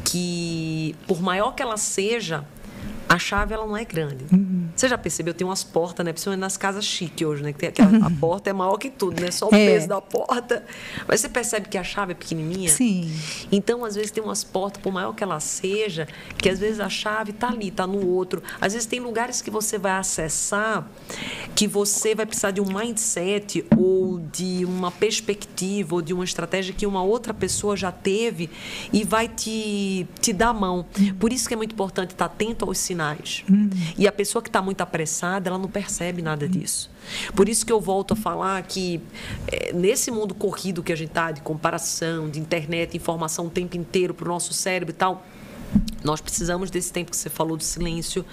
[0.04, 2.44] que, por maior que ela seja,
[3.12, 4.24] a chave ela não é grande.
[4.32, 4.68] Uhum.
[4.74, 5.34] Você já percebeu?
[5.34, 6.12] Tem umas portas, né?
[6.12, 7.52] Principalmente nas casas chiques hoje, né?
[7.52, 8.06] Que tem aquela, uhum.
[8.06, 9.30] A porta é maior que tudo, né?
[9.30, 9.66] Só o é.
[9.66, 10.64] peso da porta.
[11.06, 12.70] Mas você percebe que a chave é pequenininha?
[12.70, 13.14] Sim.
[13.50, 16.08] Então, às vezes, tem umas portas, por maior que ela seja,
[16.38, 18.42] que às vezes a chave está ali, está no outro.
[18.58, 20.88] Às vezes tem lugares que você vai acessar
[21.54, 26.74] que você vai precisar de um mindset ou de uma perspectiva ou de uma estratégia
[26.74, 28.48] que uma outra pessoa já teve
[28.90, 30.86] e vai te, te dar a mão.
[30.98, 31.14] Uhum.
[31.16, 33.44] Por isso que é muito importante estar atento aos sinais sinais.
[33.50, 33.68] Hum.
[33.98, 36.90] E a pessoa que está muito apressada, ela não percebe nada disso.
[37.34, 39.00] Por isso que eu volto a falar que
[39.48, 43.76] é, nesse mundo corrido que a gente está, de comparação, de internet, informação o tempo
[43.76, 45.26] inteiro para o nosso cérebro e tal,
[46.04, 48.24] nós precisamos desse tempo que você falou do silêncio,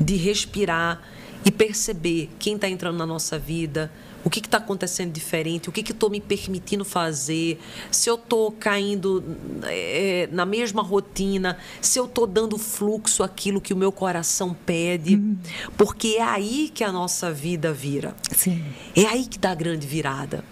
[0.00, 1.00] de respirar
[1.44, 3.90] e perceber quem está entrando na nossa vida,
[4.26, 7.60] o que está acontecendo diferente, o que estou me permitindo fazer,
[7.92, 9.22] se eu estou caindo
[9.62, 15.14] é, na mesma rotina, se eu estou dando fluxo aquilo que o meu coração pede,
[15.14, 15.38] uhum.
[15.78, 18.16] porque é aí que a nossa vida vira.
[18.32, 18.64] Sim.
[18.96, 20.42] É aí que dá a grande virada.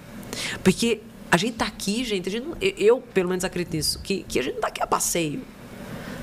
[0.63, 4.43] Porque a gente está aqui, gente, gente eu pelo menos acredito nisso, que, que a
[4.43, 5.43] gente não está aqui a passeio.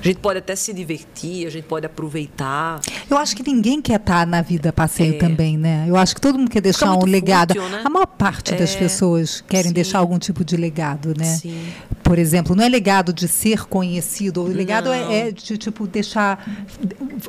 [0.02, 2.80] A gente pode até se divertir, a gente pode aproveitar.
[3.08, 5.18] Eu acho que ninguém quer estar na vida passeio é.
[5.18, 5.84] também, né?
[5.86, 7.54] Eu acho que todo mundo quer deixar um legado.
[7.54, 7.82] Fútil, né?
[7.84, 8.56] A maior parte é.
[8.56, 9.74] das pessoas querem Sim.
[9.74, 11.36] deixar algum tipo de legado, né?
[11.36, 11.72] Sim.
[12.02, 16.44] Por exemplo, não é legado de ser conhecido, o legado é, é de tipo deixar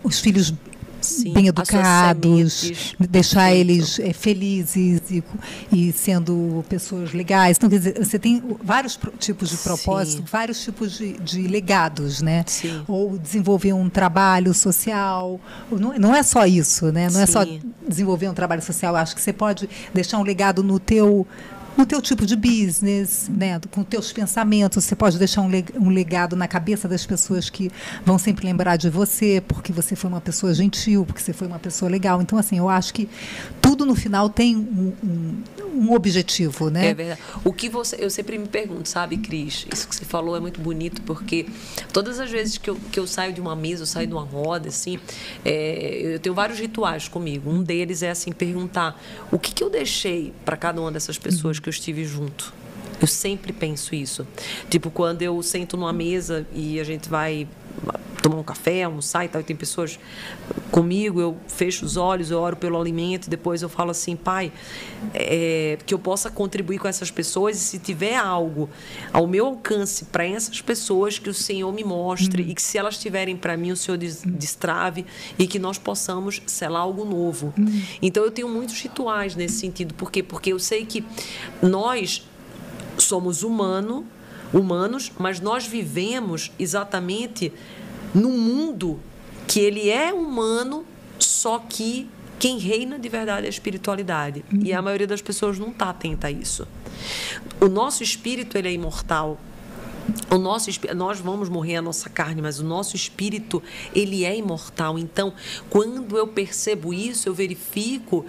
[0.04, 0.52] os filhos
[1.04, 5.24] Sim, bem educados, deixar eles é, felizes e,
[5.72, 7.58] e, sendo pessoas legais.
[7.58, 10.28] Então, quer dizer, você tem vários tipos de propósito, Sim.
[10.32, 12.44] vários tipos de, de legados, né?
[12.48, 12.84] Sim.
[12.88, 15.40] Ou desenvolver um trabalho social.
[15.72, 17.10] Não, não é só isso, né?
[17.10, 17.46] Não é só
[17.88, 18.96] desenvolver um trabalho social.
[18.96, 21.28] Acho que você pode deixar um legado no teu
[21.78, 24.84] no teu tipo de business, né, com teus pensamentos.
[24.84, 27.72] Você pode deixar um legado na cabeça das pessoas que
[28.06, 31.60] vão sempre lembrar de você, porque você foi uma pessoa gentil, porque você foi uma
[31.60, 32.22] pessoa legal.
[32.22, 33.10] Então, assim, eu acho que
[33.62, 35.44] tudo no final tem um, um,
[35.76, 36.90] um objetivo, né?
[36.90, 37.22] É verdade.
[37.44, 39.66] O que você, eu sempre me pergunto, sabe, Cris?
[39.72, 41.48] Isso que você falou é muito bonito, porque
[41.92, 44.24] todas as vezes que eu, que eu saio de uma mesa, eu saio de uma
[44.24, 45.00] roda, assim,
[45.44, 47.50] é, eu tenho vários rituais comigo.
[47.50, 49.02] Um deles é assim perguntar
[49.32, 52.54] o que, que eu deixei para cada uma dessas pessoas que eu estive junto.
[53.02, 54.28] Eu sempre penso isso.
[54.70, 57.48] Tipo, quando eu sento numa mesa e a gente vai
[58.24, 59.42] tomar um café, almoçar e tal.
[59.42, 60.00] E tem pessoas
[60.72, 64.52] comigo, eu fecho os olhos, eu oro pelo alimento, depois eu falo assim, pai,
[65.14, 68.70] é, que eu possa contribuir com essas pessoas e se tiver algo
[69.12, 72.50] ao meu alcance para essas pessoas, que o Senhor me mostre uhum.
[72.50, 75.06] e que se elas tiverem para mim, o Senhor destrave
[75.38, 77.54] e que nós possamos selar algo novo.
[77.58, 77.84] Uhum.
[78.02, 79.94] Então eu tenho muitos rituais nesse sentido.
[79.94, 80.24] Por quê?
[80.24, 81.06] Porque eu sei que
[81.62, 82.26] nós
[82.98, 84.06] somos humano,
[84.54, 87.52] humanos, mas nós vivemos exatamente
[88.14, 89.00] no mundo
[89.48, 90.86] que ele é humano,
[91.20, 92.10] só que
[92.40, 94.44] quem reina de verdade é a espiritualidade.
[94.52, 94.62] Uhum.
[94.64, 96.68] E a maioria das pessoas não está atenta a isso.
[97.60, 99.40] O nosso espírito ele é imortal.
[100.30, 103.64] O nosso nós vamos morrer a nossa carne, mas o nosso espírito
[103.96, 105.00] ele é imortal.
[105.00, 105.34] Então,
[105.70, 108.26] quando eu percebo isso, eu verifico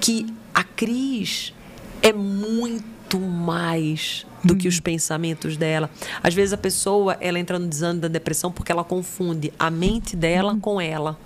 [0.00, 1.54] que a Cris
[2.02, 4.82] é muito mais do que os uhum.
[4.82, 5.88] pensamentos dela.
[6.22, 10.16] Às vezes a pessoa ela entra no desânimo da depressão porque ela confunde a mente
[10.16, 10.60] dela uhum.
[10.60, 11.18] com ela.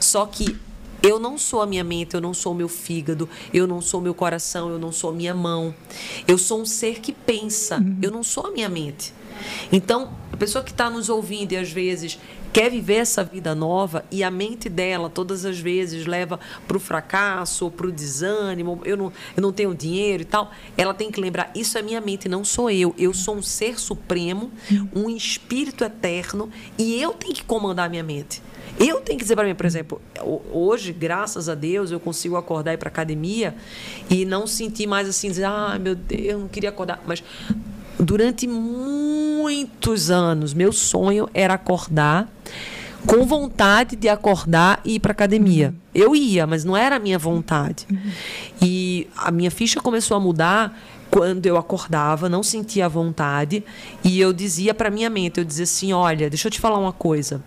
[0.00, 0.56] Só que
[1.02, 4.00] eu não sou a minha mente, eu não sou o meu fígado, eu não sou
[4.00, 5.74] o meu coração, eu não sou a minha mão.
[6.26, 7.98] Eu sou um ser que pensa, uhum.
[8.02, 9.12] eu não sou a minha mente.
[9.70, 12.18] Então, a pessoa que está nos ouvindo e às vezes
[12.56, 16.80] quer viver essa vida nova e a mente dela todas as vezes leva para o
[16.80, 21.10] fracasso ou para o desânimo, eu não, eu não tenho dinheiro e tal, ela tem
[21.10, 22.94] que lembrar: isso é minha mente, não sou eu.
[22.96, 24.50] Eu sou um ser supremo,
[24.94, 28.40] um espírito eterno e eu tenho que comandar a minha mente.
[28.80, 30.00] Eu tenho que dizer para mim, por exemplo,
[30.50, 33.54] hoje, graças a Deus, eu consigo acordar e ir para academia
[34.08, 37.02] e não sentir mais assim, dizer, ah, meu Deus, eu não queria acordar.
[37.06, 37.22] Mas
[37.98, 42.28] durante muitos anos, meu sonho era acordar
[43.06, 45.72] com vontade de acordar e ir para academia.
[45.94, 47.86] Eu ia, mas não era a minha vontade.
[48.60, 50.76] E a minha ficha começou a mudar
[51.08, 53.64] quando eu acordava, não sentia vontade,
[54.04, 56.92] e eu dizia para minha mente, eu dizia assim, olha, deixa eu te falar uma
[56.92, 57.42] coisa.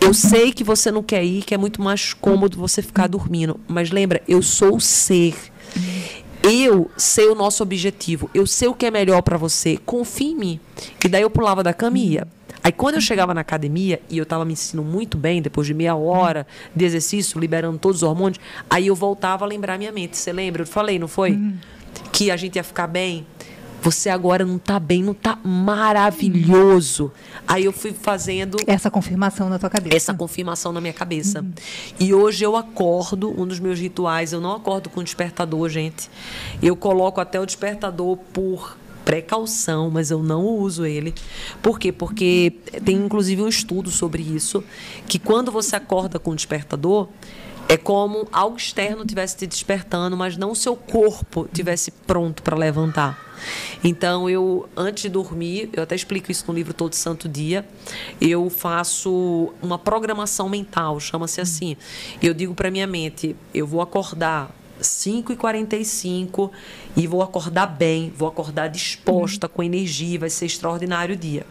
[0.00, 3.58] Eu sei que você não quer ir, que é muito mais cômodo você ficar dormindo,
[3.66, 5.34] mas lembra, eu sou o ser.
[6.46, 10.36] Eu sei o nosso objetivo, eu sei o que é melhor para você, confie em
[10.36, 10.60] mim.
[11.02, 12.28] E daí eu pulava da cama e ia.
[12.62, 15.72] Aí quando eu chegava na academia e eu estava me sentindo muito bem, depois de
[15.72, 16.46] meia hora
[16.76, 18.38] de exercício, liberando todos os hormônios,
[18.68, 20.18] aí eu voltava a lembrar minha mente.
[20.18, 20.62] Você lembra?
[20.62, 21.32] Eu falei, não foi?
[21.32, 21.56] Uhum.
[22.12, 23.26] Que a gente ia ficar bem.
[23.84, 27.12] Você agora não está bem, não está maravilhoso.
[27.46, 28.56] Aí eu fui fazendo.
[28.66, 29.94] Essa confirmação na tua cabeça.
[29.94, 31.42] Essa confirmação na minha cabeça.
[31.42, 31.52] Uhum.
[32.00, 36.08] E hoje eu acordo, um dos meus rituais, eu não acordo com despertador, gente.
[36.62, 41.12] Eu coloco até o despertador por precaução, mas eu não uso ele.
[41.60, 41.92] Por quê?
[41.92, 42.54] Porque
[42.86, 44.64] tem inclusive um estudo sobre isso,
[45.06, 47.08] que quando você acorda com o despertador,
[47.68, 52.56] é como algo externo tivesse te despertando, mas não o seu corpo tivesse pronto para
[52.56, 53.24] levantar.
[53.82, 57.66] Então, eu, antes de dormir, eu até explico isso no livro Todo Santo Dia,
[58.20, 61.76] eu faço uma programação mental, chama-se assim.
[62.22, 64.50] Eu digo para minha mente, eu vou acordar
[64.80, 66.50] 5h45
[66.96, 71.46] e vou acordar bem, vou acordar disposta, com energia, vai ser extraordinário o dia.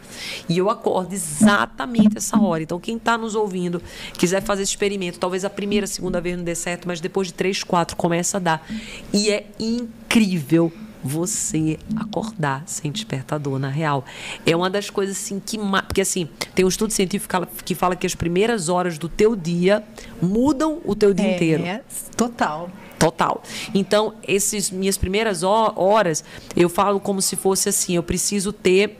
[0.48, 2.62] E eu acordo exatamente essa hora.
[2.62, 3.82] Então, quem está nos ouvindo,
[4.16, 7.34] quiser fazer esse experimento, talvez a primeira, segunda vez não dê certo, mas depois de
[7.34, 8.66] três, quatro começa a dar.
[9.12, 10.72] E é incrível
[11.04, 14.06] você acordar sem despertador, na real.
[14.46, 15.58] É uma das coisas assim que.
[15.58, 19.84] Porque assim, tem um estudo científico que fala que as primeiras horas do teu dia
[20.22, 21.62] mudam o teu dia é, inteiro.
[21.62, 21.82] É,
[22.16, 22.70] total.
[23.04, 23.42] Total.
[23.74, 26.24] Então, essas minhas primeiras horas,
[26.56, 28.98] eu falo como se fosse assim: eu preciso ter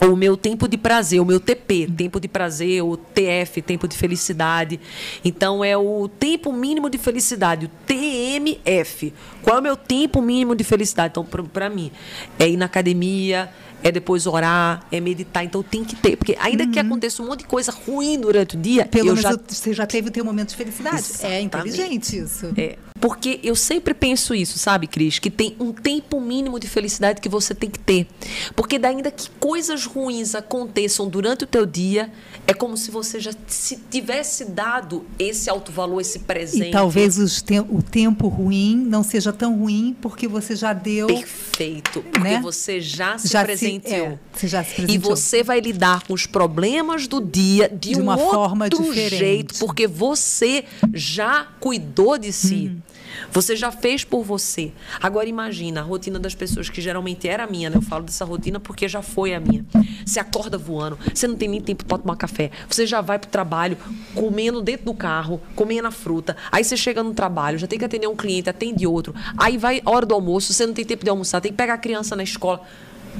[0.00, 3.94] o meu tempo de prazer, o meu TP, tempo de prazer, o TF, tempo de
[3.94, 4.80] felicidade.
[5.22, 9.12] Então é o tempo mínimo de felicidade, o TMF.
[9.42, 11.12] Qual é o meu tempo mínimo de felicidade?
[11.12, 11.92] Então, para mim,
[12.38, 13.50] é ir na academia,
[13.82, 15.44] é depois orar, é meditar.
[15.44, 16.70] Então tem que ter, porque ainda uhum.
[16.70, 19.36] que aconteça um monte de coisa ruim durante o dia, pelo menos já...
[19.46, 20.96] você já teve o teu momento de felicidade.
[20.96, 21.36] Exatamente.
[21.36, 22.52] É inteligente isso.
[22.56, 22.78] É.
[23.00, 25.18] Porque eu sempre penso isso, sabe, Cris?
[25.18, 28.06] Que tem um tempo mínimo de felicidade que você tem que ter.
[28.54, 32.12] Porque ainda que coisas ruins aconteçam durante o teu dia,
[32.46, 36.68] é como se você já se tivesse dado esse alto valor, esse presente.
[36.68, 41.06] E talvez te o tempo ruim não seja tão ruim porque você já deu.
[41.06, 42.02] Perfeito.
[42.02, 42.40] Porque né?
[42.40, 44.08] você já se já presenteou.
[44.08, 44.94] Se, é, você já se presenteou.
[44.94, 49.16] E você vai lidar com os problemas do dia de, de uma um forma diferente.
[49.16, 52.72] jeito, porque você já cuidou de si.
[52.74, 52.89] Uhum.
[53.30, 54.72] Você já fez por você.
[55.00, 57.76] Agora imagina a rotina das pessoas que geralmente era a minha, né?
[57.76, 59.64] Eu falo dessa rotina porque já foi a minha.
[60.04, 62.50] Você acorda voando, você não tem nem tempo para tomar café.
[62.68, 63.76] Você já vai pro trabalho
[64.14, 66.36] comendo dentro do carro, comendo a fruta.
[66.50, 69.14] Aí você chega no trabalho, já tem que atender um cliente, atende outro.
[69.36, 71.74] Aí vai a hora do almoço, você não tem tempo de almoçar, tem que pegar
[71.74, 72.62] a criança na escola.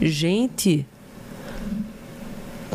[0.00, 0.86] Gente,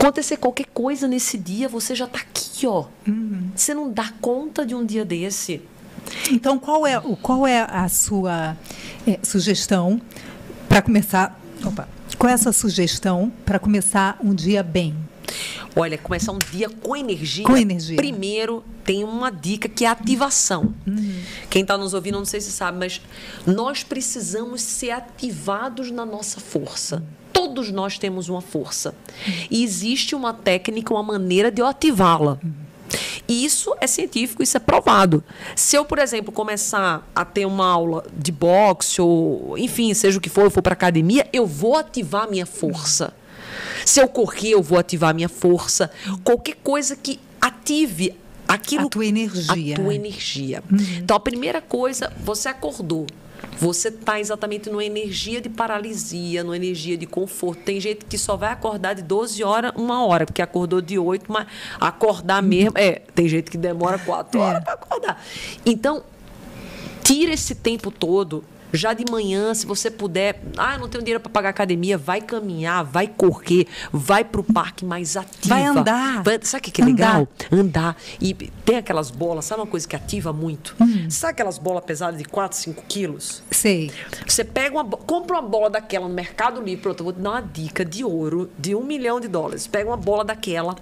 [0.05, 2.85] Acontecer qualquer coisa nesse dia, você já está aqui, ó.
[3.07, 3.49] Uhum.
[3.55, 5.61] Você não dá conta de um dia desse.
[6.31, 8.57] Então, qual é, qual é a sua
[9.07, 10.01] é, sugestão
[10.67, 11.39] para começar?
[11.63, 11.87] Opa,
[12.17, 14.95] qual é a sua sugestão para começar um dia bem?
[15.75, 17.43] Olha, começar um dia com energia.
[17.43, 17.97] Com energia.
[17.97, 20.73] Primeiro, tem uma dica que é a ativação.
[20.87, 21.21] Uhum.
[21.49, 23.01] Quem está nos ouvindo, não sei se sabe, mas
[23.45, 27.03] nós precisamos ser ativados na nossa força.
[27.33, 28.95] Todos nós temos uma força.
[29.51, 32.39] E existe uma técnica, uma maneira de eu ativá-la.
[32.41, 32.64] E
[33.27, 35.23] isso é científico, isso é provado.
[35.55, 40.21] Se eu, por exemplo, começar a ter uma aula de boxe ou, enfim, seja o
[40.21, 43.13] que for, eu for para academia, eu vou ativar a minha força.
[43.85, 45.89] Se eu correr, eu vou ativar a minha força.
[46.23, 48.15] Qualquer coisa que ative
[48.47, 48.87] aquilo.
[48.87, 49.75] A tua energia.
[49.75, 50.63] A tua energia.
[50.71, 50.77] Uhum.
[50.97, 53.07] Então, a primeira coisa, você acordou.
[53.57, 57.63] Você está exatamente numa energia de paralisia, numa energia de conforto.
[57.63, 61.31] Tem gente que só vai acordar de 12 horas, uma hora, porque acordou de 8,
[61.31, 61.47] mas
[61.79, 62.73] acordar mesmo.
[62.75, 64.43] É, tem gente que demora 4 é.
[64.43, 65.23] horas para acordar.
[65.65, 66.03] Então,
[67.03, 68.43] tira esse tempo todo
[68.75, 72.83] já de manhã, se você puder, ah, não tenho dinheiro para pagar academia, vai caminhar,
[72.83, 75.55] vai correr, vai para o parque mais ativa.
[75.55, 76.23] Vai andar.
[76.23, 77.27] Vai, sabe o que, que é legal?
[77.51, 77.95] Andar.
[78.21, 80.75] E tem aquelas bolas, sabe uma coisa que ativa muito?
[80.79, 81.09] Hum.
[81.09, 83.43] Sabe aquelas bolas pesadas de 4, 5 quilos?
[83.51, 83.91] Sei.
[84.27, 87.31] Você pega uma, compra uma bola daquela no Mercado Livre, pronto, eu vou te dar
[87.31, 89.67] uma dica de ouro de um milhão de dólares.
[89.67, 90.75] Pega uma bola daquela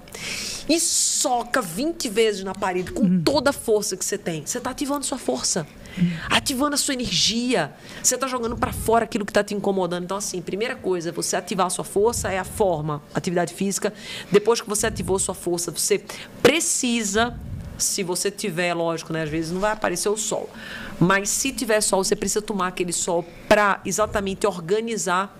[0.67, 3.21] e soca 20 vezes na parede com hum.
[3.23, 4.45] toda a força que você tem.
[4.45, 5.67] Você está ativando sua força
[6.29, 7.73] ativando a sua energia.
[8.01, 10.03] Você está jogando para fora aquilo que está te incomodando.
[10.03, 13.93] Então, assim, primeira coisa, você ativar a sua força é a forma, atividade física.
[14.31, 16.03] Depois que você ativou a sua força, você
[16.41, 17.39] precisa
[17.77, 20.49] se você tiver, lógico, né, às vezes não vai aparecer o sol.
[20.99, 25.37] Mas se tiver sol, você precisa tomar aquele sol para exatamente organizar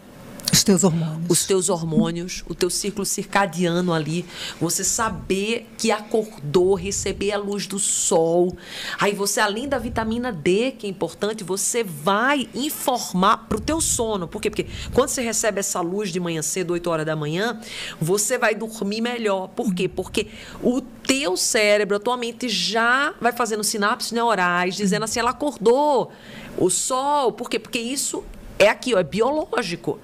[0.54, 1.30] os teus hormônios.
[1.30, 4.24] Os teus hormônios, o teu ciclo circadiano ali.
[4.62, 8.56] Você saber que acordou, receber a luz do sol.
[9.00, 13.82] Aí você, além da vitamina D, que é importante, você vai informar para o teu
[13.82, 14.28] sono.
[14.28, 14.52] Por quê?
[14.52, 17.60] Porque quando você recebe essa luz de manhã cedo, 8 horas da manhã,
[18.00, 19.48] você vai dormir melhor.
[19.50, 19.90] Por quê?
[19.90, 20.28] Porque
[20.62, 26.12] o teu cérebro, a tua mente já vai fazendo sinapses neurais, dizendo assim, ela acordou.
[26.56, 27.58] O sol, por quê?
[27.58, 28.24] Porque isso
[28.64, 29.99] é aqui, ó, é biológico.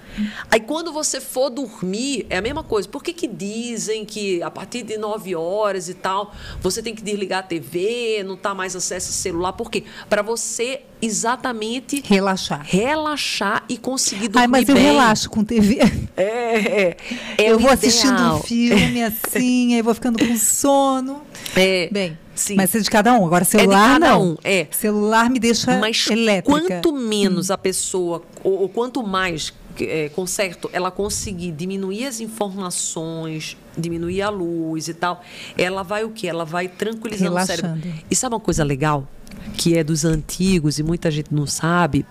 [0.52, 2.88] Aí quando você for dormir, é a mesma coisa.
[2.88, 7.02] Por que, que dizem que a partir de 9 horas e tal, você tem que
[7.02, 9.54] desligar a TV, não tá mais acesso ao celular?
[9.54, 9.84] Por quê?
[10.10, 12.62] Para você exatamente relaxar.
[12.66, 14.76] Relaxar e conseguir dormir Ai, mas bem.
[14.76, 15.80] eu relaxo com TV.
[16.18, 16.98] É, é,
[17.38, 17.74] é eu vou ideal.
[17.74, 21.22] assistindo um filme assim, aí vou ficando com sono.
[21.56, 21.88] É.
[21.90, 22.56] Bem, Sim.
[22.56, 23.26] Mas é de cada um.
[23.26, 24.32] Agora, celular, é não.
[24.32, 24.66] Um, é.
[24.72, 26.58] Celular me deixa Mas elétrica.
[26.58, 32.22] quanto menos a pessoa, ou, ou quanto mais é, com certo, ela conseguir diminuir as
[32.22, 35.22] informações, diminuir a luz e tal,
[35.58, 36.28] ela vai o quê?
[36.28, 37.60] Ela vai tranquilizando Relaxando.
[37.60, 38.04] o cérebro.
[38.10, 39.06] E sabe uma coisa legal?
[39.58, 42.06] Que é dos antigos e muita gente não sabe.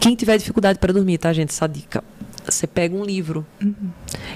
[0.00, 1.50] Quem tiver dificuldade para dormir, tá, gente?
[1.50, 2.02] Essa dica.
[2.44, 3.46] Você pega um livro.
[3.62, 3.90] Uhum.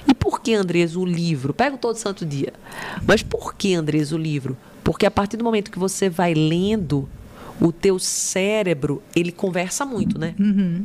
[0.06, 1.52] E por que, Andresa, o livro?
[1.52, 2.52] Pega todo santo dia.
[3.04, 4.56] Mas por que, Andresa, o livro?
[4.86, 7.08] Porque a partir do momento que você vai lendo,
[7.60, 10.32] o teu cérebro, ele conversa muito, né?
[10.38, 10.84] Uhum.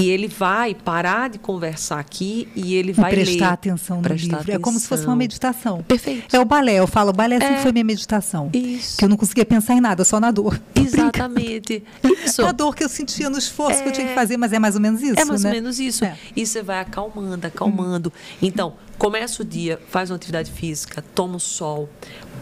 [0.00, 4.24] E ele vai parar de conversar aqui e ele vai prestar ler, atenção no prestar
[4.24, 4.36] livro.
[4.36, 4.54] Atenção.
[4.54, 5.82] É como se fosse uma meditação.
[5.82, 6.34] Perfeito.
[6.34, 6.74] É o balé.
[6.74, 7.62] Eu falo, o balé sempre é.
[7.62, 8.48] foi minha meditação.
[8.54, 8.96] Isso.
[8.96, 10.58] Que eu não conseguia pensar em nada, só na dor.
[10.72, 11.82] Exatamente.
[12.24, 12.42] Isso.
[12.46, 13.82] A dor que eu sentia no esforço é.
[13.82, 15.50] que eu tinha que fazer, mas é mais ou menos isso, É mais né?
[15.50, 16.04] ou menos isso.
[16.04, 16.16] É.
[16.36, 18.12] E você vai acalmando, acalmando.
[18.14, 18.36] Hum.
[18.40, 21.88] Então, começa o dia, faz uma atividade física, toma o sol,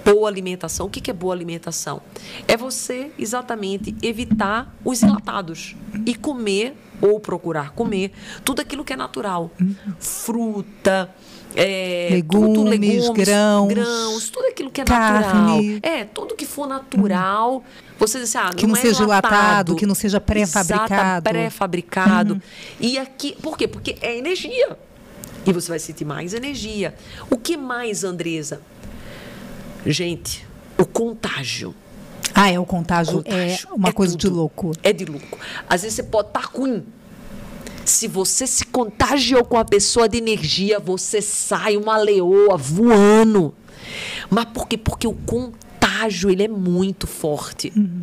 [0.05, 0.87] boa alimentação.
[0.87, 2.03] O que é boa alimentação?
[2.49, 8.11] É você exatamente evitar os enlatados e comer ou procurar comer
[8.45, 9.53] tudo aquilo que é natural.
[10.01, 11.15] Fruta,
[11.55, 15.21] é, legumes, tudo, legumes grãos, grãos, tudo aquilo que é carne.
[15.21, 15.61] natural.
[15.81, 17.63] É, tudo que for natural.
[18.01, 21.23] Você diz assim, ah, que não, não é seja enlatado, que não seja pré-fabricado.
[21.23, 22.35] Pré-fabricado.
[22.35, 22.41] Uhum.
[22.81, 23.69] E aqui, por quê?
[23.69, 24.77] Porque é energia.
[25.47, 26.95] E você vai sentir mais energia.
[27.31, 28.61] O que mais, Andresa?
[29.87, 30.47] Gente,
[30.77, 31.75] o contágio.
[32.35, 34.21] Ah, é o contágio, contágio é uma é coisa tudo.
[34.21, 34.73] de louco.
[34.83, 35.39] É de louco.
[35.69, 36.85] Às vezes você pode estar ruim.
[37.85, 43.55] Se você se contagiou com a pessoa de energia, você sai uma leoa voando.
[44.29, 44.77] Mas por quê?
[44.77, 45.68] Porque o contágio
[45.99, 47.73] contágio ele é muito forte.
[47.77, 48.03] Uhum.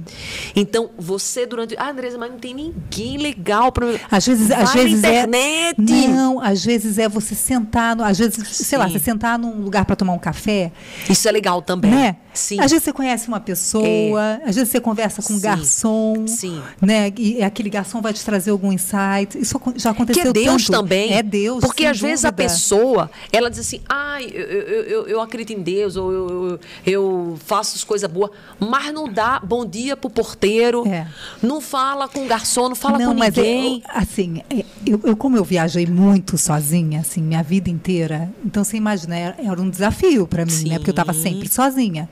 [0.55, 1.75] Então, você durante.
[1.77, 3.87] Ah, Andresa, mas não tem ninguém legal para.
[4.09, 5.75] Às vezes, Vai às vezes é internet.
[5.79, 6.07] é.
[6.07, 7.95] Não, às vezes é você sentar.
[7.95, 8.03] No...
[8.03, 8.63] Às vezes, Sim.
[8.63, 10.71] sei lá, você sentar num lugar para tomar um café.
[11.09, 11.91] Isso é legal também.
[11.91, 12.17] Né?
[12.33, 12.59] Sim.
[12.59, 14.49] Às vezes você conhece uma pessoa, é.
[14.49, 16.27] às vezes você conversa com um garçom.
[16.27, 16.61] Sim.
[16.81, 17.13] Né?
[17.17, 19.37] E aquele garçom vai te trazer algum insight.
[19.39, 20.79] Isso já aconteceu que é Deus tanto.
[20.79, 21.13] também.
[21.13, 21.61] É Deus.
[21.61, 22.09] Porque às dúvida.
[22.09, 25.97] vezes a pessoa, ela diz assim: ah, ah, eu, eu, eu, eu acredito em Deus,
[25.97, 30.85] ou eu, eu, eu faço as coisas boas, mas não dá bom dia pro porteiro,
[30.87, 31.07] É.
[31.41, 33.83] não fala com o garçom, não fala não, com mas ninguém.
[33.85, 34.41] eu, assim,
[34.85, 39.35] eu, eu, como eu viajei muito sozinha, assim, minha vida inteira, então você imagina, era,
[39.37, 40.77] era um desafio para mim, né?
[40.77, 41.21] Porque eu estava Sim.
[41.21, 42.09] sempre sozinha.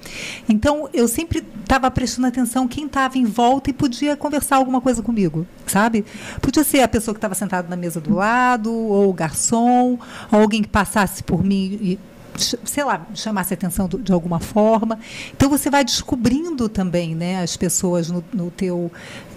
[0.48, 5.02] Então, eu sempre estava prestando atenção quem estava em volta e podia conversar alguma coisa
[5.02, 6.06] comigo, sabe?
[6.42, 9.98] Podia ser a pessoa que estava sentada na mesa do lado, ou o garçom,
[10.32, 12.00] ou alguém que passasse por mim e
[12.36, 14.98] sei lá, chamasse atenção do- de alguma forma.
[15.36, 18.92] Então você vai descobrindo também, né, as pessoas no, no teu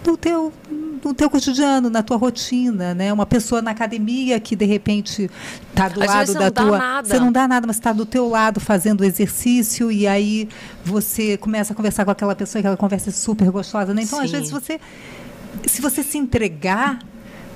[0.07, 0.53] no teu
[1.05, 3.13] no teu cotidiano, na tua rotina, né?
[3.13, 5.31] Uma pessoa na academia que de repente
[5.71, 7.09] está do Às lado da não dá tua, nada.
[7.09, 10.49] você não dá nada, mas está do teu lado fazendo exercício e aí
[10.85, 14.03] você começa a conversar com aquela pessoa, e aquela conversa é super gostosa, né?
[14.03, 14.37] Então às Sim.
[14.37, 14.81] vezes você
[15.67, 16.99] se você se entregar,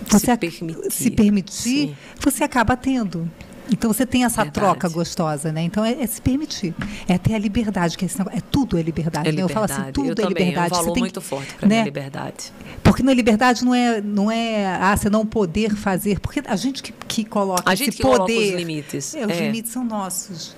[0.07, 0.91] Se você ac- permitir.
[0.93, 3.29] se permitir, você acaba tendo.
[3.71, 4.55] Então você tem essa Verdade.
[4.67, 5.63] troca gostosa, né?
[5.63, 6.75] Então é, é se permitir,
[7.09, 9.29] é ter a liberdade, que esse negócio, é tudo é liberdade.
[9.29, 9.43] É né?
[9.43, 9.83] Eu falo liberdade.
[9.83, 10.69] assim, tudo eu é também, liberdade.
[10.69, 11.75] É um Você valor tem muito forte para né?
[11.77, 12.53] mim, a liberdade.
[12.83, 16.83] Porque na liberdade não é, não é ah, você não poder fazer, porque a gente
[16.83, 19.15] que, que coloca A esse gente que poder, coloca os limites.
[19.15, 19.47] É, os É.
[19.47, 20.55] limites são nossos.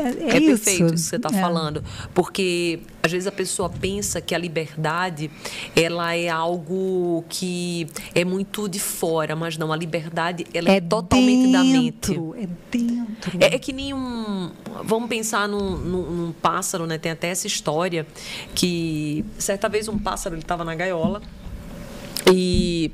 [0.00, 0.02] É,
[0.34, 1.40] É, é perfeito isso que você está É.
[1.40, 1.82] falando.
[2.14, 5.30] Porque às vezes a pessoa pensa que a liberdade
[5.74, 11.52] ela é algo que é muito de fora, mas não, a liberdade ela é, totalmente
[11.52, 12.10] da mente.
[12.12, 13.32] dentro, É dentro.
[13.40, 14.50] É, é que nem um.
[14.84, 16.98] Vamos pensar num, num- num pássaro, né?
[16.98, 18.06] Tem até essa história
[18.54, 21.22] que certa vez um pássaro ele estava na gaiola
[22.32, 22.90] e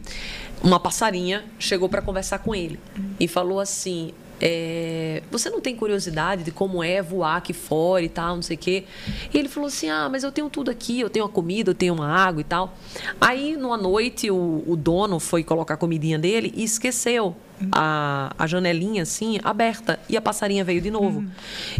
[0.62, 2.78] uma passarinha chegou para conversar com ele
[3.18, 4.12] e falou assim.
[4.44, 8.56] É, você não tem curiosidade de como é voar aqui fora e tal, não sei
[8.56, 8.84] o quê?
[9.32, 11.74] E ele falou assim: Ah, mas eu tenho tudo aqui, eu tenho a comida, eu
[11.76, 12.76] tenho uma água e tal.
[13.20, 17.36] Aí, numa noite, o, o dono foi colocar a comidinha dele e esqueceu
[17.70, 21.24] a, a janelinha assim aberta e a passarinha veio de novo.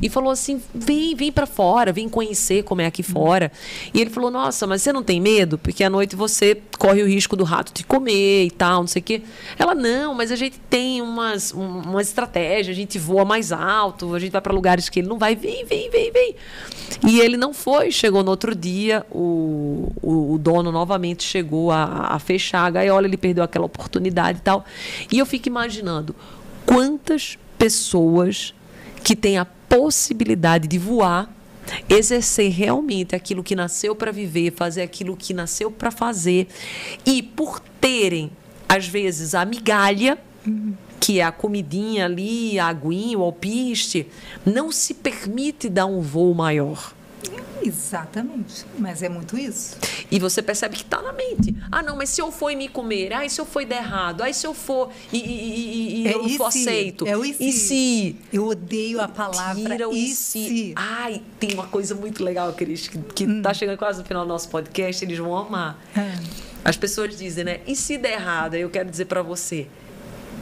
[0.01, 3.51] E falou assim vem vem para fora vem conhecer como é aqui fora.
[3.93, 5.59] E ele falou nossa mas você não tem medo?
[5.59, 9.01] Porque à noite você corre o risco do rato te comer e tal não sei
[9.01, 9.23] o quê.
[9.59, 14.15] Ela não mas a gente tem umas um- uma estratégia a gente voa mais alto
[14.15, 16.35] a gente vai para lugares que ele não vai vem vem vem vem.
[17.09, 22.09] E ele não foi chegou no outro dia o, o, o dono novamente chegou a,
[22.11, 24.65] a fechar a gaiola ele perdeu aquela oportunidade e tal.
[25.11, 25.72] E eu fico imaginando
[26.67, 28.55] quantas pessoas
[29.03, 31.33] que têm a possibilidade de voar,
[31.89, 36.49] exercer realmente aquilo que nasceu para viver, fazer aquilo que nasceu para fazer,
[37.07, 38.31] e por terem,
[38.69, 40.19] às vezes, a migalha,
[41.01, 44.07] que é a comidinha ali, a aguinha, o alpiste,
[44.45, 46.95] não se permite dar um voo maior.
[47.63, 48.65] Exatamente.
[48.79, 49.77] Mas é muito isso.
[50.11, 51.55] E você percebe que está na mente.
[51.71, 53.65] Ah, não, mas se eu for e me comer, ah, e se eu for e
[53.67, 56.47] der errado, ah, e se eu for e, e- e- É eu não e for
[56.47, 57.07] aceito.
[57.07, 57.45] É o e se?
[57.49, 58.17] E se?
[58.33, 60.15] Eu odeio a palavra Tira e se.
[60.15, 60.73] se.
[60.77, 63.43] Ai, tem uma coisa muito legal, Cris, que, que Hum.
[63.43, 65.79] tá chegando quase no final do nosso podcast, eles vão amar.
[65.97, 66.19] É.
[66.65, 67.61] As pessoas dizem, né?
[67.67, 68.55] E se der errado?
[68.55, 69.67] Eu quero dizer para você.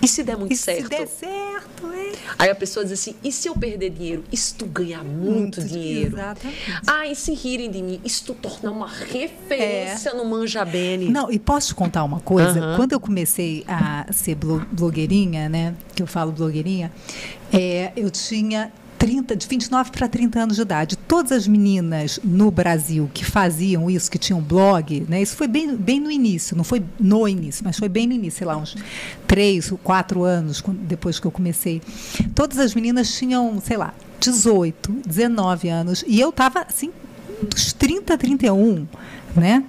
[0.02, 0.82] E se der muito E certo?
[0.84, 2.10] se der certo, é.
[2.38, 4.24] Aí a pessoa diz assim: e se eu perder dinheiro?
[4.32, 6.14] Se tu ganhar muito, Muito dinheiro?
[6.16, 6.58] exatamente.
[6.86, 8.00] Ah, e se rirem de mim?
[8.06, 11.06] Se tu tornar uma referência no Manja Bene?
[11.08, 11.10] É.
[11.10, 12.58] Não, e posso te contar uma coisa?
[12.58, 12.76] Aham.
[12.76, 15.74] Quando eu comecei a ser blo- blogueirinha, né?
[15.94, 16.90] Que eu falo blogueirinha,
[17.52, 20.94] é, eu tinha 30, de 29 para 30 anos de idade.
[20.94, 25.22] Todas as meninas no Brasil que faziam isso, que tinham blog, né?
[25.22, 28.40] Isso foi bem, bem no início, não foi no início, mas foi bem no início,
[28.40, 28.76] sei lá, uns
[29.26, 31.80] 3, 4 anos depois que eu comecei.
[32.34, 36.04] Todas as meninas tinham, sei lá, 18, 19 anos.
[36.06, 36.90] E eu estava, assim,
[37.42, 38.86] dos 30 a 31,
[39.34, 39.64] né?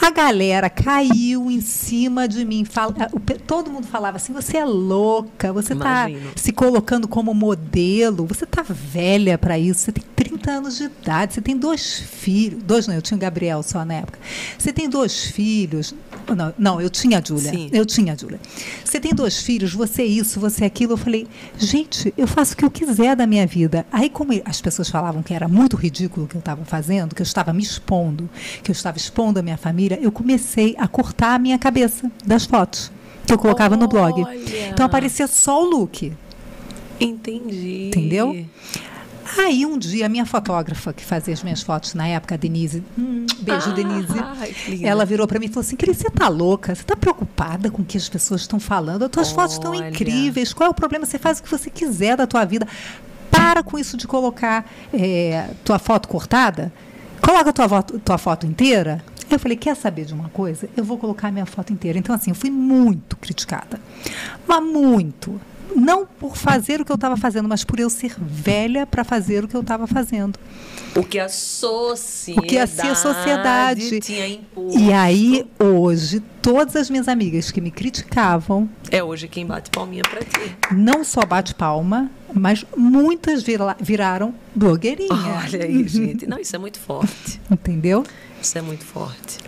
[0.00, 2.64] A galera caiu em cima de mim.
[2.64, 2.92] Fala-
[3.24, 6.06] pe- todo mundo falava assim: você é louca, você está
[6.36, 11.34] se colocando como modelo, você está velha para isso, você tem 30 anos de idade,
[11.34, 12.62] você tem dois filhos.
[12.62, 14.18] Dois não, eu tinha o Gabriel só na época.
[14.58, 15.94] Você tem dois filhos.
[16.36, 17.50] Não, não eu tinha a Júlia.
[17.72, 18.38] Eu tinha a Júlia.
[18.84, 20.92] Você tem dois filhos, você é isso, você é aquilo.
[20.92, 21.26] Eu falei,
[21.56, 23.86] gente, eu faço o que eu quiser da minha vida.
[23.90, 27.22] Aí, como as pessoas falavam que era muito ridículo o que eu estava fazendo, que
[27.22, 28.28] eu estava me expondo,
[28.62, 32.44] que eu estava expondo a minha família, eu comecei a cortar a minha cabeça das
[32.44, 32.90] fotos
[33.26, 34.22] que eu colocava no blog.
[34.22, 34.68] Olha!
[34.68, 36.12] Então aparecia só o look.
[37.00, 37.88] Entendi.
[37.88, 38.46] Entendeu?
[39.36, 42.82] Aí um dia a minha fotógrafa que fazia as minhas fotos na época, a Denise,
[42.98, 46.28] hum, beijo Ah, Denise, ai, ela virou para mim e falou assim: Cris, você tá
[46.28, 46.74] louca?
[46.74, 49.04] Você tá preocupada com o que as pessoas estão falando?
[49.04, 49.90] As tuas fotos estão Olha.
[49.90, 50.54] incríveis.
[50.54, 51.04] Qual é o problema?
[51.04, 52.66] Você faz o que você quiser da tua vida.
[53.30, 56.72] Para com isso de colocar eh, tua foto cortada.
[57.20, 59.04] Coloca tua tua foto inteira.
[59.30, 60.68] Eu falei, quer saber de uma coisa?
[60.76, 61.98] Eu vou colocar minha foto inteira.
[61.98, 63.80] Então, assim, eu fui muito criticada.
[64.46, 65.38] Mas muito.
[65.74, 69.44] Não por fazer o que eu estava fazendo, mas por eu ser velha para fazer
[69.44, 70.38] o que eu estava fazendo.
[70.96, 74.78] O que a sociedade, o que a sociedade tinha imposto.
[74.78, 78.68] E aí, hoje, todas as minhas amigas que me criticavam.
[78.90, 80.56] É hoje quem bate palminha para ti.
[80.72, 85.12] Não só bate palma, mas muitas vira, viraram blogueirinha.
[85.12, 86.26] Olha aí, gente.
[86.26, 87.40] Não, isso é muito forte.
[87.50, 88.04] Entendeu?
[88.40, 89.38] Isso é muito forte.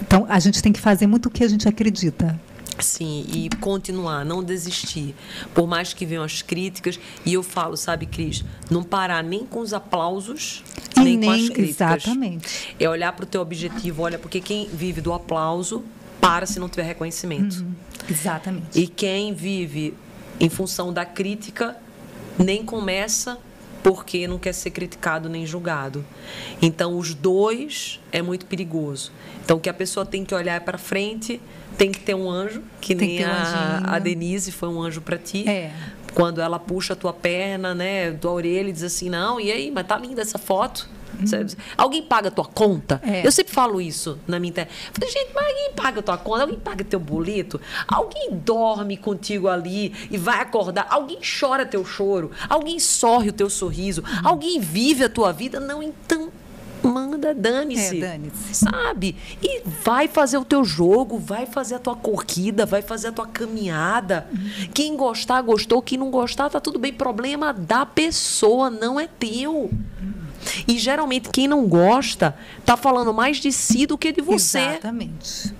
[0.00, 2.38] Então, a gente tem que fazer muito o que a gente acredita.
[2.80, 5.14] Sim, e continuar, não desistir.
[5.54, 9.60] Por mais que venham as críticas, e eu falo, sabe, Cris, não parar nem com
[9.60, 10.62] os aplausos,
[10.96, 12.04] e nem, nem com as críticas.
[12.04, 12.76] Exatamente.
[12.78, 15.84] É olhar para o teu objetivo, olha, porque quem vive do aplauso
[16.20, 17.60] para se não tiver reconhecimento.
[17.60, 17.74] Uhum,
[18.08, 18.78] exatamente.
[18.78, 19.94] E quem vive
[20.40, 21.76] em função da crítica
[22.38, 23.38] nem começa
[23.82, 26.04] porque não quer ser criticado nem julgado.
[26.60, 29.12] Então, os dois é muito perigoso.
[29.44, 31.40] Então, o que a pessoa tem que olhar para frente,
[31.78, 34.82] tem que ter um anjo, que tem nem que um a, a, Denise foi um
[34.82, 35.48] anjo para ti.
[35.48, 35.72] É.
[36.12, 39.70] Quando ela puxa a tua perna, né, tua orelha e diz assim: "Não, e aí,
[39.70, 40.88] mas tá linda essa foto?"
[41.18, 41.46] Uhum.
[41.76, 43.00] Alguém paga a tua conta?
[43.04, 43.26] É.
[43.26, 44.72] Eu sempre falo isso na minha internet.
[44.92, 46.42] Falei, gente, mas alguém paga a tua conta?
[46.42, 47.60] Alguém paga teu boleto?
[47.88, 50.86] Alguém dorme contigo ali e vai acordar?
[50.88, 52.30] Alguém chora teu choro?
[52.48, 54.02] Alguém sorre o teu sorriso?
[54.02, 54.28] Uhum.
[54.28, 55.58] Alguém vive a tua vida?
[55.58, 56.30] Não, então
[56.82, 57.98] manda, dane-se.
[57.98, 58.54] É, dane-se.
[58.54, 59.16] Sabe?
[59.42, 63.26] E vai fazer o teu jogo, vai fazer a tua corrida, vai fazer a tua
[63.26, 64.26] caminhada.
[64.30, 64.68] Uhum.
[64.72, 65.82] Quem gostar, gostou.
[65.82, 66.92] Quem não gostar, tá tudo bem.
[66.92, 69.52] Problema da pessoa, não é teu.
[69.52, 70.28] Uhum.
[70.66, 74.58] E geralmente quem não gosta tá falando mais de si do que de você.
[74.58, 75.54] Exatamente.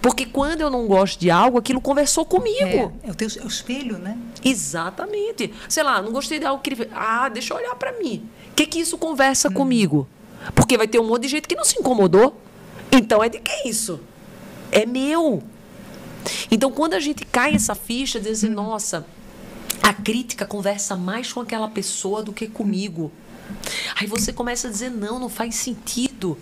[0.00, 2.92] Porque quando eu não gosto de algo, aquilo conversou comigo.
[3.02, 4.16] É, é, o, teu, é o espelho, né?
[4.44, 5.52] Exatamente.
[5.68, 6.88] Sei lá, não gostei de algo que ele.
[6.94, 8.28] Ah, deixa eu olhar para mim.
[8.50, 9.52] O que, que isso conversa hum.
[9.52, 10.08] comigo?
[10.54, 12.40] Porque vai ter um monte de gente que não se incomodou.
[12.90, 14.00] Então é de que isso?
[14.70, 15.42] É meu.
[16.50, 19.06] Então quando a gente cai essa ficha, diz assim, nossa,
[19.82, 23.12] a crítica conversa mais com aquela pessoa do que comigo.
[23.94, 26.36] Aí você começa a dizer: não, não faz sentido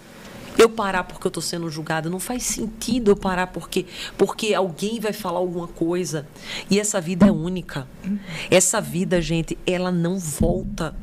[0.57, 2.09] eu parar porque eu estou sendo julgada.
[2.09, 6.27] Não faz sentido eu parar porque, porque alguém vai falar alguma coisa.
[6.71, 7.87] E essa vida é única.
[8.51, 10.97] Essa vida, gente, ela não volta.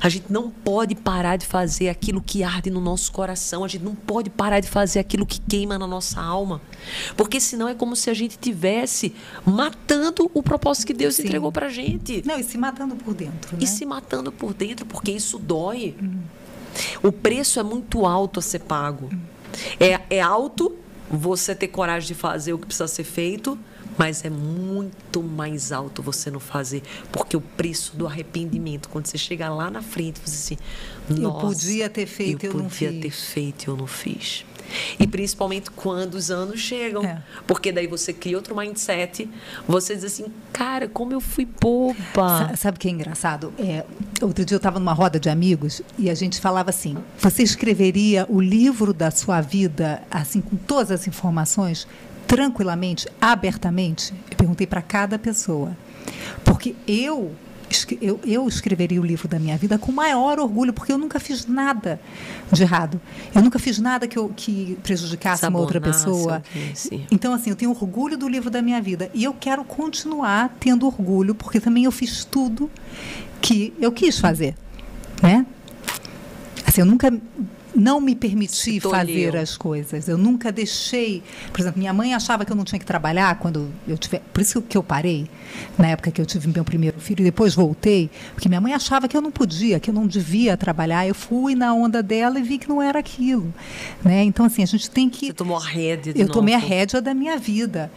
[0.00, 3.64] A gente não pode parar de fazer aquilo que arde no nosso coração.
[3.64, 6.60] A gente não pode parar de fazer aquilo que queima na nossa alma.
[7.16, 9.14] Porque senão é como se a gente tivesse
[9.44, 11.24] matando o propósito que Deus Sim.
[11.24, 12.22] entregou pra gente.
[12.26, 13.56] Não, e se matando por dentro.
[13.56, 13.62] Né?
[13.62, 15.94] E se matando por dentro, porque isso dói.
[16.02, 16.20] Hum.
[17.02, 19.08] O preço é muito alto a ser pago.
[19.12, 19.18] Hum.
[19.80, 20.76] É, é alto
[21.10, 23.58] você ter coragem de fazer o que precisa ser feito,
[23.98, 29.18] mas é muito mais alto você não fazer, porque o preço do arrependimento, quando você
[29.18, 32.88] chega lá na frente, você assim, eu podia ter feito, eu, eu não fiz.
[32.88, 34.44] podia ter feito, eu não fiz.
[34.98, 37.04] E principalmente quando os anos chegam.
[37.04, 37.22] É.
[37.46, 39.28] Porque daí você cria outro mindset.
[39.66, 42.54] Você diz assim, cara, como eu fui boba.
[42.56, 43.52] Sabe o que é engraçado?
[43.58, 43.84] É,
[44.20, 48.26] outro dia eu estava numa roda de amigos e a gente falava assim: você escreveria
[48.28, 51.86] o livro da sua vida, assim, com todas as informações?
[52.28, 54.12] Tranquilamente, abertamente?
[54.30, 55.74] Eu perguntei para cada pessoa.
[56.44, 57.32] Porque eu,
[58.02, 61.46] eu, eu escreveria o livro da minha vida com maior orgulho, porque eu nunca fiz
[61.46, 61.98] nada
[62.52, 63.00] de errado.
[63.34, 66.42] Eu nunca fiz nada que, eu, que prejudicasse uma outra pessoa.
[67.10, 69.10] Então, assim, eu tenho orgulho do livro da minha vida.
[69.14, 72.70] E eu quero continuar tendo orgulho, porque também eu fiz tudo
[73.40, 74.54] que eu quis fazer.
[75.22, 75.46] Né?
[76.66, 77.10] Assim, eu nunca
[77.78, 80.08] não me permiti fazer as coisas.
[80.08, 81.22] Eu nunca deixei.
[81.52, 84.20] Por exemplo, minha mãe achava que eu não tinha que trabalhar quando eu tive.
[84.32, 85.30] Por isso que eu parei,
[85.78, 89.06] na época que eu tive meu primeiro filho, e depois voltei, porque minha mãe achava
[89.06, 91.06] que eu não podia, que eu não devia trabalhar.
[91.06, 93.54] Eu fui na onda dela e vi que não era aquilo.
[94.04, 94.24] Né?
[94.24, 95.26] Então, assim, a gente tem que.
[95.26, 96.32] Você tomou a rédea de Eu novo.
[96.40, 97.90] tomei a rédea da minha vida.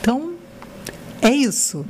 [0.00, 0.32] Então,
[1.20, 1.84] é isso.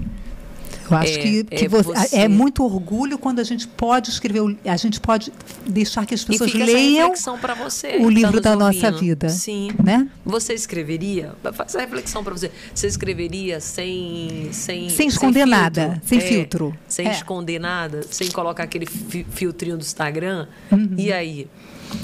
[0.90, 4.56] Eu acho é, que, que é, você, é, muito orgulho quando a gente pode escrever,
[4.64, 5.32] a gente pode
[5.66, 7.12] deixar que as pessoas leiam
[7.56, 9.28] você, o livro tá da nossa vida.
[9.28, 9.70] Sim.
[9.82, 10.08] Né?
[10.24, 12.50] Você escreveria, faz essa reflexão para você.
[12.74, 18.30] Você escreveria sem sem sem esconder sem nada, sem é, filtro, sem esconder nada, sem
[18.30, 20.46] colocar aquele fi filtrinho do Instagram.
[20.70, 20.94] Uhum.
[20.96, 21.48] E aí?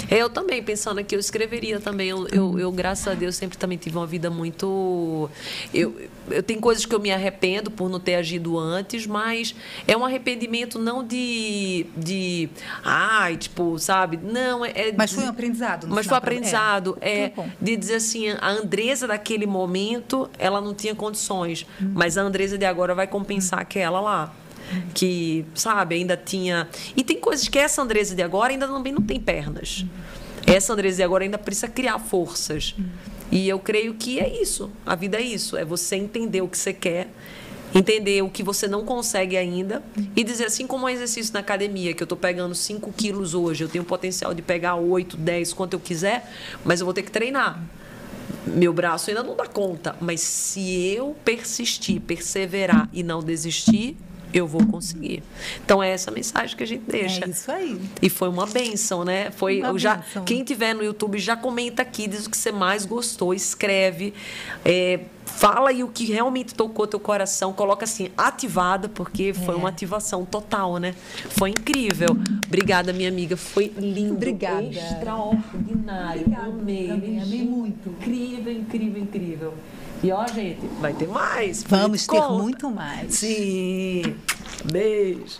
[0.09, 2.09] Eu também, pensando aqui, eu escreveria também.
[2.09, 5.29] Eu, eu, eu, graças a Deus, sempre também tive uma vida muito.
[5.73, 5.95] Eu,
[6.29, 9.55] eu tenho coisas que eu me arrependo por não ter agido antes, mas
[9.87, 11.85] é um arrependimento não de.
[11.95, 12.49] de
[12.83, 14.17] ai, tipo, sabe?
[14.21, 14.71] Não, é.
[14.71, 15.87] é mas foi um aprendizado.
[15.87, 16.97] Mas foi um aprendizado.
[17.01, 21.91] É, é de dizer assim, a Andresa daquele momento, ela não tinha condições, hum.
[21.93, 23.63] mas a Andresa de agora vai compensar hum.
[23.63, 24.33] aquela lá
[24.93, 26.67] que, sabe, ainda tinha.
[26.95, 29.85] E tem coisas que essa Andresa de agora ainda também não tem pernas.
[30.45, 32.75] Essa Andresa de agora ainda precisa criar forças.
[33.33, 34.69] E eu creio que é isso.
[34.85, 35.57] A vida é isso.
[35.57, 37.09] É você entender o que você quer
[37.75, 39.81] entender o que você não consegue ainda
[40.15, 43.63] e dizer assim como um exercício na academia, que eu estou pegando 5 quilos hoje,
[43.63, 46.31] eu tenho potencial de pegar 8, 10, quanto eu quiser,
[46.63, 47.59] mas eu vou ter que treinar.
[48.45, 53.97] Meu braço ainda não dá conta, mas se eu persistir, perseverar e não desistir,
[54.33, 55.21] eu vou conseguir.
[55.63, 57.25] Então é essa mensagem que a gente deixa.
[57.25, 57.79] É isso aí.
[58.01, 59.29] E foi uma benção, né?
[59.31, 60.23] Foi Uma já bênção.
[60.25, 64.13] quem tiver no YouTube já comenta aqui, diz o que você mais gostou, escreve,
[64.65, 69.57] é, fala aí o que realmente tocou teu coração, coloca assim ativada porque foi É.
[69.57, 70.93] uma ativação total, né?
[71.29, 72.09] Foi incrível.
[72.47, 74.63] Obrigada, minha amiga, foi lindo, Obrigada.
[74.63, 76.91] extraordinário, amei, também,
[77.21, 77.89] amei Gente, muito.
[77.89, 79.53] incrível, incrível, incrível.
[80.03, 81.63] E ó, gente, vai ter mais.
[81.63, 82.33] Vamos ter conta.
[82.33, 83.15] muito mais.
[83.15, 84.15] Sim.
[84.65, 85.39] Beijo.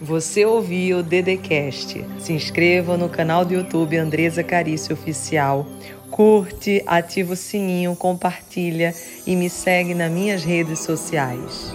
[0.00, 2.04] Você ouviu o Dedecast.
[2.20, 5.66] Se inscreva no canal do YouTube Andresa Carício Oficial.
[6.10, 8.94] Curte, ativa o sininho, compartilha
[9.26, 11.74] e me segue nas minhas redes sociais.